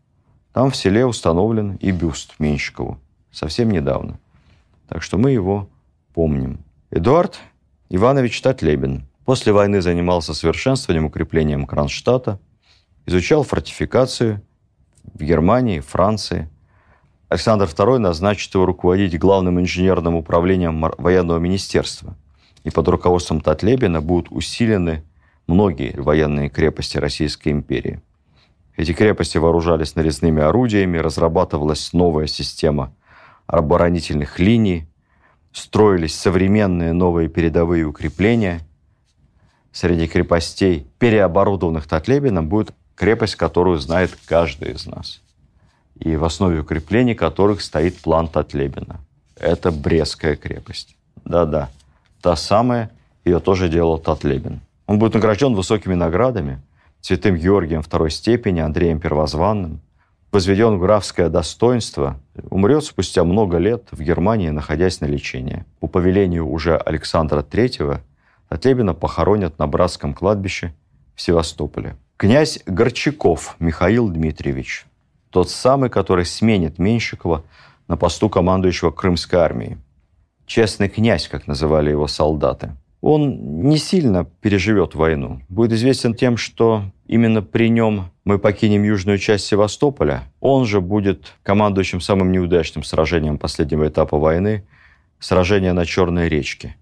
там 0.53 0.71
в 0.71 0.75
селе 0.75 1.05
установлен 1.05 1.75
и 1.75 1.91
бюст 1.91 2.35
Менщикову. 2.39 2.99
Совсем 3.31 3.71
недавно. 3.71 4.19
Так 4.87 5.01
что 5.01 5.17
мы 5.17 5.31
его 5.31 5.67
помним. 6.13 6.59
Эдуард 6.91 7.39
Иванович 7.89 8.41
Татлебин. 8.41 9.05
После 9.25 9.53
войны 9.53 9.81
занимался 9.81 10.33
совершенствованием 10.33 11.05
укреплением 11.05 11.65
Кронштадта, 11.65 12.39
изучал 13.05 13.43
фортификацию 13.43 14.41
в 15.13 15.23
Германии, 15.23 15.79
Франции. 15.79 16.49
Александр 17.31 17.63
II 17.63 17.97
назначит 17.97 18.53
его 18.53 18.65
руководить 18.65 19.17
главным 19.17 19.57
инженерным 19.57 20.15
управлением 20.15 20.81
военного 20.97 21.39
министерства. 21.39 22.17
И 22.65 22.71
под 22.71 22.89
руководством 22.89 23.39
Татлебина 23.39 24.01
будут 24.01 24.29
усилены 24.31 25.05
многие 25.47 25.97
военные 25.97 26.49
крепости 26.49 26.97
Российской 26.97 27.53
империи. 27.53 28.01
Эти 28.75 28.91
крепости 28.91 29.37
вооружались 29.37 29.95
нарезными 29.95 30.41
орудиями, 30.43 30.97
разрабатывалась 30.97 31.93
новая 31.93 32.27
система 32.27 32.93
оборонительных 33.47 34.37
линий, 34.37 34.89
строились 35.53 36.19
современные 36.19 36.91
новые 36.91 37.29
передовые 37.29 37.85
укрепления. 37.85 38.59
Среди 39.71 40.05
крепостей, 40.05 40.85
переоборудованных 40.99 41.87
Татлебином, 41.87 42.49
будет 42.49 42.73
крепость, 42.93 43.35
которую 43.35 43.79
знает 43.79 44.17
каждый 44.25 44.73
из 44.73 44.85
нас. 44.85 45.21
И 46.01 46.15
в 46.15 46.25
основе 46.25 46.59
укреплений 46.59 47.15
которых 47.15 47.61
стоит 47.61 47.97
план 48.01 48.27
Татлебина. 48.27 48.99
Это 49.35 49.71
Брестская 49.71 50.35
крепость. 50.35 50.97
Да-да, 51.23 51.69
та 52.21 52.35
самая, 52.35 52.89
ее 53.23 53.39
тоже 53.39 53.69
делал 53.69 53.99
Татлебин. 53.99 54.61
Он 54.87 54.99
будет 54.99 55.13
награжден 55.13 55.53
высокими 55.53 55.93
наградами, 55.93 56.59
Святым 57.01 57.35
Георгием 57.35 57.81
второй 57.81 58.11
степени, 58.11 58.59
Андреем 58.59 58.99
Первозванным, 58.99 59.79
возведен 60.31 60.77
в 60.77 60.81
графское 60.81 61.29
достоинство, 61.29 62.19
умрет 62.49 62.83
спустя 62.83 63.23
много 63.23 63.57
лет 63.57 63.87
в 63.91 64.01
Германии, 64.01 64.49
находясь 64.49 65.01
на 65.01 65.05
лечении. 65.05 65.65
По 65.79 65.87
повелению 65.87 66.47
уже 66.47 66.77
Александра 66.77 67.41
III 67.41 67.99
Татлебина 68.49 68.93
похоронят 68.93 69.57
на 69.59 69.67
братском 69.67 70.13
кладбище 70.13 70.73
в 71.15 71.21
Севастополе. 71.21 71.95
Князь 72.17 72.59
Горчаков 72.65 73.55
Михаил 73.59 74.09
Дмитриевич, 74.09 74.85
тот 75.31 75.49
самый, 75.49 75.89
который 75.89 76.25
сменит 76.25 76.77
Менщикова 76.77 77.43
на 77.87 77.97
посту 77.97 78.29
командующего 78.29 78.91
Крымской 78.91 79.39
армией. 79.39 79.77
Честный 80.45 80.89
князь, 80.89 81.27
как 81.27 81.47
называли 81.47 81.89
его 81.89 82.07
солдаты. 82.07 82.71
Он 83.01 83.63
не 83.67 83.77
сильно 83.77 84.25
переживет 84.25 84.93
войну. 84.93 85.41
Будет 85.49 85.71
известен 85.71 86.13
тем, 86.13 86.37
что 86.37 86.83
именно 87.07 87.41
при 87.41 87.69
нем 87.69 88.11
мы 88.25 88.37
покинем 88.37 88.83
южную 88.83 89.17
часть 89.17 89.45
Севастополя. 89.47 90.23
Он 90.39 90.65
же 90.65 90.81
будет 90.81 91.33
командующим 91.41 91.99
самым 91.99 92.31
неудачным 92.31 92.83
сражением 92.83 93.39
последнего 93.39 93.87
этапа 93.87 94.19
войны– 94.19 94.65
сражение 95.21 95.71
на 95.73 95.85
Черной 95.85 96.27
речке. 96.27 96.75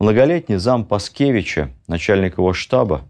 Многолетний 0.00 0.56
зам 0.56 0.84
Паскевича, 0.84 1.70
начальник 1.86 2.38
его 2.38 2.52
штаба, 2.52 3.02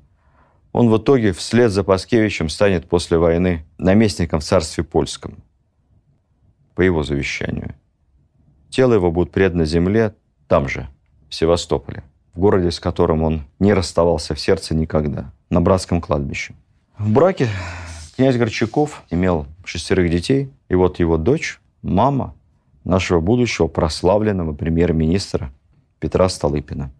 он 0.73 0.89
в 0.89 0.97
итоге 0.99 1.33
вслед 1.33 1.73
за 1.73 1.83
Паскевичем 1.83 2.49
станет 2.49 2.89
после 2.89 3.19
войны 3.19 3.65
наместником 3.79 4.41
в 4.41 4.45
царстве 4.45 4.85
польском, 4.85 5.39
по 6.75 6.83
его 6.83 7.03
завещанию. 7.03 7.75
Тело 8.69 8.95
его 8.95 9.11
будет 9.11 9.33
предано 9.33 9.65
земле 9.65 10.15
там 10.47 10.69
же, 10.69 10.89
в 11.29 11.35
Севастополе, 11.35 12.05
в 12.35 12.41
городе, 12.41 12.71
с 12.71 12.79
которым 12.79 13.23
он 13.23 13.45
не 13.59 13.73
расставался 13.73 14.35
в 14.35 14.41
сердце 14.41 14.75
никогда, 14.75 15.33
на 15.49 15.61
братском 15.61 16.01
кладбище. 16.01 16.55
В 16.99 17.11
браке 17.11 17.49
князь 18.17 18.37
Горчаков 18.37 19.03
имел 19.11 19.47
шестерых 19.65 20.11
детей, 20.11 20.51
и 20.69 20.75
вот 20.75 21.01
его 21.01 21.17
дочь, 21.17 21.61
мама 21.83 22.35
нашего 22.85 23.21
будущего 23.21 23.67
прославленного 23.67 24.53
премьер-министра 24.53 25.53
Петра 25.99 26.29
Столыпина. 26.29 26.93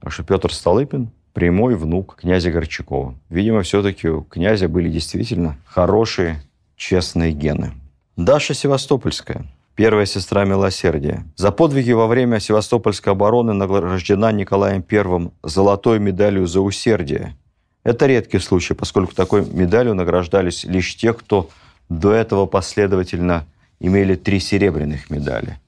Так 0.00 0.12
что 0.12 0.22
Петр 0.22 0.52
Столыпин 0.52 1.10
прямой 1.38 1.76
внук 1.76 2.16
князя 2.16 2.50
Горчакова. 2.50 3.14
Видимо, 3.30 3.62
все-таки 3.62 4.08
у 4.08 4.22
князя 4.22 4.68
были 4.68 4.88
действительно 4.88 5.56
хорошие, 5.66 6.42
честные 6.74 7.30
гены. 7.30 7.74
Даша 8.16 8.54
Севастопольская, 8.54 9.46
первая 9.76 10.04
сестра 10.04 10.44
милосердия. 10.44 11.22
За 11.36 11.52
подвиги 11.52 11.92
во 11.92 12.08
время 12.08 12.40
Севастопольской 12.40 13.12
обороны 13.12 13.52
награждена 13.52 14.32
Николаем 14.32 14.84
I 14.90 15.30
золотой 15.44 16.00
медалью 16.00 16.48
за 16.48 16.60
усердие. 16.60 17.36
Это 17.84 18.06
редкий 18.06 18.40
случай, 18.40 18.74
поскольку 18.74 19.14
такой 19.14 19.46
медалью 19.48 19.94
награждались 19.94 20.64
лишь 20.64 20.96
те, 20.96 21.12
кто 21.12 21.50
до 21.88 22.10
этого 22.10 22.46
последовательно 22.46 23.46
имели 23.78 24.16
три 24.16 24.40
серебряных 24.40 25.08
медали. 25.08 25.60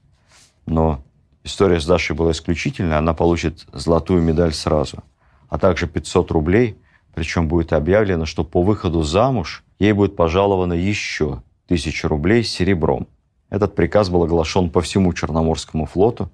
Но 0.65 1.01
история 1.45 1.79
с 1.79 1.85
Дашей 1.85 2.13
была 2.13 2.31
исключительная, 2.31 2.97
она 2.97 3.13
получит 3.13 3.65
золотую 3.71 4.21
медаль 4.21 4.51
сразу– 4.53 4.97
а 5.51 5.59
также 5.59 5.85
500 5.85 6.31
рублей, 6.31 6.77
причем 7.13 7.47
будет 7.47 7.73
объявлено, 7.73 8.25
что 8.25 8.43
по 8.43 8.63
выходу 8.63 9.03
замуж 9.03 9.63
ей 9.79 9.91
будет 9.91 10.15
пожаловано 10.15 10.73
еще 10.73 11.43
1000 11.65 12.07
рублей 12.07 12.43
серебром. 12.43 13.07
Этот 13.49 13.75
приказ 13.75 14.09
был 14.09 14.23
оглашен 14.23 14.69
по 14.69 14.81
всему 14.81 15.13
Черноморскому 15.13 15.85
флоту, 15.85 16.31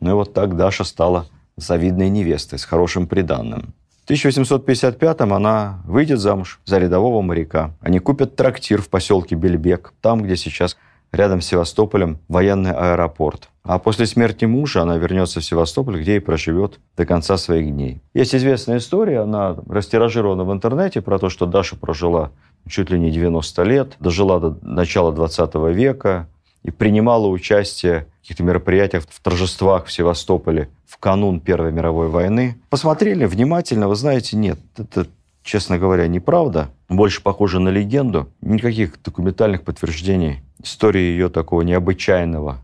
ну 0.00 0.10
и 0.10 0.14
вот 0.14 0.32
так 0.32 0.56
Даша 0.56 0.84
стала 0.84 1.26
завидной 1.56 2.08
невестой 2.08 2.58
с 2.58 2.64
хорошим 2.64 3.06
приданным. 3.06 3.74
В 4.06 4.10
1855-м 4.10 5.32
она 5.34 5.82
выйдет 5.84 6.18
замуж 6.18 6.60
за 6.64 6.78
рядового 6.78 7.20
моряка. 7.20 7.74
Они 7.80 7.98
купят 7.98 8.34
трактир 8.34 8.80
в 8.80 8.88
поселке 8.88 9.34
Бельбек, 9.34 9.92
там, 10.00 10.22
где 10.22 10.36
сейчас 10.36 10.76
рядом 11.14 11.40
с 11.40 11.46
Севастополем 11.46 12.18
военный 12.28 12.72
аэропорт. 12.72 13.48
А 13.62 13.78
после 13.78 14.06
смерти 14.06 14.44
мужа 14.44 14.82
она 14.82 14.96
вернется 14.96 15.40
в 15.40 15.44
Севастополь, 15.44 16.00
где 16.00 16.16
и 16.16 16.20
проживет 16.20 16.80
до 16.96 17.06
конца 17.06 17.36
своих 17.38 17.70
дней. 17.70 18.02
Есть 18.12 18.34
известная 18.34 18.78
история, 18.78 19.20
она 19.20 19.56
растиражирована 19.68 20.44
в 20.44 20.52
интернете, 20.52 21.00
про 21.00 21.18
то, 21.18 21.30
что 21.30 21.46
Даша 21.46 21.76
прожила 21.76 22.30
чуть 22.68 22.90
ли 22.90 22.98
не 22.98 23.10
90 23.10 23.62
лет, 23.62 23.96
дожила 24.00 24.40
до 24.40 24.56
начала 24.62 25.12
20 25.12 25.54
века 25.74 26.28
и 26.62 26.70
принимала 26.70 27.26
участие 27.26 28.06
в 28.18 28.22
каких-то 28.22 28.42
мероприятиях, 28.42 29.04
в 29.08 29.20
торжествах 29.20 29.86
в 29.86 29.92
Севастополе 29.92 30.70
в 30.86 30.98
канун 30.98 31.40
Первой 31.40 31.72
мировой 31.72 32.08
войны. 32.08 32.56
Посмотрели 32.70 33.26
внимательно, 33.26 33.88
вы 33.88 33.96
знаете, 33.96 34.36
нет, 34.36 34.58
это 34.78 35.06
честно 35.42 35.78
говоря, 35.78 36.08
неправда, 36.08 36.70
больше 36.88 37.22
похоже 37.22 37.60
на 37.60 37.68
легенду. 37.68 38.28
Никаких 38.40 39.02
документальных 39.02 39.62
подтверждений 39.64 40.42
истории 40.62 41.02
ее 41.02 41.28
такого 41.28 41.62
необычайного 41.62 42.58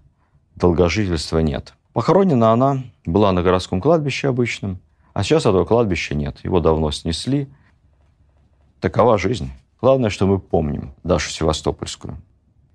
долгожительства 0.56 1.38
нет. 1.38 1.74
Похоронена 1.92 2.52
она 2.52 2.82
была 3.04 3.32
на 3.32 3.42
городском 3.42 3.80
кладбище 3.80 4.28
обычном, 4.28 4.78
а 5.12 5.22
сейчас 5.22 5.42
этого 5.42 5.64
кладбища 5.64 6.14
нет. 6.14 6.38
Его 6.44 6.60
давно 6.60 6.90
снесли. 6.90 7.48
Такова 8.80 9.18
жизнь. 9.18 9.50
Главное, 9.80 10.10
что 10.10 10.26
мы 10.26 10.38
помним 10.38 10.94
Дашу 11.02 11.30
Севастопольскую. 11.30 12.18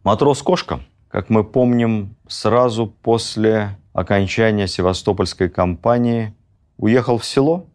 Матрос-кошка, 0.04 0.82
как 1.10 1.30
мы 1.30 1.44
помним, 1.44 2.16
сразу 2.28 2.88
после 2.88 3.78
окончания 3.94 4.68
Севастопольской 4.68 5.50
кампании 5.50 6.34
уехал 6.78 7.18
в 7.18 7.26
село, 7.26 7.66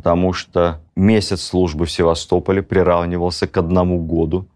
потому 0.00 0.32
что 0.32 0.80
месяц 0.96 1.42
службы 1.42 1.84
в 1.84 1.90
Севастополе 1.90 2.62
приравнивался 2.62 3.46
к 3.46 3.54
одному 3.58 4.00
году 4.02 4.46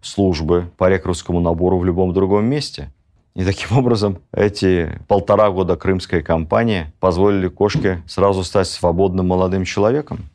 службы 0.00 0.70
по 0.78 0.88
рекрутскому 0.88 1.38
набору 1.38 1.78
в 1.78 1.84
любом 1.84 2.14
другом 2.14 2.46
месте. 2.46 2.90
И 3.34 3.44
таким 3.44 3.76
образом 3.76 4.20
эти 4.32 4.98
полтора 5.06 5.50
года 5.50 5.76
крымской 5.76 6.22
кампании 6.22 6.94
позволили 6.98 7.48
Кошке 7.48 8.02
сразу 8.06 8.42
стать 8.42 8.68
свободным 8.68 9.28
молодым 9.28 9.66
человеком. 9.66 10.30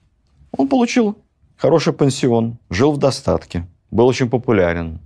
Он 0.56 0.68
получил 0.68 1.18
хороший 1.58 1.94
пансион, 1.94 2.60
жил 2.70 2.92
в 2.92 3.00
достатке, 3.00 3.66
был 3.90 4.06
очень 4.06 4.30
популярен. 4.30 5.00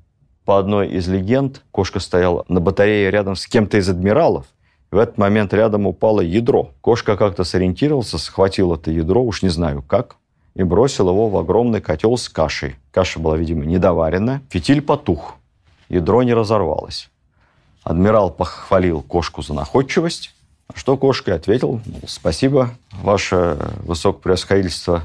По 0.44 0.60
одной 0.60 0.90
из 0.90 1.08
легенд, 1.08 1.64
Кошка 1.72 2.02
стоял 2.02 2.44
на 2.50 2.60
батарее 2.60 3.10
рядом 3.10 3.38
с 3.38 3.48
кем-то 3.48 3.78
из 3.78 3.88
адмиралов, 3.88 4.48
в 4.96 4.98
этот 4.98 5.18
момент 5.18 5.54
рядом 5.54 5.88
упало 5.88 6.22
ядро. 6.22 6.72
Кошка 6.80 7.18
как-то 7.18 7.44
сориентировался, 7.44 8.18
схватил 8.18 8.74
это 8.74 8.92
ядро, 8.92 9.22
уж 9.22 9.42
не 9.42 9.50
знаю 9.50 9.82
как, 9.82 10.16
и 10.56 10.64
бросил 10.64 11.10
его 11.10 11.28
в 11.28 11.36
огромный 11.36 11.82
котел 11.82 12.16
с 12.16 12.30
кашей. 12.30 12.78
Каша 12.92 13.20
была, 13.20 13.36
видимо, 13.36 13.66
недоварена. 13.66 14.42
Фитиль 14.50 14.82
потух. 14.82 15.36
Ядро 15.90 16.24
не 16.24 16.34
разорвалось. 16.34 17.10
Адмирал 17.84 18.32
похвалил 18.32 19.02
кошку 19.02 19.42
за 19.42 19.54
находчивость, 19.54 20.34
что 20.74 20.96
кошка 20.96 21.36
ответил, 21.36 21.82
спасибо, 22.08 22.70
ваше 22.94 23.58
высокопревосходительство. 23.84 25.04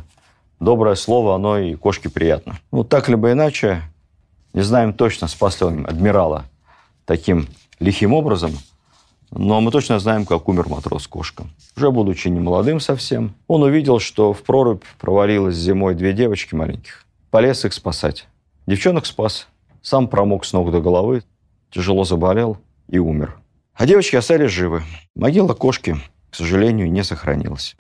Доброе 0.61 0.95
слово, 0.95 1.35
оно 1.35 1.59
и 1.59 1.75
кошке 1.75 2.09
приятно. 2.09 2.61
Ну, 2.71 2.85
так 2.85 3.09
либо 3.09 3.33
иначе, 3.33 3.83
не 4.53 4.63
знаем 4.63 4.93
точно, 4.93 5.27
спас 5.27 5.61
ли 5.61 5.67
он 5.67 5.85
адмирала 5.85 6.45
таким 7.07 7.49
лихим 7.81 8.13
образом– 8.15 8.53
но 9.31 9.61
мы 9.61 9.71
точно 9.71 9.99
знаем, 9.99 10.27
как 10.27 10.49
умер 10.49 10.69
матрос-кошка. 10.69 11.45
Уже 11.77 11.91
будучи 11.91 12.29
немолодым 12.29 12.81
совсем, 12.81 13.35
он 13.47 13.63
увидел, 13.63 14.01
что 14.01 14.33
в 14.33 14.43
прорубь 14.43 14.85
провалилась 14.99 15.55
зимой 15.57 15.95
две 15.95 16.13
девочки 16.13 16.55
маленьких. 16.55 17.07
Полез 17.31 17.65
их 17.65 17.73
спасать. 17.73 18.27
Девчонок 18.67 19.07
спас. 19.07 19.47
Сам 19.83 20.09
промок 20.09 20.45
с 20.45 20.53
ног 20.53 20.71
до 20.71 20.81
головы, 20.81 21.23
тяжело 21.71 22.05
заболел 22.05 22.59
и 22.89 22.99
умер. 22.99 23.37
А 23.75 23.87
девочки 23.87 24.17
остались 24.17 24.51
живы. 24.51 24.83
Могила 25.15 25.55
кошки, 25.55 25.97
к 26.31 26.35
сожалению, 26.35 26.91
не 26.91 27.03
сохранилась. 27.03 27.77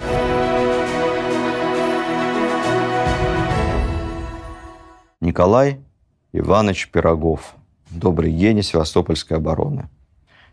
Николай 5.21 5.81
Иванович 6.33 6.91
Пирогов. 6.91 7.55
Добрый 7.91 8.33
гений 8.33 8.63
Севастопольской 8.63 9.37
обороны. 9.37 9.91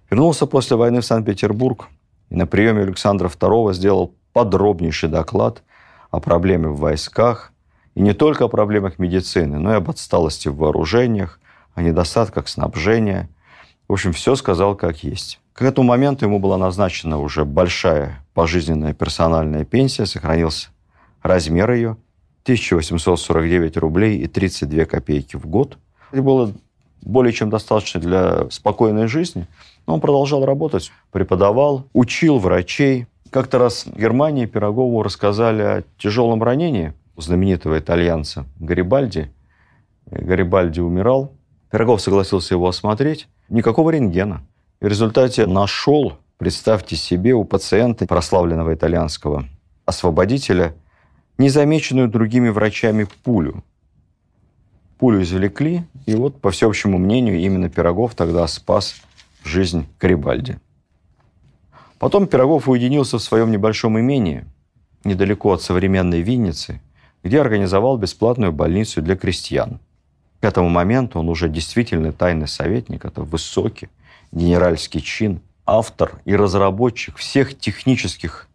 Вернулся 0.10 0.46
после 0.46 0.78
войны 0.78 1.02
в 1.02 1.06
Санкт-Петербург 1.06 1.90
и 2.30 2.36
на 2.36 2.48
приеме 2.48 2.84
Александра 2.84 3.28
II 3.28 3.74
сделал 3.74 4.14
подробнейший 4.34 5.10
доклад 5.10 5.64
о 6.12 6.20
проблеме 6.20 6.70
в 6.70 6.78
войсках, 6.78 7.52
и 7.96 8.02
не 8.02 8.14
только 8.14 8.46
о 8.46 8.48
проблемах 8.48 9.00
медицины, 9.00 9.60
но 9.60 9.74
и 9.74 9.76
об 9.76 9.90
отсталости 9.90 10.48
в 10.48 10.58
вооружениях, 10.58 11.40
о 11.74 11.82
недостатках 11.82 12.48
снабжения. 12.48 13.30
В 13.88 13.94
общем, 13.94 14.14
все 14.14 14.36
сказал 14.36 14.76
как 14.76 15.04
есть. 15.04 15.40
К 15.54 15.64
этому 15.64 15.88
моменту 15.88 16.26
ему 16.26 16.40
была 16.40 16.58
назначена 16.58 17.20
уже 17.20 17.44
большая 17.44 18.24
пожизненная 18.34 18.94
персональная 18.94 19.66
пенсия, 19.66 20.06
сохранился 20.06 20.70
размер 21.22 21.72
ее 21.72 21.98
1849 22.44 23.78
рублей 23.78 24.20
и 24.20 24.28
32 24.28 24.86
копейки 24.86 25.36
в 25.36 25.48
год. 25.48 25.78
Это 26.12 26.22
было 26.22 26.54
более 27.02 27.34
чем 27.34 27.50
достаточно 27.50 28.00
для 28.00 28.50
спокойной 28.50 29.08
жизни. 29.08 29.48
Но 29.88 29.96
он 29.96 30.02
продолжал 30.02 30.46
работать, 30.46 30.92
преподавал, 31.12 31.86
учил 31.94 32.38
врачей. 32.38 33.08
Как-то 33.32 33.58
раз 33.58 33.86
в 33.86 33.98
Германии 33.98 34.46
Пирогову 34.46 35.02
рассказали 35.02 35.62
о 35.62 35.84
тяжелом 35.98 36.44
ранении 36.44 36.94
знаменитого 37.16 37.80
итальянца 37.80 38.46
Гарибальди. 38.60 39.32
Гарибальди 40.06 40.82
умирал 40.82 41.32
Пирогов 41.72 42.02
согласился 42.02 42.54
его 42.54 42.68
осмотреть. 42.68 43.28
Никакого 43.50 43.90
рентгена. 43.90 44.42
И 44.82 44.86
в 44.86 44.88
результате 44.88 45.48
нашел, 45.48 46.14
представьте 46.38 46.96
себе, 46.96 47.34
у 47.34 47.44
пациента 47.44 48.06
прославленного 48.06 48.74
итальянского 48.74 49.46
освободителя 49.86 50.76
незамеченную 51.38 52.10
другими 52.10 52.50
врачами 52.50 53.08
пулю. 53.24 53.64
Пулю 54.98 55.22
извлекли, 55.22 55.84
и 56.06 56.16
вот, 56.16 56.42
по 56.42 56.52
всеобщему 56.52 56.98
мнению, 56.98 57.40
именно 57.40 57.70
Пирогов 57.70 58.16
тогда 58.16 58.48
спас 58.48 58.96
жизнь 59.48 59.88
Карибальди. 59.98 60.60
Потом 62.00 62.28
Пирогов 62.28 62.70
уединился 62.70 63.18
в 63.18 63.24
своем 63.24 63.52
небольшом 63.52 64.00
имении, 64.00 64.46
недалеко 65.04 65.54
от 65.54 65.62
современной 65.62 66.22
Винницы, 66.22 66.82
где 67.24 67.42
организовал 67.42 67.98
бесплатную 67.98 68.52
больницу 68.52 69.02
для 69.02 69.16
крестьян. 69.16 69.80
К 70.40 70.46
этому 70.46 70.70
моменту 70.70 71.20
он 71.20 71.30
уже 71.30 71.50
действительно 71.50 72.14
тайный 72.14 72.48
советник, 72.48 73.06
это 73.06 73.24
высокий 73.24 73.90
генеральский 74.32 75.02
чин, 75.02 75.42
автор 75.66 76.20
и 76.26 76.36
разработчик 76.36 77.18
всех 77.18 77.58
технических 77.58 78.48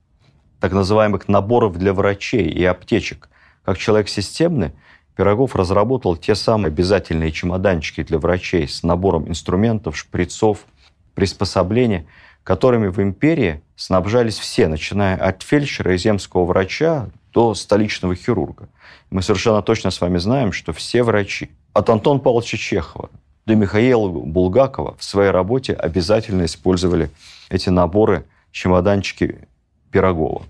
так 0.61 0.73
называемых 0.73 1.27
наборов 1.27 1.77
для 1.77 1.93
врачей 1.93 2.49
и 2.49 2.65
аптечек. 2.65 3.29
Как 3.65 3.79
человек 3.79 4.09
системный, 4.09 4.73
Пирогов 5.17 5.57
разработал 5.57 6.17
те 6.17 6.35
самые 6.35 6.69
обязательные 6.69 7.33
чемоданчики 7.33 8.03
для 8.03 8.19
врачей 8.19 8.69
с 8.69 8.83
набором 8.83 9.29
инструментов, 9.29 9.97
шприцов, 9.97 10.65
приспособлений, 11.15 12.07
которыми 12.45 12.89
в 12.89 13.01
империи 13.01 13.63
снабжались 13.77 14.39
все, 14.39 14.69
начиная 14.69 15.17
от 15.17 15.43
фельдшера 15.43 15.95
и 15.95 15.99
земского 15.99 16.45
врача 16.45 17.09
до 17.33 17.55
столичного 17.55 18.15
хирурга. 18.15 18.69
Мы 19.11 19.23
совершенно 19.23 19.63
точно 19.63 19.91
с 19.91 20.01
вами 20.01 20.19
знаем, 20.19 20.53
что 20.53 20.73
все 20.73 21.03
врачи, 21.03 21.51
от 21.73 21.89
Антона 21.89 22.21
Павловича 22.21 22.57
Чехова 22.57 23.11
до 23.47 23.55
Михаила 23.55 24.09
Булгакова 24.09 24.97
в 24.99 25.05
своей 25.05 25.31
работе 25.31 25.73
обязательно 25.73 26.45
использовали 26.45 27.11
эти 27.49 27.71
наборы 27.71 28.25
чемоданчики 28.53 29.49
Пирогова. 29.91 30.43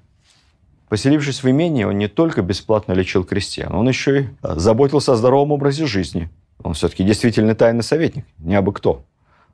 Поселившись 0.88 1.42
в 1.42 1.48
имении, 1.48 1.84
он 1.84 1.96
не 1.96 2.08
только 2.08 2.42
бесплатно 2.42 2.92
лечил 2.92 3.24
крестьян, 3.24 3.74
он 3.74 3.88
еще 3.88 4.22
и 4.22 4.28
заботился 4.42 5.12
о 5.12 5.16
здоровом 5.16 5.52
образе 5.52 5.86
жизни. 5.86 6.28
Он 6.62 6.74
все-таки 6.74 7.02
действительно 7.02 7.54
тайный 7.54 7.82
советник, 7.82 8.26
не 8.38 8.54
абы 8.54 8.72
кто. 8.72 9.04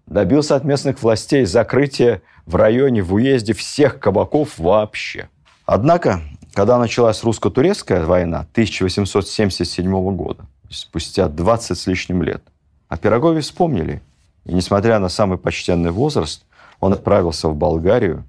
Добился 0.09 0.56
от 0.56 0.64
местных 0.64 1.02
властей 1.02 1.44
закрытия 1.44 2.22
в 2.46 2.56
районе, 2.56 3.02
в 3.02 3.12
уезде 3.12 3.52
всех 3.52 4.00
кабаков 4.00 4.59
вообще. 4.59 5.28
Однако, 5.66 6.22
когда 6.54 6.78
началась 6.78 7.22
русско-турецкая 7.22 8.06
война 8.06 8.46
1877 8.52 10.16
года, 10.16 10.46
спустя 10.70 11.28
20 11.28 11.78
с 11.78 11.86
лишним 11.86 12.22
лет, 12.22 12.42
о 12.88 12.96
Пирогове 12.96 13.42
вспомнили. 13.42 14.00
И 14.46 14.54
несмотря 14.54 14.98
на 14.98 15.11
самый 15.11 15.36
почтенный 15.36 15.90
возраст, 15.90 16.46
он 16.80 16.94
отправился 16.94 17.50
в 17.50 17.54
Болгарию, 17.54 18.24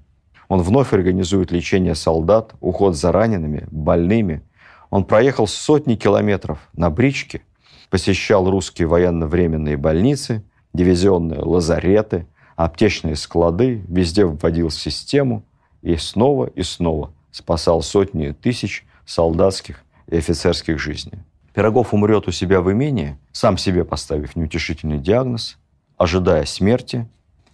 он 0.48 0.60
вновь 0.60 0.92
организует 0.92 1.50
лечение 1.50 1.94
солдат, 1.94 2.52
уход 2.60 2.94
за 2.94 3.10
ранеными, 3.10 3.66
больными. 3.70 4.42
Он 4.90 5.04
проехал 5.04 5.46
сотни 5.46 5.94
километров 5.94 6.58
на 6.74 6.90
бричке, 6.90 7.40
посещал 7.88 8.50
русские 8.50 8.88
военно-временные 8.88 9.78
больницы, 9.78 10.42
дивизионные 10.72 11.40
лазареты, 11.40 12.26
аптечные 12.56 13.16
склады, 13.16 13.82
везде 13.88 14.24
вводил 14.24 14.70
систему 14.70 15.42
и 15.82 15.96
снова 15.96 16.46
и 16.46 16.62
снова 16.62 17.12
спасал 17.30 17.82
сотни 17.82 18.32
тысяч 18.32 18.84
солдатских 19.06 19.82
и 20.08 20.16
офицерских 20.16 20.78
жизней. 20.78 21.20
Пирогов 21.54 21.92
умрет 21.92 22.28
у 22.28 22.32
себя 22.32 22.60
в 22.60 22.70
имении, 22.70 23.16
сам 23.32 23.58
себе 23.58 23.84
поставив 23.84 24.36
неутешительный 24.36 24.98
диагноз, 24.98 25.58
ожидая 25.96 26.44
смерти 26.44 27.08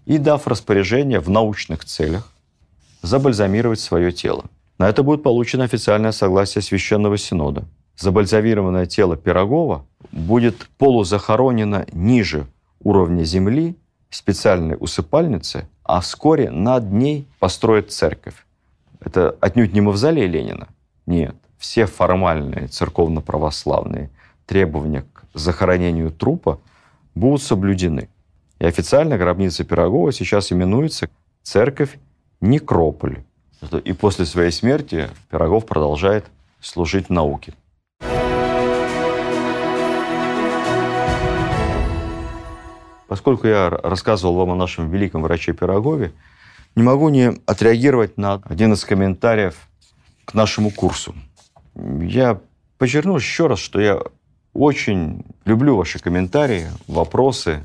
и 0.04 0.18
дав 0.18 0.46
распоряжение 0.46 1.20
в 1.20 1.30
научных 1.30 1.84
целях 1.84 2.32
забальзамировать 3.02 3.80
свое 3.80 4.12
тело. 4.12 4.44
На 4.78 4.88
это 4.88 5.02
будет 5.02 5.22
получено 5.22 5.64
официальное 5.64 6.12
согласие 6.12 6.62
Священного 6.62 7.16
Синода. 7.16 7.64
Забальзамированное 7.96 8.86
тело 8.86 9.16
Пирогова 9.16 9.86
будет 10.12 10.68
полузахоронено 10.76 11.86
ниже 11.92 12.46
уровня 12.80 13.24
земли, 13.24 13.76
специальной 14.10 14.76
усыпальницы, 14.78 15.68
а 15.82 16.00
вскоре 16.00 16.50
над 16.50 16.90
ней 16.90 17.26
построят 17.38 17.92
церковь. 17.92 18.46
Это 19.00 19.36
отнюдь 19.40 19.72
не 19.72 19.80
мавзолей 19.80 20.26
Ленина. 20.26 20.68
Нет. 21.06 21.36
Все 21.58 21.86
формальные 21.86 22.68
церковно-православные 22.68 24.10
требования 24.46 25.04
к 25.12 25.24
захоронению 25.34 26.10
трупа 26.10 26.60
будут 27.14 27.42
соблюдены. 27.42 28.08
И 28.58 28.64
официально 28.64 29.18
гробница 29.18 29.64
Пирогова 29.64 30.12
сейчас 30.12 30.52
именуется 30.52 31.08
церковь 31.42 31.98
некрополь. 32.40 33.24
И 33.84 33.92
после 33.92 34.26
своей 34.26 34.50
смерти 34.50 35.08
Пирогов 35.30 35.66
продолжает 35.66 36.26
служить 36.60 37.10
науке. 37.10 37.54
Поскольку 43.08 43.46
я 43.46 43.70
рассказывал 43.70 44.34
вам 44.34 44.50
о 44.50 44.56
нашем 44.56 44.90
великом 44.90 45.22
враче 45.22 45.52
Пирогове, 45.52 46.12
не 46.74 46.82
могу 46.82 47.08
не 47.08 47.38
отреагировать 47.46 48.18
на 48.18 48.42
один 48.44 48.72
из 48.72 48.84
комментариев 48.84 49.56
к 50.24 50.34
нашему 50.34 50.70
курсу. 50.70 51.14
Я 51.74 52.40
подчеркну 52.78 53.16
еще 53.16 53.46
раз, 53.46 53.58
что 53.58 53.80
я 53.80 54.00
очень 54.52 55.24
люблю 55.44 55.76
ваши 55.76 55.98
комментарии, 55.98 56.66
вопросы, 56.88 57.62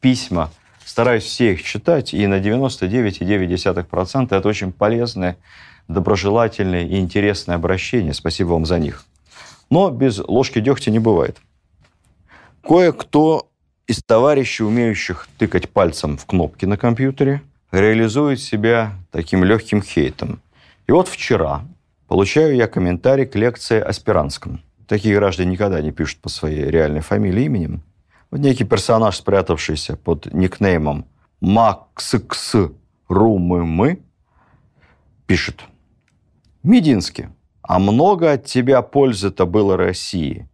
письма– 0.00 0.50
стараюсь 0.84 1.24
все 1.24 1.52
их 1.52 1.62
читать, 1.62 2.12
и 2.14 2.26
на 2.26 2.38
99,9% 2.40 4.36
это 4.36 4.48
очень 4.48 4.72
полезное, 4.72 5.36
доброжелательное 5.88 6.84
и 6.84 6.98
интересное 6.98 7.56
обращение. 7.56 8.12
Спасибо 8.14 8.50
вам 8.50 8.66
за 8.66 8.78
них. 8.78 9.04
Но 9.70 9.90
без 9.90 10.18
ложки 10.18 10.60
дегтя 10.60 10.90
не 10.90 10.98
бывает. 10.98 11.38
Кое-кто 12.62 13.48
из 13.86 14.02
товарищей, 14.02 14.64
умеющих 14.64 15.28
тыкать 15.38 15.70
пальцем 15.70 16.16
в 16.16 16.26
кнопки 16.26 16.64
на 16.64 16.76
компьютере, 16.76 17.42
реализует 17.70 18.40
себя 18.40 18.92
таким 19.10 19.44
легким 19.44 19.82
хейтом. 19.82 20.40
И 20.86 20.92
вот 20.92 21.08
вчера 21.08 21.62
получаю 22.06 22.54
я 22.54 22.68
комментарий 22.68 23.26
к 23.26 23.34
лекции 23.34 23.80
аспирантском. 23.80 24.60
Такие 24.86 25.16
граждане 25.16 25.52
никогда 25.52 25.80
не 25.80 25.90
пишут 25.90 26.20
по 26.20 26.28
своей 26.28 26.64
реальной 26.64 27.00
фамилии 27.00 27.44
именем. 27.44 27.82
Вот 28.30 28.40
некий 28.40 28.64
персонаж, 28.64 29.16
спрятавшийся 29.16 29.96
под 29.96 30.32
никнеймом 30.32 31.06
Максикс 31.40 32.54
Румы, 33.08 34.02
пишет. 35.26 35.62
Мединский, 36.62 37.28
а 37.62 37.78
много 37.78 38.32
от 38.32 38.44
тебя 38.44 38.82
пользы-то 38.82 39.46
было 39.46 39.76
России. 39.76 40.48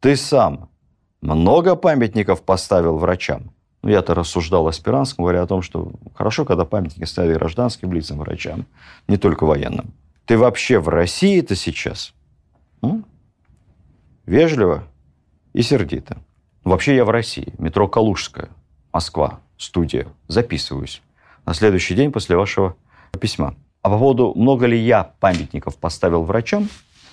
Ты 0.00 0.16
сам 0.16 0.68
много 1.34 1.76
памятников 1.76 2.42
поставил 2.42 2.98
врачам? 2.98 3.50
Ну, 3.82 3.90
я-то 3.90 4.14
рассуждал 4.14 4.66
аспирантском, 4.68 5.24
говоря 5.24 5.42
о 5.42 5.46
том, 5.46 5.62
что 5.62 5.92
хорошо, 6.14 6.44
когда 6.44 6.64
памятники 6.64 7.04
ставили 7.04 7.34
гражданским 7.34 7.92
лицам, 7.92 8.18
врачам, 8.18 8.66
не 9.06 9.16
только 9.16 9.44
военным. 9.44 9.92
Ты 10.24 10.38
вообще 10.38 10.78
в 10.78 10.88
России-то 10.88 11.54
сейчас? 11.54 12.12
М? 12.82 13.04
Вежливо 14.24 14.84
и 15.52 15.62
сердито. 15.62 16.18
Вообще 16.64 16.96
я 16.96 17.04
в 17.04 17.10
России. 17.10 17.52
Метро 17.58 17.86
Калужская, 17.86 18.48
Москва, 18.92 19.40
студия. 19.56 20.08
Записываюсь. 20.26 21.00
На 21.44 21.54
следующий 21.54 21.94
день 21.94 22.10
после 22.10 22.36
вашего 22.36 22.76
письма. 23.20 23.54
А 23.82 23.88
по 23.88 23.98
поводу, 23.98 24.32
много 24.34 24.66
ли 24.66 24.76
я 24.76 25.04
памятников 25.04 25.76
поставил 25.76 26.24
врачам, 26.24 26.68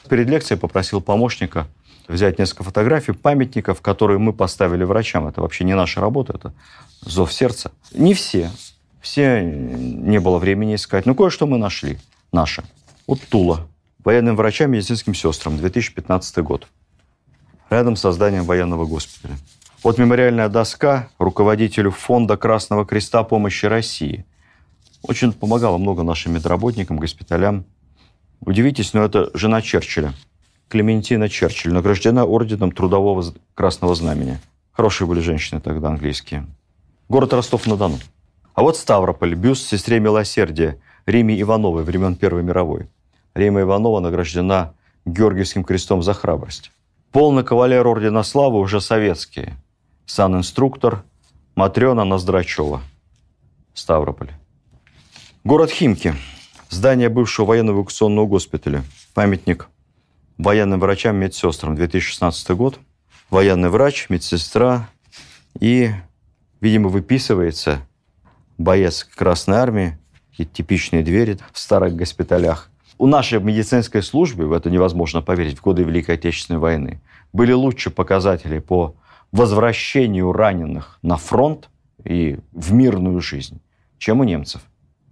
перед 0.10 0.28
лекцией 0.28 0.60
попросил 0.60 1.02
помощника 1.02 1.68
взять 2.08 2.40
несколько 2.40 2.64
фотографий 2.64 3.14
памятников, 3.14 3.82
которые 3.82 4.20
мы 4.20 4.34
поставили 4.34 4.84
врачам. 4.84 5.28
Это 5.28 5.42
вообще 5.42 5.64
не 5.64 5.76
наша 5.76 6.02
работа, 6.02 6.34
это 6.34 6.54
зов 7.02 7.34
сердца. 7.34 7.72
Не 7.94 8.14
все. 8.14 8.52
Все 9.02 9.42
не 9.44 10.20
было 10.20 10.38
времени 10.38 10.76
искать. 10.76 11.06
Но 11.06 11.16
кое-что 11.16 11.46
мы 11.46 11.58
нашли. 11.58 12.00
Наше. 12.32 12.64
Вот 13.08 13.20
Тула. 13.30 13.68
Военным 14.04 14.36
врачам, 14.36 14.72
медицинским 14.72 15.14
сестрам. 15.14 15.58
2015 15.58 16.38
год 16.40 16.68
рядом 17.70 17.96
с 17.96 18.12
зданием 18.12 18.44
военного 18.44 18.86
госпиталя. 18.86 19.36
Вот 19.84 19.98
мемориальная 19.98 20.48
доска 20.48 21.10
руководителю 21.20 21.92
Фонда 21.92 22.38
Красного 22.38 22.86
Креста 22.86 23.24
помощи 23.24 23.66
России. 23.66 24.26
Очень 25.02 25.34
помогала 25.34 25.78
много 25.78 26.04
нашим 26.04 26.34
медработникам, 26.34 26.98
госпиталям. 26.98 27.66
Удивитесь, 28.40 28.94
но 28.94 29.04
это 29.04 29.30
жена 29.34 29.62
Черчилля. 29.62 30.14
Клементина 30.74 31.30
Черчилль, 31.30 31.72
награждена 31.72 32.26
орденом 32.26 32.72
Трудового 32.72 33.24
Красного 33.54 33.94
Знамени. 33.94 34.40
Хорошие 34.72 35.08
были 35.08 35.20
женщины 35.20 35.62
тогда 35.62 35.90
английские. 35.90 36.48
Город 37.08 37.32
Ростов-на-Дону. 37.32 38.00
А 38.56 38.64
вот 38.64 38.76
Ставрополь, 38.76 39.36
бюст 39.36 39.68
сестре 39.68 40.00
Милосердия 40.00 40.80
Риме 41.06 41.40
Ивановой 41.40 41.84
времен 41.84 42.16
Первой 42.16 42.42
мировой. 42.42 42.88
Рима 43.36 43.62
Иванова 43.62 44.00
награждена 44.00 44.74
Георгиевским 45.06 45.64
крестом 45.64 46.02
за 46.02 46.16
храбрость. 46.16 46.72
Полный 47.12 47.44
кавалер 47.44 47.86
Ордена 47.86 48.24
Славы 48.24 48.58
уже 48.58 48.82
советские. 48.82 49.56
санинструктор 50.08 51.04
Матрена 51.54 52.04
Ноздрачева, 52.04 52.82
Ставрополь. 53.76 54.32
Город 55.44 55.70
Химки. 55.70 56.16
Здание 56.72 57.10
бывшего 57.10 57.46
военно-эвакуационного 57.46 58.26
госпиталя. 58.26 58.82
Памятник 59.14 59.70
военным 60.38 60.80
врачам, 60.80 61.16
медсестрам. 61.18 61.76
2016 61.76 62.50
год. 62.52 62.80
Военный 63.30 63.70
врач, 63.70 64.08
медсестра 64.10 64.90
и, 65.60 65.92
видимо, 66.62 66.90
выписывается 66.90 67.82
боец 68.58 69.04
Красной 69.04 69.58
Армии, 69.58 69.98
и 70.38 70.46
типичные 70.46 71.04
двери 71.04 71.38
в 71.52 71.60
старых 71.60 71.96
госпиталях. 71.96 72.70
У 72.98 73.08
нашей 73.08 73.40
медицинской 73.40 74.02
службы, 74.02 74.48
в 74.48 74.54
это 74.54 74.70
невозможно 74.70 75.22
поверить, 75.22 75.58
в 75.58 75.62
годы 75.62 75.84
Великой 75.84 76.16
Отечественной 76.16 76.60
войны, 76.60 77.02
были 77.34 77.52
лучше 77.52 77.90
показатели 77.90 78.60
по 78.60 78.96
возвращению 79.32 80.32
раненых 80.32 81.00
на 81.02 81.18
фронт 81.18 81.70
и 82.04 82.40
в 82.52 82.74
мирную 82.74 83.20
жизнь, 83.20 83.62
чем 83.98 84.20
у 84.20 84.24
немцев. 84.24 84.62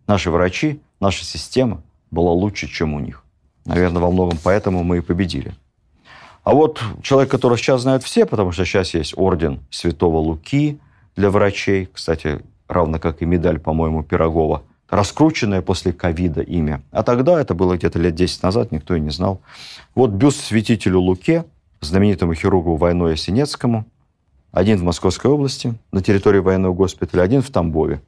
Наши 0.08 0.30
врачи, 0.30 0.82
наша 1.00 1.26
система 1.26 1.84
была 2.12 2.32
лучше, 2.32 2.68
чем 2.68 2.94
у 2.94 3.00
них. 3.00 3.24
Наверное, 3.66 4.02
во 4.02 4.12
многом 4.12 4.38
поэтому 4.44 4.84
мы 4.84 4.98
и 4.98 5.02
победили. 5.02 5.54
А 6.44 6.54
вот 6.54 6.82
человек, 7.04 7.30
которого 7.30 7.58
сейчас 7.58 7.82
знают 7.82 8.04
все, 8.04 8.26
потому 8.26 8.52
что 8.52 8.66
сейчас 8.66 8.94
есть 8.94 9.14
орден 9.16 9.60
Святого 9.70 10.18
Луки 10.18 10.80
для 11.16 11.30
врачей, 11.30 11.88
кстати, 11.92 12.42
равно 12.68 13.00
как 13.00 13.22
и 13.22 13.26
медаль, 13.26 13.60
по-моему, 13.60 14.04
Пирогова, 14.04 14.64
раскрученное 14.90 15.62
после 15.62 15.94
ковида 15.94 16.42
имя. 16.42 16.82
А 16.92 17.04
тогда, 17.04 17.40
это 17.40 17.54
было 17.54 17.78
где-то 17.78 18.00
лет 18.00 18.16
10 18.16 18.44
назад, 18.44 18.72
никто 18.72 18.96
и 18.96 19.00
не 19.00 19.12
знал. 19.12 19.42
Вот 19.94 20.12
бюст 20.12 20.44
святителю 20.44 21.00
Луке, 21.00 21.46
знаменитому 21.80 22.34
хирургу 22.34 22.76
войной 22.76 23.14
Осенецкому, 23.14 23.86
один 24.52 24.80
в 24.80 24.84
Московской 24.84 25.32
области, 25.32 25.76
на 25.92 26.02
территории 26.02 26.40
военного 26.40 26.74
госпиталя, 26.74 27.22
один 27.22 27.42
в 27.42 27.50
Тамбове. 27.52 28.02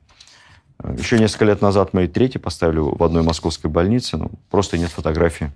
Еще 0.98 1.18
несколько 1.18 1.46
лет 1.46 1.62
назад 1.62 1.94
мы 1.94 2.06
и 2.06 2.08
третий 2.08 2.40
поставили 2.40 2.80
в 2.80 3.02
одной 3.04 3.24
московской 3.24 3.70
больнице, 3.72 4.18
но 4.18 4.32
просто 4.50 4.78
нет 4.78 4.90
фотографии. 4.90 5.52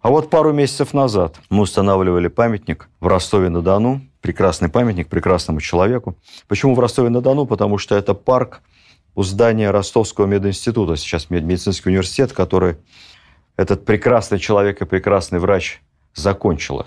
А 0.00 0.10
вот 0.10 0.28
пару 0.28 0.52
месяцев 0.52 0.92
назад 0.92 1.36
мы 1.50 1.62
устанавливали 1.62 2.28
памятник 2.28 2.88
в 3.00 3.06
Ростове-на-Дону, 3.06 4.02
прекрасный 4.20 4.68
памятник 4.68 5.08
прекрасному 5.08 5.60
человеку. 5.60 6.16
Почему 6.48 6.74
в 6.74 6.80
Ростове-на-Дону? 6.80 7.46
Потому 7.46 7.78
что 7.78 7.96
это 7.96 8.12
парк 8.12 8.60
у 9.14 9.22
здания 9.22 9.70
Ростовского 9.70 10.26
мединститута, 10.26 10.96
сейчас 10.96 11.30
медицинский 11.30 11.88
университет, 11.88 12.32
который 12.32 12.76
этот 13.56 13.84
прекрасный 13.84 14.38
человек 14.38 14.82
и 14.82 14.84
прекрасный 14.84 15.38
врач 15.38 15.80
закончила. 16.14 16.86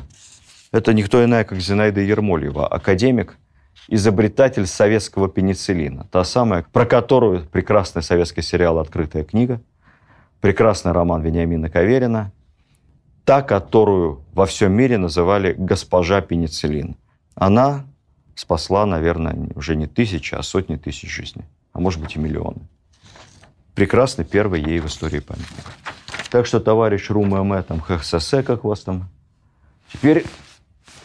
Это 0.72 0.94
никто 0.94 1.24
иная, 1.24 1.44
как 1.44 1.60
Зинаида 1.60 2.02
Ермольева, 2.02 2.68
академик, 2.68 3.38
изобретатель 3.88 4.68
советского 4.68 5.30
пенициллина. 5.30 6.08
Та 6.12 6.24
самая, 6.24 6.66
про 6.72 6.86
которую 6.86 7.46
прекрасный 7.46 8.04
советский 8.04 8.42
сериал 8.42 8.80
«Открытая 8.80 9.24
книга», 9.24 9.62
прекрасный 10.42 10.92
роман 10.92 11.22
Вениамина 11.22 11.70
Каверина, 11.70 12.32
та, 13.26 13.42
которую 13.42 14.24
во 14.34 14.46
всем 14.46 14.74
мире 14.74 14.98
называли 14.98 15.54
«госпожа 15.58 16.22
пенициллин». 16.22 16.96
Она 17.36 17.86
спасла, 18.36 18.86
наверное, 18.86 19.50
уже 19.56 19.76
не 19.76 19.88
тысячи, 19.88 20.36
а 20.36 20.44
сотни 20.44 20.76
тысяч 20.76 21.10
жизней, 21.14 21.46
а 21.74 21.80
может 21.80 22.02
быть 22.02 22.16
и 22.16 22.20
миллионы. 22.20 22.68
Прекрасный 23.76 24.26
первый 24.26 24.62
ей 24.62 24.80
в 24.80 24.88
истории 24.88 25.20
памятник. 25.20 25.66
Так 26.30 26.46
что, 26.46 26.60
товарищ 26.60 27.10
Рум 27.10 27.32
там 27.64 27.80
ХСС, 27.80 28.34
как 28.46 28.64
вас 28.64 28.82
там, 28.82 29.10
теперь 29.92 30.26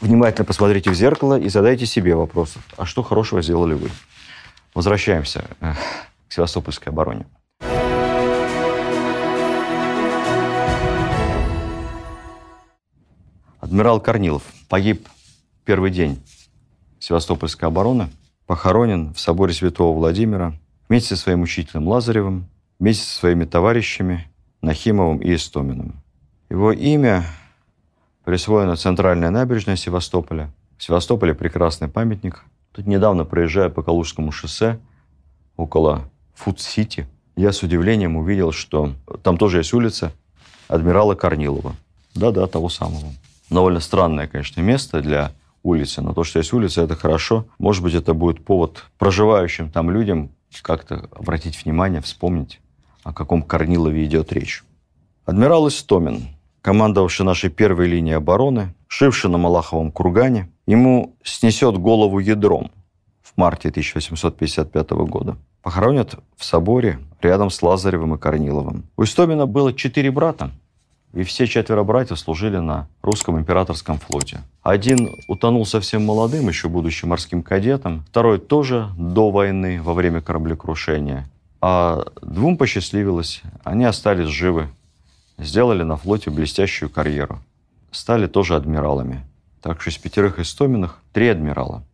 внимательно 0.02 0.44
посмотрите 0.44 0.90
в 0.90 0.94
зеркало 0.94 1.38
и 1.38 1.48
задайте 1.48 1.86
себе 1.86 2.14
вопрос, 2.14 2.56
а 2.76 2.84
что 2.84 3.02
хорошего 3.02 3.40
сделали 3.40 3.74
вы? 3.74 3.90
Возвращаемся 4.74 5.44
э, 5.60 5.72
к 6.28 6.32
Севастопольской 6.32 6.92
обороне. 6.92 7.24
Адмирал 13.60 14.00
Корнилов 14.00 14.42
погиб 14.68 15.08
первый 15.64 15.90
день 15.90 16.20
Севастопольской 16.98 17.68
обороны, 17.68 18.10
похоронен 18.46 19.14
в 19.14 19.20
соборе 19.20 19.52
Святого 19.54 19.96
Владимира 19.96 20.54
вместе 20.88 21.16
со 21.16 21.22
своим 21.22 21.42
учителем 21.42 21.86
Лазаревым, 21.86 22.48
вместе 22.78 23.04
со 23.04 23.14
своими 23.16 23.44
товарищами 23.44 24.28
Нахимовым 24.62 25.18
и 25.18 25.34
Истоминым. 25.34 26.02
Его 26.50 26.72
имя 26.72 27.24
присвоена 28.24 28.76
центральная 28.76 29.30
набережная 29.30 29.76
Севастополя. 29.76 30.50
В 30.78 30.84
Севастополе 30.84 31.34
прекрасный 31.34 31.88
памятник. 31.88 32.44
Тут 32.72 32.86
недавно, 32.86 33.24
проезжая 33.24 33.68
по 33.68 33.82
Калужскому 33.82 34.32
шоссе, 34.32 34.78
около 35.56 36.08
Фуд-Сити, 36.34 37.06
я 37.36 37.52
с 37.52 37.62
удивлением 37.62 38.16
увидел, 38.16 38.52
что 38.52 38.92
там 39.22 39.38
тоже 39.38 39.58
есть 39.58 39.72
улица 39.72 40.12
адмирала 40.68 41.14
Корнилова. 41.14 41.74
Да-да, 42.14 42.46
того 42.46 42.68
самого. 42.68 43.12
Довольно 43.50 43.80
странное, 43.80 44.26
конечно, 44.26 44.60
место 44.60 45.00
для 45.00 45.32
улицы, 45.62 46.02
но 46.02 46.14
то, 46.14 46.24
что 46.24 46.38
есть 46.38 46.52
улица, 46.52 46.82
это 46.82 46.96
хорошо. 46.96 47.46
Может 47.58 47.82
быть, 47.82 47.94
это 47.94 48.14
будет 48.14 48.44
повод 48.44 48.84
проживающим 48.98 49.70
там 49.70 49.90
людям 49.90 50.30
как-то 50.62 51.08
обратить 51.12 51.62
внимание, 51.64 52.00
вспомнить, 52.00 52.60
о 53.04 53.12
каком 53.12 53.42
Корнилове 53.42 54.04
идет 54.04 54.32
речь. 54.32 54.64
Адмирал 55.24 55.68
Истомин 55.68 56.28
командовавший 56.62 57.26
нашей 57.26 57.50
первой 57.50 57.88
линией 57.88 58.14
обороны, 58.14 58.74
шивший 58.86 59.30
на 59.30 59.38
Малаховом 59.38 59.90
кургане, 59.90 60.48
ему 60.66 61.16
снесет 61.22 61.76
голову 61.76 62.20
ядром 62.20 62.70
в 63.22 63.36
марте 63.36 63.68
1855 63.68 64.90
года. 64.90 65.36
Похоронят 65.62 66.14
в 66.36 66.44
соборе 66.44 66.98
рядом 67.20 67.50
с 67.50 67.62
Лазаревым 67.62 68.14
и 68.14 68.18
Корниловым. 68.18 68.84
У 68.96 69.02
Истомина 69.04 69.46
было 69.46 69.72
четыре 69.72 70.10
брата, 70.10 70.50
и 71.12 71.24
все 71.24 71.46
четверо 71.46 71.82
братьев 71.84 72.18
служили 72.18 72.56
на 72.56 72.88
русском 73.02 73.38
императорском 73.38 73.98
флоте. 73.98 74.40
Один 74.62 75.10
утонул 75.28 75.66
совсем 75.66 76.04
молодым, 76.04 76.48
еще 76.48 76.68
будучи 76.68 77.04
морским 77.04 77.42
кадетом. 77.42 78.04
Второй 78.08 78.38
тоже 78.38 78.88
до 78.96 79.30
войны, 79.30 79.80
во 79.82 79.94
время 79.94 80.20
кораблекрушения. 80.20 81.28
А 81.60 82.04
двум 82.22 82.56
посчастливилось, 82.56 83.42
они 83.62 83.84
остались 83.84 84.28
живы 84.28 84.68
сделали 85.38 85.82
на 85.82 85.96
флоте 85.96 86.30
блестящую 86.30 86.90
карьеру. 86.90 87.40
Стали 87.90 88.26
тоже 88.26 88.56
адмиралами. 88.56 89.24
Так 89.60 89.80
что 89.80 89.90
из 89.90 89.98
пятерых 89.98 90.38
истоминых 90.38 90.98
три 91.12 91.28
адмирала. 91.28 91.84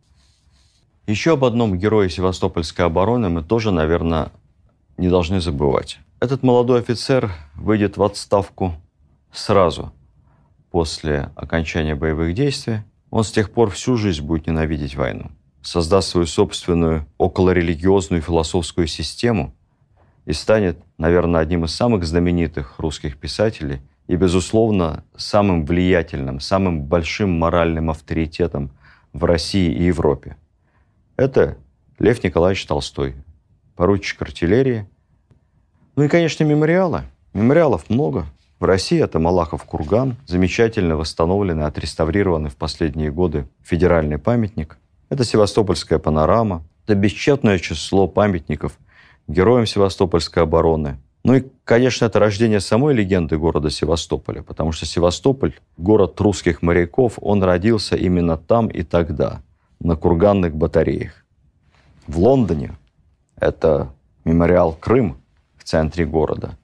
Еще 1.07 1.33
об 1.33 1.43
одном 1.43 1.77
герое 1.77 2.09
Севастопольской 2.09 2.85
обороны 2.85 3.29
мы 3.29 3.43
тоже, 3.43 3.71
наверное, 3.71 4.31
не 4.97 5.09
должны 5.09 5.41
забывать. 5.41 5.99
Этот 6.19 6.43
молодой 6.43 6.79
офицер 6.79 7.31
выйдет 7.55 7.97
в 7.97 8.03
отставку 8.03 8.75
сразу 9.31 9.91
после 10.71 11.31
окончания 11.35 11.95
боевых 11.95 12.33
действий. 12.33 12.79
Он 13.09 13.23
с 13.23 13.31
тех 13.31 13.51
пор 13.51 13.71
всю 13.71 13.97
жизнь 13.97 14.23
будет 14.23 14.47
ненавидеть 14.47 14.95
войну. 14.95 15.31
Создаст 15.61 16.09
свою 16.09 16.27
собственную 16.27 17.05
околорелигиозную 17.17 18.21
философскую 18.21 18.87
систему– 18.87 19.53
и 20.29 20.33
станет, 20.33 20.77
наверное, 20.99 21.41
одним 21.41 21.65
из 21.65 21.73
самых 21.73 22.05
знаменитых 22.05 22.77
русских 22.77 23.17
писателей 23.17 23.81
и, 24.05 24.15
безусловно, 24.15 25.03
самым 25.17 25.65
влиятельным, 25.65 26.39
самым 26.39 26.83
большим 26.83 27.31
моральным 27.31 27.89
авторитетом 27.89 28.69
в 29.11 29.23
России 29.23 29.73
и 29.73 29.85
Европе. 29.85 30.37
Это 31.17 31.57
Лев 31.97 32.23
Николаевич 32.23 32.63
Толстой, 32.67 33.15
поручик 33.75 34.21
артиллерии. 34.21 34.87
Ну 35.95 36.03
и, 36.03 36.07
конечно, 36.07 36.43
мемориалы. 36.43 37.05
Мемориалов 37.33 37.89
много. 37.89 38.27
В 38.59 38.65
России 38.65 39.01
это 39.03 39.17
Малахов 39.17 39.63
курган, 39.63 40.15
замечательно 40.27 40.95
восстановленный, 40.95 41.65
отреставрированный 41.65 42.51
в 42.51 42.55
последние 42.55 43.11
годы 43.11 43.47
федеральный 43.63 44.19
памятник. 44.19 44.77
Это 45.09 45.23
Севастопольская 45.23 45.97
панорама. 45.97 46.63
Это 46.85 46.93
бесчетное 46.93 47.57
число 47.57 48.07
памятников– 48.07 48.77
героем 49.29 49.65
Севастопольской 49.65 50.43
обороны. 50.43 50.97
Ну 51.23 51.35
и, 51.35 51.43
конечно, 51.63 52.05
это 52.05 52.19
рождение 52.19 52.59
самой 52.59 52.95
легенды 52.95 53.37
города 53.37 53.69
Севастополя, 53.69 54.41
потому 54.41 54.71
что 54.71 54.85
Севастополь, 54.85 55.53
город 55.77 56.19
русских 56.19 56.61
моряков, 56.61 57.19
он 57.21 57.43
родился 57.43 57.95
именно 57.95 58.37
там 58.37 58.67
и 58.67 58.83
тогда, 58.83 59.41
на 59.79 59.95
курганных 59.95 60.55
батареях. 60.55 61.25
В 62.07 62.17
Лондоне 62.19 62.77
это 63.35 63.93
мемориал 64.25 64.73
Крым 64.73 65.21
в 65.57 65.63
центре 65.63 66.05
города. 66.05 66.57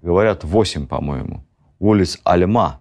Говорят, 0.00 0.44
восемь, 0.44 0.86
по-моему. 0.86 1.44
Улиц 1.78 2.18
Альма. 2.24 2.80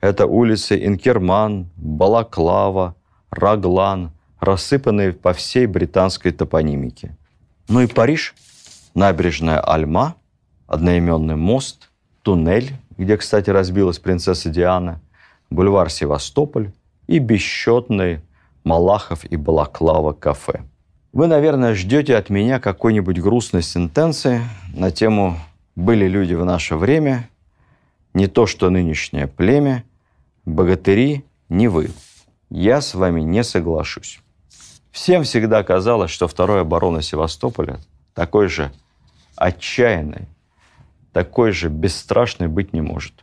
Это 0.00 0.26
улицы 0.26 0.84
Инкерман, 0.84 1.70
Балаклава, 1.76 2.96
Раглан, 3.30 4.10
рассыпанные 4.40 5.12
по 5.12 5.32
всей 5.32 5.66
британской 5.66 6.32
топонимике. 6.32 7.16
Ну 7.68 7.80
и 7.80 7.86
Париж– 7.86 8.34
набережная 8.94 9.60
Альма, 9.60 10.16
одноименный 10.66 11.36
мост, 11.36 11.90
туннель, 12.22 12.72
где, 12.96 13.16
кстати, 13.16 13.50
разбилась 13.50 13.98
принцесса 13.98 14.50
Диана, 14.50 15.00
бульвар 15.50 15.90
Севастополь 15.90 16.72
и 17.06 17.18
бесчетные 17.18 18.22
Малахов 18.64 19.24
и 19.24 19.36
Балаклава 19.36 20.12
кафе. 20.12 20.62
Вы, 21.12 21.26
наверное, 21.26 21.74
ждете 21.74 22.16
от 22.16 22.30
меня 22.30 22.60
какой-нибудь 22.60 23.18
грустной 23.18 23.62
сентенции 23.62 24.42
на 24.72 24.90
тему 24.90 25.36
«Были 25.74 26.06
люди 26.06 26.34
в 26.34 26.44
наше 26.44 26.76
время», 26.76 27.28
не 28.14 28.26
то 28.26 28.46
что 28.46 28.70
нынешнее 28.70 29.26
племя, 29.26 29.84
богатыри 30.44 31.24
не 31.48 31.68
вы. 31.68 31.90
Я 32.48 32.80
с 32.80 32.94
вами 32.94 33.20
не 33.20 33.44
соглашусь. 33.44 34.20
Всем 34.90 35.22
всегда 35.22 35.62
казалось, 35.62 36.10
что 36.10 36.26
второй 36.26 36.62
оборона 36.62 37.02
Севастополя 37.02 37.78
такой 38.14 38.48
же 38.48 38.72
отчаянной, 39.36 40.28
такой 41.12 41.52
же 41.52 41.68
бесстрашной 41.68 42.48
быть 42.48 42.72
не 42.72 42.80
может. 42.80 43.14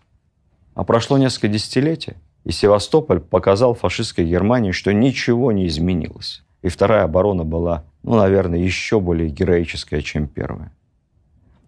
А 0.73 0.83
прошло 0.83 1.17
несколько 1.17 1.47
десятилетий, 1.47 2.13
и 2.43 2.51
Севастополь 2.51 3.19
показал 3.19 3.73
фашистской 3.73 4.25
Германии, 4.25 4.71
что 4.71 4.93
ничего 4.93 5.51
не 5.51 5.67
изменилось. 5.67 6.43
И 6.61 6.69
вторая 6.69 7.03
оборона 7.03 7.43
была, 7.43 7.83
ну, 8.03 8.15
наверное, 8.15 8.59
еще 8.59 8.99
более 8.99 9.29
героическая, 9.29 10.01
чем 10.01 10.27
первая. 10.27 10.71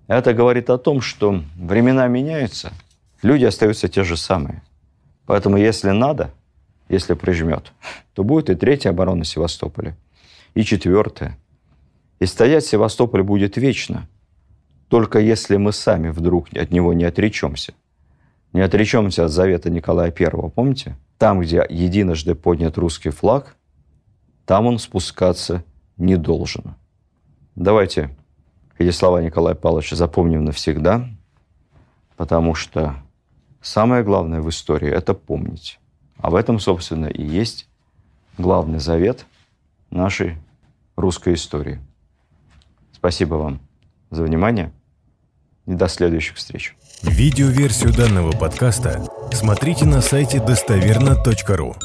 Это 0.07 0.33
говорит 0.33 0.69
о 0.69 0.77
том, 0.77 1.01
что 1.01 1.43
времена 1.55 2.07
меняются, 2.07 2.73
люди 3.21 3.45
остаются 3.45 3.87
те 3.87 4.03
же 4.03 4.17
самые. 4.17 4.63
Поэтому, 5.25 5.57
если 5.57 5.91
надо, 5.91 6.31
если 6.87 7.13
прижмет, 7.13 7.71
то 8.13 8.23
будет 8.23 8.49
и 8.49 8.55
третья 8.55 8.89
оборона 8.89 9.23
Севастополя, 9.23 9.95
и 10.55 10.63
четвертая. 10.63 11.37
И 12.19 12.25
стоять 12.25 12.65
Севастополь 12.65 13.23
будет 13.23 13.57
вечно, 13.57 14.07
только 14.89 15.19
если 15.19 15.55
мы 15.55 15.71
сами 15.71 16.09
вдруг 16.09 16.53
от 16.53 16.71
него 16.71 16.93
не 16.93 17.05
отречемся. 17.05 17.73
Не 18.51 18.61
отречемся 18.61 19.25
от 19.25 19.31
завета 19.31 19.69
Николая 19.69 20.13
I, 20.17 20.49
помните? 20.49 20.97
Там, 21.17 21.41
где 21.41 21.65
единожды 21.69 22.35
поднят 22.35 22.77
русский 22.77 23.11
флаг, 23.11 23.55
там 24.45 24.65
он 24.65 24.79
спускаться 24.79 25.63
не 25.97 26.15
должен. 26.15 26.75
Давайте 27.55 28.09
эти 28.77 28.91
слова 28.91 29.21
Николая 29.21 29.55
Павловича 29.55 29.95
запомним 29.95 30.45
навсегда, 30.45 31.07
потому 32.17 32.55
что 32.55 32.95
самое 33.61 34.03
главное 34.03 34.41
в 34.41 34.49
истории– 34.49 34.89
это 34.91 35.13
помнить. 35.13 35.79
А 36.17 36.29
в 36.29 36.35
этом, 36.35 36.59
собственно, 36.59 37.05
и 37.05 37.23
есть 37.23 37.69
главный 38.37 38.79
завет 38.79 39.25
нашей 39.91 40.37
русской 40.95 41.35
истории. 41.35 41.79
Спасибо 42.99 43.35
вам 43.35 43.61
за 44.11 44.23
внимание 44.23 44.73
и 45.65 45.73
до 45.73 45.87
следующих 45.87 46.35
встреч. 46.35 46.75
Видеоверсию 47.01 47.93
данного 47.93 48.33
подкаста 48.33 49.07
смотрите 49.31 49.85
на 49.85 50.01
сайте 50.01 50.41
достоверно.ру. 50.41 51.75